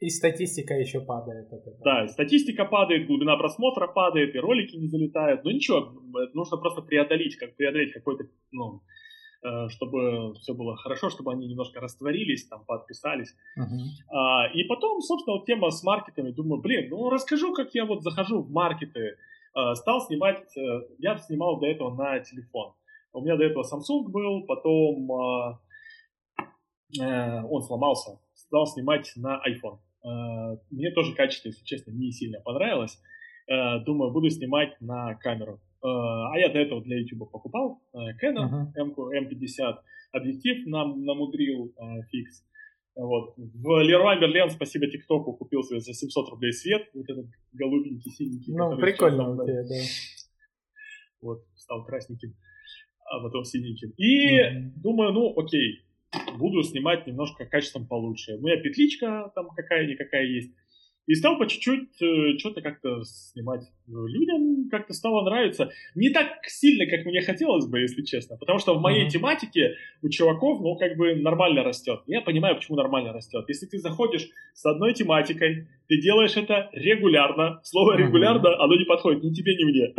и 0.00 0.10
статистика 0.10 0.74
еще 0.74 1.00
падает 1.00 1.52
от 1.52 1.60
этого. 1.60 1.76
Да, 1.82 2.06
статистика 2.08 2.64
падает, 2.66 3.06
глубина 3.06 3.36
просмотра 3.36 3.86
падает, 3.86 4.34
и 4.34 4.38
ролики 4.38 4.76
не 4.76 4.88
залетают. 4.88 5.42
Ну 5.44 5.50
ничего, 5.50 5.92
нужно 6.34 6.58
просто 6.58 6.82
преодолеть, 6.82 7.36
как 7.36 7.56
преодолеть 7.56 7.92
какой-то, 7.92 8.24
ну, 8.52 8.82
э, 9.42 9.68
чтобы 9.70 10.34
все 10.34 10.52
было 10.52 10.76
хорошо, 10.76 11.08
чтобы 11.08 11.32
они 11.32 11.48
немножко 11.48 11.80
растворились, 11.80 12.46
там, 12.46 12.64
подписались. 12.66 13.34
Uh-huh. 13.58 14.14
А, 14.14 14.48
и 14.52 14.64
потом, 14.64 15.00
собственно, 15.00 15.38
вот 15.38 15.46
тема 15.46 15.70
с 15.70 15.82
маркетами. 15.82 16.30
Думаю, 16.30 16.60
блин, 16.60 16.90
ну 16.90 17.08
расскажу, 17.08 17.54
как 17.54 17.74
я 17.74 17.86
вот 17.86 18.02
захожу 18.02 18.42
в 18.42 18.50
маркеты. 18.50 19.16
А, 19.54 19.74
стал 19.74 20.02
снимать, 20.02 20.54
э, 20.58 20.80
я 20.98 21.16
снимал 21.16 21.58
до 21.58 21.66
этого 21.66 21.94
на 21.94 22.20
телефон. 22.20 22.74
У 23.14 23.22
меня 23.22 23.36
до 23.36 23.44
этого 23.44 23.62
Samsung 23.62 24.10
был, 24.10 24.44
потом 24.44 25.10
а, 25.10 25.58
он 27.48 27.62
сломался, 27.62 28.20
стал 28.34 28.66
снимать 28.66 29.10
на 29.16 29.40
iPhone. 29.48 29.78
Э, 30.06 30.56
мне 30.70 30.90
тоже 30.92 31.14
качество, 31.14 31.48
если 31.48 31.64
честно, 31.64 31.90
не 31.90 32.12
сильно 32.12 32.40
понравилось. 32.40 33.00
Э, 33.48 33.80
думаю, 33.84 34.12
буду 34.12 34.30
снимать 34.30 34.80
на 34.80 35.14
камеру. 35.16 35.60
Э, 35.82 35.88
а 35.88 36.38
я 36.38 36.48
до 36.48 36.58
этого 36.58 36.82
для 36.82 36.98
YouTube 36.98 37.30
покупал 37.30 37.82
Canon 37.94 38.72
uh-huh. 38.76 39.28
M50, 39.28 39.76
объектив 40.12 40.66
нам 40.66 41.04
намудрил 41.04 41.74
фикс. 42.10 42.44
Вот. 42.94 43.34
В 43.36 43.66
Leroy 43.86 44.18
Merlin, 44.20 44.50
спасибо 44.50 44.86
ТикТоку, 44.86 45.34
купил 45.34 45.62
себе 45.62 45.80
за 45.80 45.92
700 45.92 46.30
рублей 46.30 46.52
свет, 46.52 46.88
вот 46.94 47.04
этот 47.08 47.26
голубенький, 47.52 48.10
синенький. 48.10 48.54
Ну, 48.54 48.78
прикольно 48.78 49.32
у 49.32 49.44
тебя, 49.44 49.62
да. 49.64 49.74
Вот, 51.20 51.44
стал 51.56 51.84
красненьким. 51.84 52.34
а, 53.04 53.18
его 53.18 53.44
синеньким. 53.44 53.90
И 53.98 54.40
mm-hmm. 54.40 54.72
думаю, 54.76 55.12
ну, 55.12 55.38
окей, 55.38 55.85
буду 56.36 56.62
снимать 56.62 57.06
немножко 57.06 57.46
качеством 57.46 57.86
получше. 57.86 58.36
У 58.36 58.42
меня 58.42 58.60
петличка 58.60 59.30
там 59.34 59.48
какая-никакая 59.50 60.24
есть. 60.24 60.52
И 61.06 61.14
стал 61.14 61.38
по 61.38 61.46
чуть-чуть 61.46 62.02
э, 62.02 62.36
что-то 62.38 62.62
как-то 62.62 63.02
снимать. 63.04 63.62
Людям 63.86 64.68
как-то 64.68 64.92
стало 64.92 65.24
нравиться. 65.24 65.70
Не 65.94 66.10
так 66.10 66.44
сильно, 66.46 66.84
как 66.90 67.06
мне 67.06 67.22
хотелось 67.22 67.66
бы, 67.66 67.78
если 67.80 68.02
честно. 68.02 68.36
Потому 68.36 68.58
что 68.58 68.74
в 68.74 68.80
моей 68.80 69.06
mm-hmm. 69.06 69.10
тематике 69.10 69.76
у 70.02 70.08
чуваков, 70.08 70.60
ну, 70.60 70.74
как 70.76 70.96
бы 70.96 71.14
нормально 71.14 71.62
растет. 71.62 72.00
Я 72.08 72.22
понимаю, 72.22 72.56
почему 72.56 72.76
нормально 72.76 73.12
растет. 73.12 73.44
Если 73.46 73.66
ты 73.66 73.78
заходишь 73.78 74.28
с 74.52 74.66
одной 74.66 74.94
тематикой, 74.94 75.68
ты 75.86 76.00
делаешь 76.00 76.36
это 76.36 76.70
регулярно. 76.72 77.60
Слово 77.62 77.96
регулярно, 77.96 78.48
mm-hmm. 78.48 78.56
оно 78.58 78.74
не 78.74 78.84
подходит 78.84 79.22
ни 79.22 79.32
тебе, 79.32 79.54
ни 79.54 79.64
мне. 79.64 79.94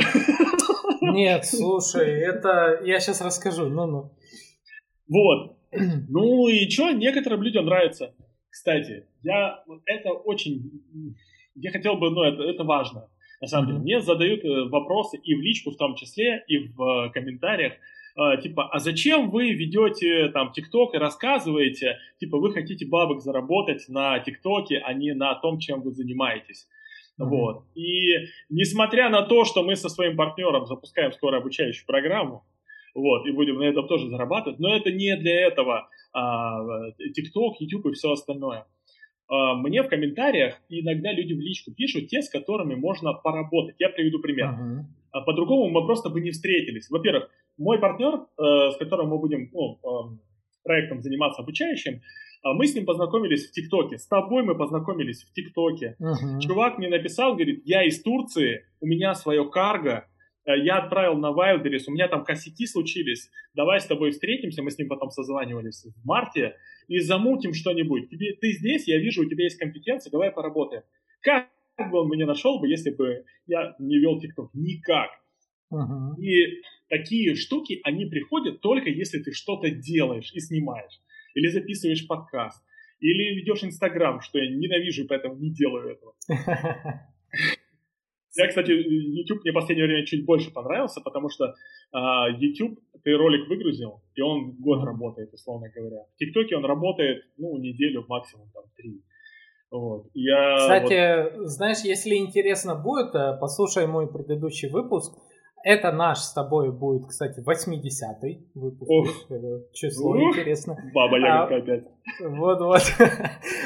Нет, 1.13 1.45
слушай, 1.45 2.19
это 2.19 2.81
я 2.83 2.99
сейчас 2.99 3.21
расскажу. 3.21 3.69
Ну-ну. 3.69 4.11
Вот. 5.07 5.56
Ну 6.09 6.47
и 6.47 6.69
что, 6.69 6.91
некоторым 6.91 7.41
людям 7.41 7.65
нравится. 7.65 8.13
Кстати, 8.49 9.05
я 9.23 9.63
это 9.85 10.11
очень, 10.11 10.83
я 11.55 11.71
хотел 11.71 11.95
бы, 11.97 12.09
ну 12.09 12.23
это, 12.23 12.43
это 12.43 12.63
важно. 12.63 13.09
На 13.39 13.47
самом 13.47 13.67
деле, 13.67 13.79
мне 13.79 14.01
задают 14.01 14.43
э, 14.43 14.63
вопросы 14.69 15.17
и 15.17 15.35
в 15.35 15.41
личку 15.41 15.71
в 15.71 15.77
том 15.77 15.95
числе, 15.95 16.43
и 16.47 16.57
в 16.57 16.81
э, 16.81 17.09
комментариях, 17.11 17.73
э, 18.15 18.41
типа, 18.41 18.67
а 18.69 18.79
зачем 18.79 19.29
вы 19.29 19.51
ведете 19.51 20.29
там 20.29 20.51
ТикТок 20.51 20.95
и 20.95 20.97
рассказываете, 20.97 21.99
типа, 22.19 22.39
вы 22.39 22.51
хотите 22.51 22.87
бабок 22.87 23.21
заработать 23.21 23.87
на 23.89 24.17
ТикТоке, 24.19 24.79
а 24.79 24.93
не 24.93 25.13
на 25.13 25.35
том, 25.35 25.59
чем 25.59 25.81
вы 25.81 25.91
занимаетесь. 25.91 26.67
Mm-hmm. 27.19 27.25
Вот. 27.25 27.63
И 27.75 28.27
несмотря 28.49 29.09
на 29.09 29.21
то, 29.21 29.45
что 29.45 29.63
мы 29.63 29.75
со 29.75 29.89
своим 29.89 30.15
партнером 30.17 30.65
запускаем 30.65 31.11
скоро 31.11 31.37
обучающую 31.37 31.85
программу, 31.85 32.43
вот, 32.97 33.27
и 33.27 33.31
будем 33.31 33.59
на 33.59 33.63
этом 33.63 33.87
тоже 33.87 34.09
зарабатывать, 34.09 34.59
но 34.59 34.75
это 34.75 34.91
не 34.91 35.15
для 35.17 35.47
этого 35.47 35.87
а, 36.13 36.89
TikTok, 36.89 37.53
YouTube 37.59 37.85
и 37.85 37.91
все 37.93 38.11
остальное. 38.11 38.65
А, 39.29 39.53
мне 39.53 39.83
в 39.83 39.87
комментариях 39.87 40.55
иногда 40.67 41.11
люди 41.11 41.33
в 41.33 41.39
личку 41.39 41.71
пишут 41.71 42.07
те, 42.07 42.23
с 42.23 42.29
которыми 42.29 42.73
можно 42.73 43.13
поработать. 43.13 43.75
Я 43.77 43.89
приведу 43.89 44.19
пример. 44.19 44.49
Uh-huh. 44.49 45.23
По-другому 45.25 45.69
мы 45.69 45.85
просто 45.85 46.09
бы 46.09 46.21
не 46.21 46.31
встретились. 46.31 46.89
Во-первых, 46.89 47.29
мой 47.57 47.79
партнер, 47.79 48.15
э, 48.15 48.71
с 48.71 48.77
которым 48.77 49.09
мы 49.09 49.19
будем 49.19 49.49
ну, 49.53 49.79
эм, 49.83 50.19
проектом 50.63 51.01
заниматься 51.01 51.43
обучающим, 51.43 52.01
мы 52.43 52.65
с 52.65 52.75
ним 52.75 52.85
познакомились 52.85 53.47
в 53.47 53.51
ТикТоке. 53.51 53.97
С 53.97 54.07
тобой 54.07 54.43
мы 54.43 54.55
познакомились 54.55 55.23
в 55.23 55.33
ТикТоке. 55.33 55.97
Uh-huh. 56.01 56.39
Чувак 56.39 56.79
мне 56.79 56.89
написал, 56.89 57.33
говорит, 57.33 57.61
я 57.65 57.83
из 57.83 58.01
Турции, 58.01 58.65
у 58.79 58.87
меня 58.87 59.13
свое 59.13 59.47
карго, 59.49 60.07
я 60.55 60.77
отправил 60.77 61.17
на 61.17 61.27
Wildberries, 61.27 61.83
у 61.87 61.91
меня 61.91 62.07
там 62.07 62.23
косяки 62.23 62.65
случились, 62.65 63.29
давай 63.53 63.79
с 63.79 63.85
тобой 63.85 64.11
встретимся, 64.11 64.63
мы 64.63 64.71
с 64.71 64.77
ним 64.77 64.87
потом 64.87 65.09
созванивались 65.09 65.85
в 65.85 66.05
марте, 66.05 66.55
и 66.87 66.99
замутим 66.99 67.53
что-нибудь. 67.53 68.09
Тебе, 68.09 68.33
ты 68.33 68.51
здесь, 68.51 68.87
я 68.87 68.97
вижу, 68.97 69.23
у 69.23 69.29
тебя 69.29 69.43
есть 69.43 69.59
компетенция, 69.59 70.11
давай 70.11 70.31
поработаем. 70.31 70.83
Как 71.21 71.49
бы 71.91 71.99
он 72.01 72.09
меня 72.09 72.25
нашел 72.25 72.59
бы, 72.59 72.67
если 72.67 72.91
бы 72.91 73.25
я 73.45 73.75
не 73.79 73.99
вел 73.99 74.19
ТикТок? 74.19 74.49
Никак. 74.53 75.09
Uh-huh. 75.71 76.15
И 76.17 76.61
такие 76.87 77.35
штуки, 77.35 77.81
они 77.83 78.05
приходят 78.05 78.61
только 78.61 78.89
если 78.89 79.19
ты 79.19 79.33
что-то 79.33 79.69
делаешь 79.69 80.31
и 80.33 80.39
снимаешь. 80.39 81.01
Или 81.35 81.47
записываешь 81.47 82.07
подкаст. 82.07 82.63
Или 82.99 83.35
ведешь 83.35 83.63
Инстаграм, 83.63 84.21
что 84.21 84.39
я 84.39 84.49
ненавижу, 84.49 85.05
поэтому 85.07 85.35
не 85.35 85.51
делаю 85.51 85.89
этого. 85.89 86.15
Я, 88.37 88.47
кстати, 88.47 88.71
YouTube 88.71 89.41
мне 89.41 89.51
в 89.51 89.55
последнее 89.55 89.87
время 89.87 90.05
чуть 90.05 90.25
больше 90.25 90.51
понравился, 90.51 91.01
потому 91.01 91.29
что 91.29 91.55
uh, 91.95 92.29
YouTube, 92.37 92.79
ты 93.03 93.13
ролик 93.17 93.49
выгрузил, 93.49 94.01
и 94.15 94.21
он 94.21 94.51
год 94.59 94.83
работает, 94.85 95.33
условно 95.33 95.67
говоря. 95.75 96.03
В 96.13 96.17
ТикТоке 96.17 96.55
он 96.55 96.65
работает, 96.65 97.23
ну, 97.37 97.57
неделю, 97.57 98.05
максимум 98.07 98.49
там 98.53 98.63
три. 98.75 99.01
Вот. 99.71 100.05
Я 100.13 100.57
Кстати, 100.59 101.35
вот... 101.35 101.47
знаешь, 101.47 101.79
если 101.83 102.15
интересно 102.15 102.75
будет, 102.75 103.13
э, 103.15 103.37
послушай 103.39 103.87
мой 103.87 104.07
предыдущий 104.07 104.69
выпуск. 104.69 105.13
Это 105.63 105.91
наш 105.91 106.19
с 106.19 106.33
тобой 106.33 106.71
будет, 106.71 107.07
кстати, 107.07 107.41
80-й 107.41 108.47
выпуск. 108.55 108.89
Ох. 108.89 109.07
Число 109.73 110.11
Ух. 110.11 110.37
интересно. 110.37 110.77
Баба 110.93 111.19
ягодка 111.19 111.55
а, 111.55 111.57
опять. 111.57 111.83
Вот-вот. 112.21 112.81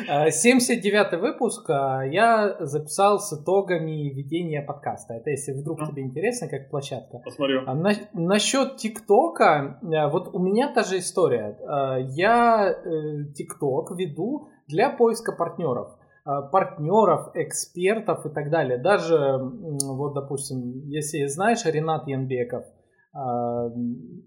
79-й 0.10 1.18
выпуск 1.22 1.70
а, 1.70 2.04
я 2.04 2.58
записал 2.60 3.20
с 3.20 3.32
итогами 3.34 4.10
ведения 4.10 4.62
подкаста. 4.62 5.16
Это 5.16 5.30
если 5.30 5.52
вдруг 5.52 5.82
а? 5.82 5.88
тебе 5.88 6.04
интересно, 6.04 6.48
как 6.48 6.70
площадка. 6.70 7.20
Посмотрю. 7.20 7.64
А, 7.68 7.76
на, 7.76 7.92
насчет 8.14 8.78
ТикТока, 8.78 9.80
а, 9.84 10.08
вот 10.10 10.34
у 10.34 10.40
меня 10.40 10.74
та 10.74 10.84
же 10.84 10.98
история. 10.98 11.58
А, 11.68 11.98
я 12.00 12.72
э, 12.72 13.26
ТикТок 13.36 13.92
веду 13.92 14.50
для 14.68 14.90
поиска 14.90 15.34
партнеров. 15.34 15.90
Э, 16.24 16.42
партнеров, 16.52 17.32
экспертов 17.34 18.28
и 18.28 18.30
так 18.30 18.52
далее. 18.52 18.78
Даже, 18.78 19.40
вот, 19.40 20.14
допустим, 20.14 20.88
если 20.88 21.26
знаешь, 21.26 21.66
Ренат 21.66 22.08
Янбеков, 22.08 22.64
э, 22.64 23.18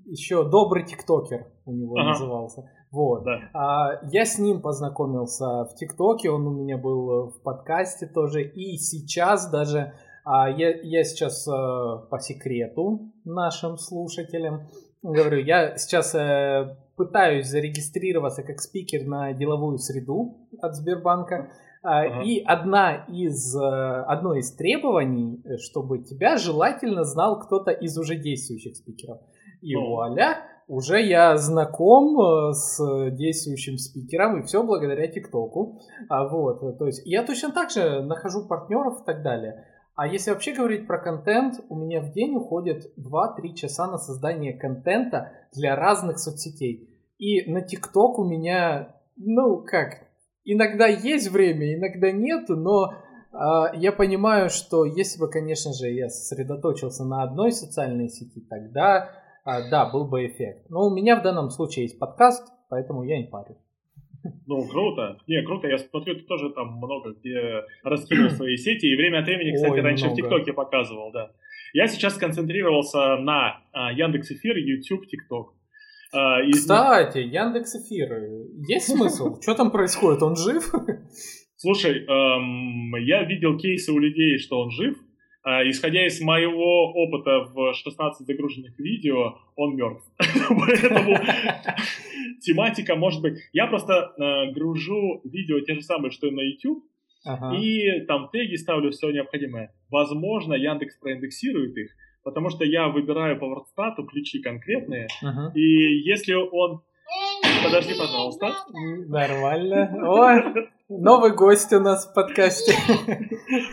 еще 0.06 0.42
добрый 0.42 0.84
тиктокер 0.84 1.46
у 1.64 1.72
него 1.72 1.94
ага. 1.96 2.08
назывался. 2.08 2.68
Вот. 2.90 3.22
Да. 3.22 3.38
А, 3.52 4.00
я 4.10 4.24
с 4.24 4.40
ним 4.40 4.60
познакомился 4.60 5.66
в 5.66 5.76
ТикТоке, 5.76 6.30
он 6.30 6.48
у 6.48 6.50
меня 6.50 6.78
был 6.78 7.28
в 7.28 7.42
подкасте 7.42 8.06
тоже, 8.06 8.42
и 8.42 8.76
сейчас 8.76 9.48
даже 9.48 9.92
а, 10.24 10.50
я, 10.50 10.70
я 10.80 11.04
сейчас 11.04 11.44
по 11.44 12.18
секрету 12.18 13.12
нашим 13.24 13.78
слушателям 13.78 14.66
говорю, 15.02 15.38
я 15.38 15.76
сейчас 15.76 16.12
пытаюсь 16.96 17.46
зарегистрироваться 17.46 18.42
как 18.42 18.60
спикер 18.60 19.06
на 19.06 19.32
деловую 19.32 19.78
среду 19.78 20.48
от 20.60 20.74
Сбербанка. 20.74 21.50
Ага. 21.84 22.22
И 22.22 22.42
одна 22.42 23.04
из, 23.08 23.54
э, 23.54 23.60
одно 23.60 24.34
из 24.34 24.54
требований, 24.54 25.42
э, 25.44 25.58
чтобы 25.58 25.98
тебя 25.98 26.38
желательно 26.38 27.04
знал 27.04 27.38
кто-то 27.38 27.72
из 27.72 27.98
уже 27.98 28.16
действующих 28.16 28.74
спикеров. 28.74 29.18
И 29.60 29.74
ну. 29.74 29.88
вуаля, 29.88 30.38
уже 30.66 31.02
я 31.02 31.36
знаком 31.36 32.18
э, 32.18 32.52
с 32.54 33.10
действующим 33.10 33.76
спикером, 33.76 34.40
и 34.40 34.42
все 34.44 34.62
благодаря 34.64 35.06
ТикТоку. 35.08 35.78
А, 36.08 36.26
вот, 36.26 36.60
то 36.78 36.86
есть 36.86 37.02
я 37.04 37.22
точно 37.22 37.52
так 37.52 37.70
же 37.70 38.02
нахожу 38.02 38.48
партнеров 38.48 39.02
и 39.02 39.04
так 39.04 39.22
далее. 39.22 39.66
А 39.94 40.06
если 40.06 40.30
вообще 40.30 40.54
говорить 40.54 40.86
про 40.86 40.98
контент, 40.98 41.60
у 41.68 41.76
меня 41.76 42.00
в 42.00 42.12
день 42.12 42.34
уходит 42.34 42.94
2-3 42.98 43.54
часа 43.54 43.86
на 43.86 43.98
создание 43.98 44.54
контента 44.54 45.32
для 45.52 45.76
разных 45.76 46.18
соцсетей. 46.18 46.88
И 47.18 47.48
на 47.50 47.60
ТикТок 47.60 48.18
у 48.18 48.24
меня, 48.24 48.96
ну 49.16 49.58
как, 49.58 50.03
иногда 50.44 50.86
есть 50.86 51.30
время, 51.30 51.74
иногда 51.74 52.12
нет, 52.12 52.48
но 52.48 52.92
э, 53.32 53.36
я 53.76 53.92
понимаю, 53.92 54.50
что 54.50 54.84
если 54.84 55.18
бы, 55.18 55.30
конечно 55.30 55.72
же, 55.72 55.88
я 55.88 56.08
сосредоточился 56.08 57.04
на 57.04 57.22
одной 57.22 57.52
социальной 57.52 58.08
сети, 58.08 58.40
тогда 58.48 59.10
э, 59.44 59.70
да, 59.70 59.90
был 59.90 60.06
бы 60.06 60.26
эффект. 60.26 60.70
Но 60.70 60.86
у 60.86 60.94
меня 60.94 61.18
в 61.18 61.22
данном 61.22 61.50
случае 61.50 61.84
есть 61.84 61.98
подкаст, 61.98 62.46
поэтому 62.68 63.02
я 63.04 63.18
не 63.18 63.24
парюсь. 63.24 63.58
Ну, 64.46 64.66
круто. 64.68 65.18
Не, 65.26 65.42
круто. 65.42 65.68
Я 65.68 65.78
смотрю, 65.78 66.14
ты 66.14 66.22
тоже 66.22 66.50
там 66.50 66.78
много 66.78 67.12
где 67.12 67.62
раскинул 67.82 68.30
свои 68.36 68.56
сети. 68.56 68.86
И 68.86 68.96
время 68.96 69.20
от 69.20 69.26
времени, 69.26 69.54
кстати, 69.54 69.72
Ой, 69.72 69.80
раньше 69.80 70.06
много. 70.06 70.14
в 70.14 70.22
ТикТоке 70.22 70.52
показывал, 70.52 71.12
да. 71.12 71.30
Я 71.74 71.88
сейчас 71.88 72.14
сконцентрировался 72.14 73.16
на 73.16 73.60
а, 73.72 73.92
Яндекс 73.92 74.30
Эфир, 74.30 74.56
YouTube, 74.56 75.06
ТикТок. 75.08 75.54
А, 76.14 76.42
из... 76.42 76.60
Кстати, 76.60 77.18
Яндекс 77.18 77.74
Эфир, 77.76 78.12
есть 78.68 78.86
смысл? 78.86 79.40
Что 79.40 79.54
там 79.54 79.70
происходит? 79.70 80.22
Он 80.22 80.36
жив? 80.36 80.72
Слушай, 81.56 82.04
эм, 82.04 82.94
я 82.96 83.24
видел 83.24 83.58
кейсы 83.58 83.90
у 83.92 83.98
людей, 83.98 84.38
что 84.38 84.60
он 84.60 84.70
жив. 84.70 84.96
Э, 85.44 85.68
исходя 85.68 86.06
из 86.06 86.20
моего 86.20 86.92
опыта 86.92 87.50
в 87.52 87.74
16 87.74 88.26
загруженных 88.26 88.78
видео, 88.78 89.38
он 89.56 89.76
мертв. 89.76 90.04
Поэтому 90.18 91.18
тематика 92.40 92.94
может 92.96 93.20
быть... 93.22 93.38
Я 93.52 93.66
просто 93.66 94.12
э, 94.16 94.52
гружу 94.52 95.20
видео 95.24 95.60
те 95.60 95.74
же 95.74 95.82
самые, 95.82 96.10
что 96.10 96.28
и 96.28 96.30
на 96.30 96.40
YouTube, 96.40 96.84
Ага. 97.24 97.56
И 97.56 98.04
там 98.06 98.28
теги 98.30 98.54
ставлю 98.56 98.90
все 98.90 99.10
необходимое. 99.10 99.72
Возможно, 99.90 100.52
Яндекс 100.52 100.98
проиндексирует 100.98 101.76
их, 101.76 101.90
потому 102.24 102.50
что 102.50 102.64
я 102.64 102.88
выбираю 102.88 103.38
по 103.38 103.44
WordStat 103.44 104.04
ключи 104.10 104.40
конкретные, 104.40 105.06
uh-huh. 105.22 105.52
и 105.54 106.00
если 106.08 106.34
он... 106.34 106.82
Подожди, 107.62 107.94
пожалуйста. 107.96 108.52
Нормально. 109.06 109.94
О, 110.02 110.66
новый 110.88 111.34
гость 111.34 111.72
у 111.72 111.80
нас 111.80 112.06
в 112.10 112.14
подкасте. 112.14 112.72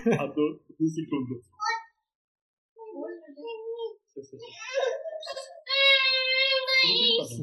Одну 0.06 0.60
секунду. 0.80 1.42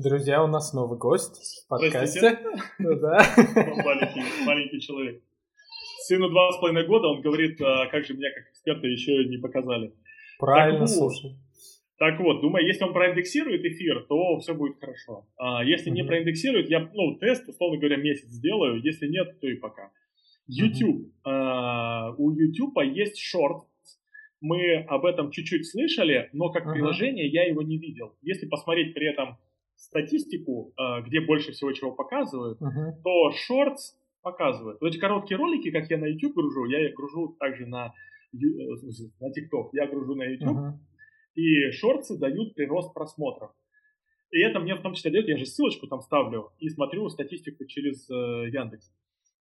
Друзья, 0.03 0.45
у 0.45 0.47
нас 0.47 0.73
новый 0.75 0.99
гость 0.99 1.65
в 1.65 1.69
подкасте. 1.69 2.39
Ну 2.79 3.01
да. 3.01 3.19
Маленький, 3.85 4.45
маленький 4.45 4.81
человек. 4.81 5.23
Сыну 6.07 6.29
два 6.29 6.53
с 6.53 6.59
половиной 6.59 6.87
года, 6.87 7.09
он 7.09 7.23
говорит, 7.23 7.61
а 7.61 7.87
как 7.87 8.05
же 8.05 8.15
меня 8.15 8.31
как 8.35 8.51
эксперта 8.53 8.87
еще 8.87 9.25
не 9.25 9.39
показали. 9.39 9.95
Правильно, 10.39 10.87
так, 10.87 10.89
слушай. 10.89 11.37
Так 11.99 12.21
вот, 12.21 12.41
думаю, 12.41 12.65
если 12.65 12.85
он 12.85 12.93
проиндексирует 12.93 13.65
эфир, 13.65 14.07
то 14.09 14.39
все 14.39 14.55
будет 14.55 14.79
хорошо. 14.79 15.27
А 15.37 15.65
если 15.65 15.91
mm-hmm. 15.91 15.95
не 15.95 16.05
проиндексирует, 16.05 16.71
я, 16.71 16.89
ну, 16.95 17.17
тест, 17.19 17.49
условно 17.49 17.79
говоря, 17.79 17.97
месяц 17.97 18.29
сделаю. 18.29 18.81
Если 18.81 19.09
нет, 19.09 19.41
то 19.41 19.49
и 19.49 19.57
пока. 19.57 19.91
YouTube. 20.47 21.07
Mm-hmm. 21.07 21.13
А, 21.25 22.15
у 22.17 22.31
YouTube 22.31 22.79
есть 22.85 23.19
шорт. 23.19 23.65
Мы 24.41 24.77
об 24.89 25.05
этом 25.07 25.33
чуть-чуть 25.33 25.69
слышали, 25.69 26.31
но 26.33 26.51
как 26.51 26.65
uh-huh. 26.65 26.73
приложение 26.73 27.27
я 27.27 27.49
его 27.49 27.61
не 27.63 27.77
видел. 27.77 28.15
Если 28.23 28.47
посмотреть 28.47 28.95
при 28.95 29.09
этом 29.09 29.37
статистику, 29.75 30.73
а, 30.77 31.01
где 31.01 31.21
больше 31.21 31.51
всего 31.51 31.73
чего 31.73 31.91
показывают, 31.91 32.61
uh-huh. 32.63 33.03
то 33.03 33.31
Shorts 33.31 33.97
показывают. 34.23 34.81
Вот 34.81 34.87
эти 34.87 34.99
короткие 34.99 35.39
ролики, 35.39 35.73
как 35.73 35.91
я 35.91 35.99
на 35.99 36.05
YouTube 36.05 36.35
гружу, 36.35 36.67
я 36.67 36.87
их 36.89 36.95
гружу 36.95 37.37
также 37.41 37.67
на, 37.67 37.93
на 38.33 39.29
TikTok. 39.29 39.71
Я 39.73 39.87
гружу 39.87 40.15
на 40.15 40.25
YouTube. 40.25 40.57
Uh-huh 40.57 40.73
и 41.39 41.71
шорты 41.71 42.19
дают 42.19 42.55
прирост 42.55 42.93
просмотров. 42.93 43.53
И 44.31 44.41
это 44.41 44.59
мне 44.59 44.75
в 44.75 44.83
том 44.83 44.95
числе 44.95 45.13
дает, 45.13 45.29
я 45.29 45.37
же 45.37 45.47
ссылочку 45.47 45.87
там 45.87 46.01
ставлю 46.01 46.51
и 46.59 46.69
смотрю 46.69 47.09
статистику 47.09 47.65
через 47.65 48.11
э, 48.11 48.51
Яндекс. 48.53 48.93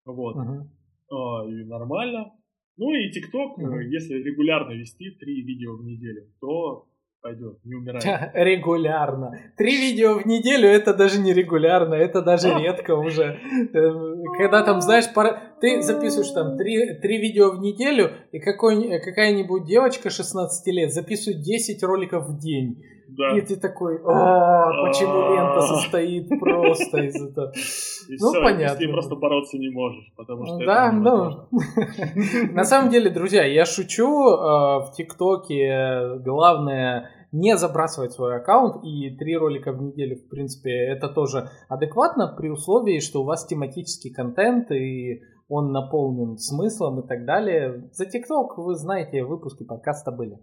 Вот. 0.05 0.35
Uh-huh. 0.37 0.61
А, 1.09 1.49
и 1.49 1.65
нормально. 1.65 2.33
Ну 2.77 2.93
и 2.93 3.11
ТикТок, 3.11 3.57
uh-huh. 3.57 3.83
если 3.85 4.13
регулярно 4.13 4.73
вести 4.73 5.09
три 5.11 5.41
видео 5.41 5.75
в 5.75 5.83
неделю, 5.83 6.31
то 6.39 6.87
пойдет, 7.27 7.57
не 7.65 7.75
умирает. 7.75 8.31
Регулярно. 8.33 9.31
Три 9.57 9.77
видео 9.77 10.19
в 10.19 10.25
неделю 10.25 10.69
это 10.69 10.93
даже 10.93 11.19
не 11.19 11.33
регулярно, 11.33 11.95
это 11.95 12.21
даже 12.21 12.47
редко 12.59 12.95
уже. 12.95 13.37
Э, 13.73 13.91
когда 14.37 14.63
там, 14.63 14.81
знаешь, 14.81 15.05
пара... 15.13 15.41
ты 15.59 15.81
записываешь 15.81 16.31
там 16.31 16.57
три, 16.57 16.93
три 17.01 17.17
видео 17.17 17.51
в 17.51 17.59
неделю, 17.59 18.11
и 18.31 18.39
какой, 18.39 18.99
какая-нибудь 18.99 19.65
девочка 19.65 20.09
16 20.09 20.67
лет 20.67 20.93
записывает 20.93 21.41
10 21.41 21.83
роликов 21.83 22.27
в 22.27 22.39
день. 22.39 22.81
Да. 23.09 23.37
И 23.37 23.41
ты 23.41 23.55
такой, 23.55 23.99
а 24.05 24.85
почему 24.85 25.33
лента 25.33 25.61
состоит 25.61 26.27
просто 26.39 26.99
из 26.99 27.15
этого? 27.15 27.51
Ну, 28.09 28.31
все, 28.31 28.41
понятно. 28.41 28.77
Ты 28.77 28.87
просто 28.87 29.15
бороться 29.15 29.57
не 29.57 29.69
можешь, 29.69 30.13
потому 30.15 30.45
что 30.45 30.59
Да, 30.59 30.93
ну. 30.93 31.49
На 32.53 32.63
самом 32.63 32.89
деле, 32.89 33.09
друзья, 33.09 33.43
я 33.43 33.65
шучу. 33.65 34.07
Э, 34.07 34.79
в 34.79 34.93
ТикТоке 34.95 36.15
главное 36.23 37.09
не 37.31 37.57
забрасывать 37.57 38.13
свой 38.13 38.37
аккаунт, 38.37 38.83
и 38.83 39.15
три 39.17 39.37
ролика 39.37 39.71
в 39.71 39.81
неделю, 39.81 40.17
в 40.17 40.29
принципе, 40.29 40.71
это 40.71 41.09
тоже 41.09 41.49
адекватно 41.67 42.33
при 42.37 42.49
условии, 42.49 42.99
что 42.99 43.21
у 43.21 43.25
вас 43.25 43.45
тематический 43.45 44.13
контент, 44.13 44.71
и 44.71 45.21
он 45.49 45.71
наполнен 45.71 46.37
смыслом 46.37 47.01
и 47.01 47.07
так 47.07 47.25
далее. 47.25 47.89
За 47.93 48.05
ТикТок, 48.05 48.57
вы 48.57 48.75
знаете, 48.75 49.23
выпуски 49.23 49.63
подкаста 49.63 50.11
были. 50.11 50.39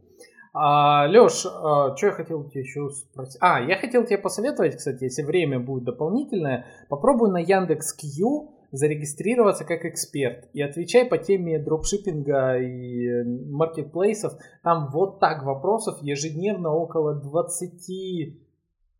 А, 0.56 1.08
Леш, 1.08 1.44
а, 1.46 1.96
что 1.96 2.06
я 2.06 2.12
хотел 2.12 2.44
тебе 2.44 2.60
еще 2.60 2.88
спросить? 2.90 3.38
А, 3.40 3.60
я 3.60 3.76
хотел 3.76 4.04
тебе 4.04 4.18
посоветовать, 4.18 4.76
кстати, 4.76 5.04
если 5.04 5.24
время 5.24 5.58
будет 5.58 5.84
дополнительное, 5.84 6.66
попробуй 6.88 7.30
на 7.30 7.38
Яндекс 7.38 7.92
Яндекс.Кью 7.98 8.52
зарегистрироваться 8.74 9.64
как 9.64 9.84
эксперт 9.84 10.48
и 10.52 10.60
отвечай 10.60 11.04
по 11.04 11.16
теме 11.16 11.58
дропшиппинга 11.58 12.58
и 12.58 13.22
маркетплейсов. 13.48 14.34
Там 14.62 14.90
вот 14.92 15.20
так 15.20 15.44
вопросов 15.44 16.02
ежедневно 16.02 16.70
около 16.70 17.14
20 17.14 18.40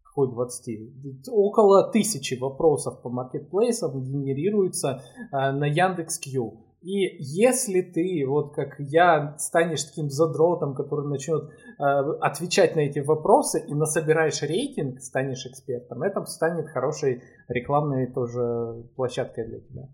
какой 0.03 0.31
20, 0.31 1.29
около 1.29 1.91
тысячи 1.91 2.35
вопросов 2.35 3.03
по 3.03 3.09
маркетплейсам 3.09 4.01
генерируется 4.01 5.03
э, 5.33 5.51
на 5.51 5.65
Яндекс.Кью. 5.65 6.64
И 6.85 7.17
если 7.19 7.81
ты, 7.81 8.27
вот 8.27 8.55
как 8.55 8.75
я, 8.79 9.37
станешь 9.39 9.85
таким 9.85 10.11
задротом, 10.11 10.75
который 10.75 11.09
начнет 11.09 11.45
э, 11.49 11.83
отвечать 12.21 12.77
на 12.77 12.81
эти 12.81 12.99
вопросы 12.99 13.65
и 13.67 13.75
насобираешь 13.75 14.43
рейтинг, 14.43 15.01
станешь 15.01 15.47
экспертом, 15.47 16.03
это 16.03 16.23
станет 16.27 16.69
хорошей 16.69 17.23
рекламной 17.49 18.13
тоже 18.13 18.85
площадкой 18.97 19.47
для 19.47 19.61
тебя. 19.61 19.89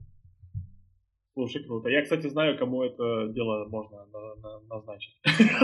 Слушай, 1.34 1.64
круто. 1.64 1.88
Я, 1.88 2.02
кстати, 2.02 2.28
знаю, 2.28 2.58
кому 2.58 2.82
это 2.82 3.28
дело 3.28 3.64
можно 3.68 4.04
назначить. 4.68 5.14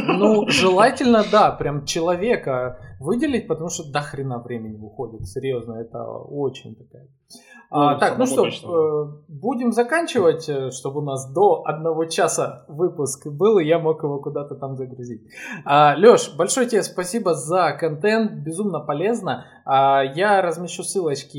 Ну, 0.07 0.47
желательно, 0.49 1.25
да, 1.31 1.51
прям 1.51 1.85
человека 1.85 2.79
выделить, 3.01 3.49
потому 3.49 3.69
что 3.69 3.91
до 3.91 4.01
хрена 4.01 4.39
времени 4.39 4.77
уходит. 4.77 5.27
Серьезно, 5.27 5.75
это 5.75 6.05
очень 6.05 6.77
такая. 6.77 7.09
Ну, 7.69 7.81
а, 7.81 7.99
так, 7.99 8.17
ну 8.17 8.27
что, 8.27 8.45
точно. 8.45 8.69
Э, 8.69 9.07
будем 9.27 9.73
заканчивать, 9.73 10.49
э, 10.49 10.71
чтобы 10.71 11.01
у 11.01 11.05
нас 11.05 11.33
до 11.33 11.65
одного 11.65 12.05
часа 12.05 12.65
выпуск 12.69 13.27
был, 13.27 13.59
и 13.59 13.65
я 13.65 13.81
мог 13.81 14.05
его 14.05 14.21
куда-то 14.21 14.55
там 14.55 14.77
загрузить. 14.77 15.23
А, 15.65 15.97
Леш, 15.97 16.33
большое 16.37 16.69
тебе 16.69 16.85
спасибо 16.85 17.35
за 17.35 17.73
контент, 17.73 18.31
безумно 18.45 18.79
полезно. 18.79 19.47
А, 19.65 20.05
я 20.05 20.43
размещу 20.43 20.85
ссылочки 20.85 21.35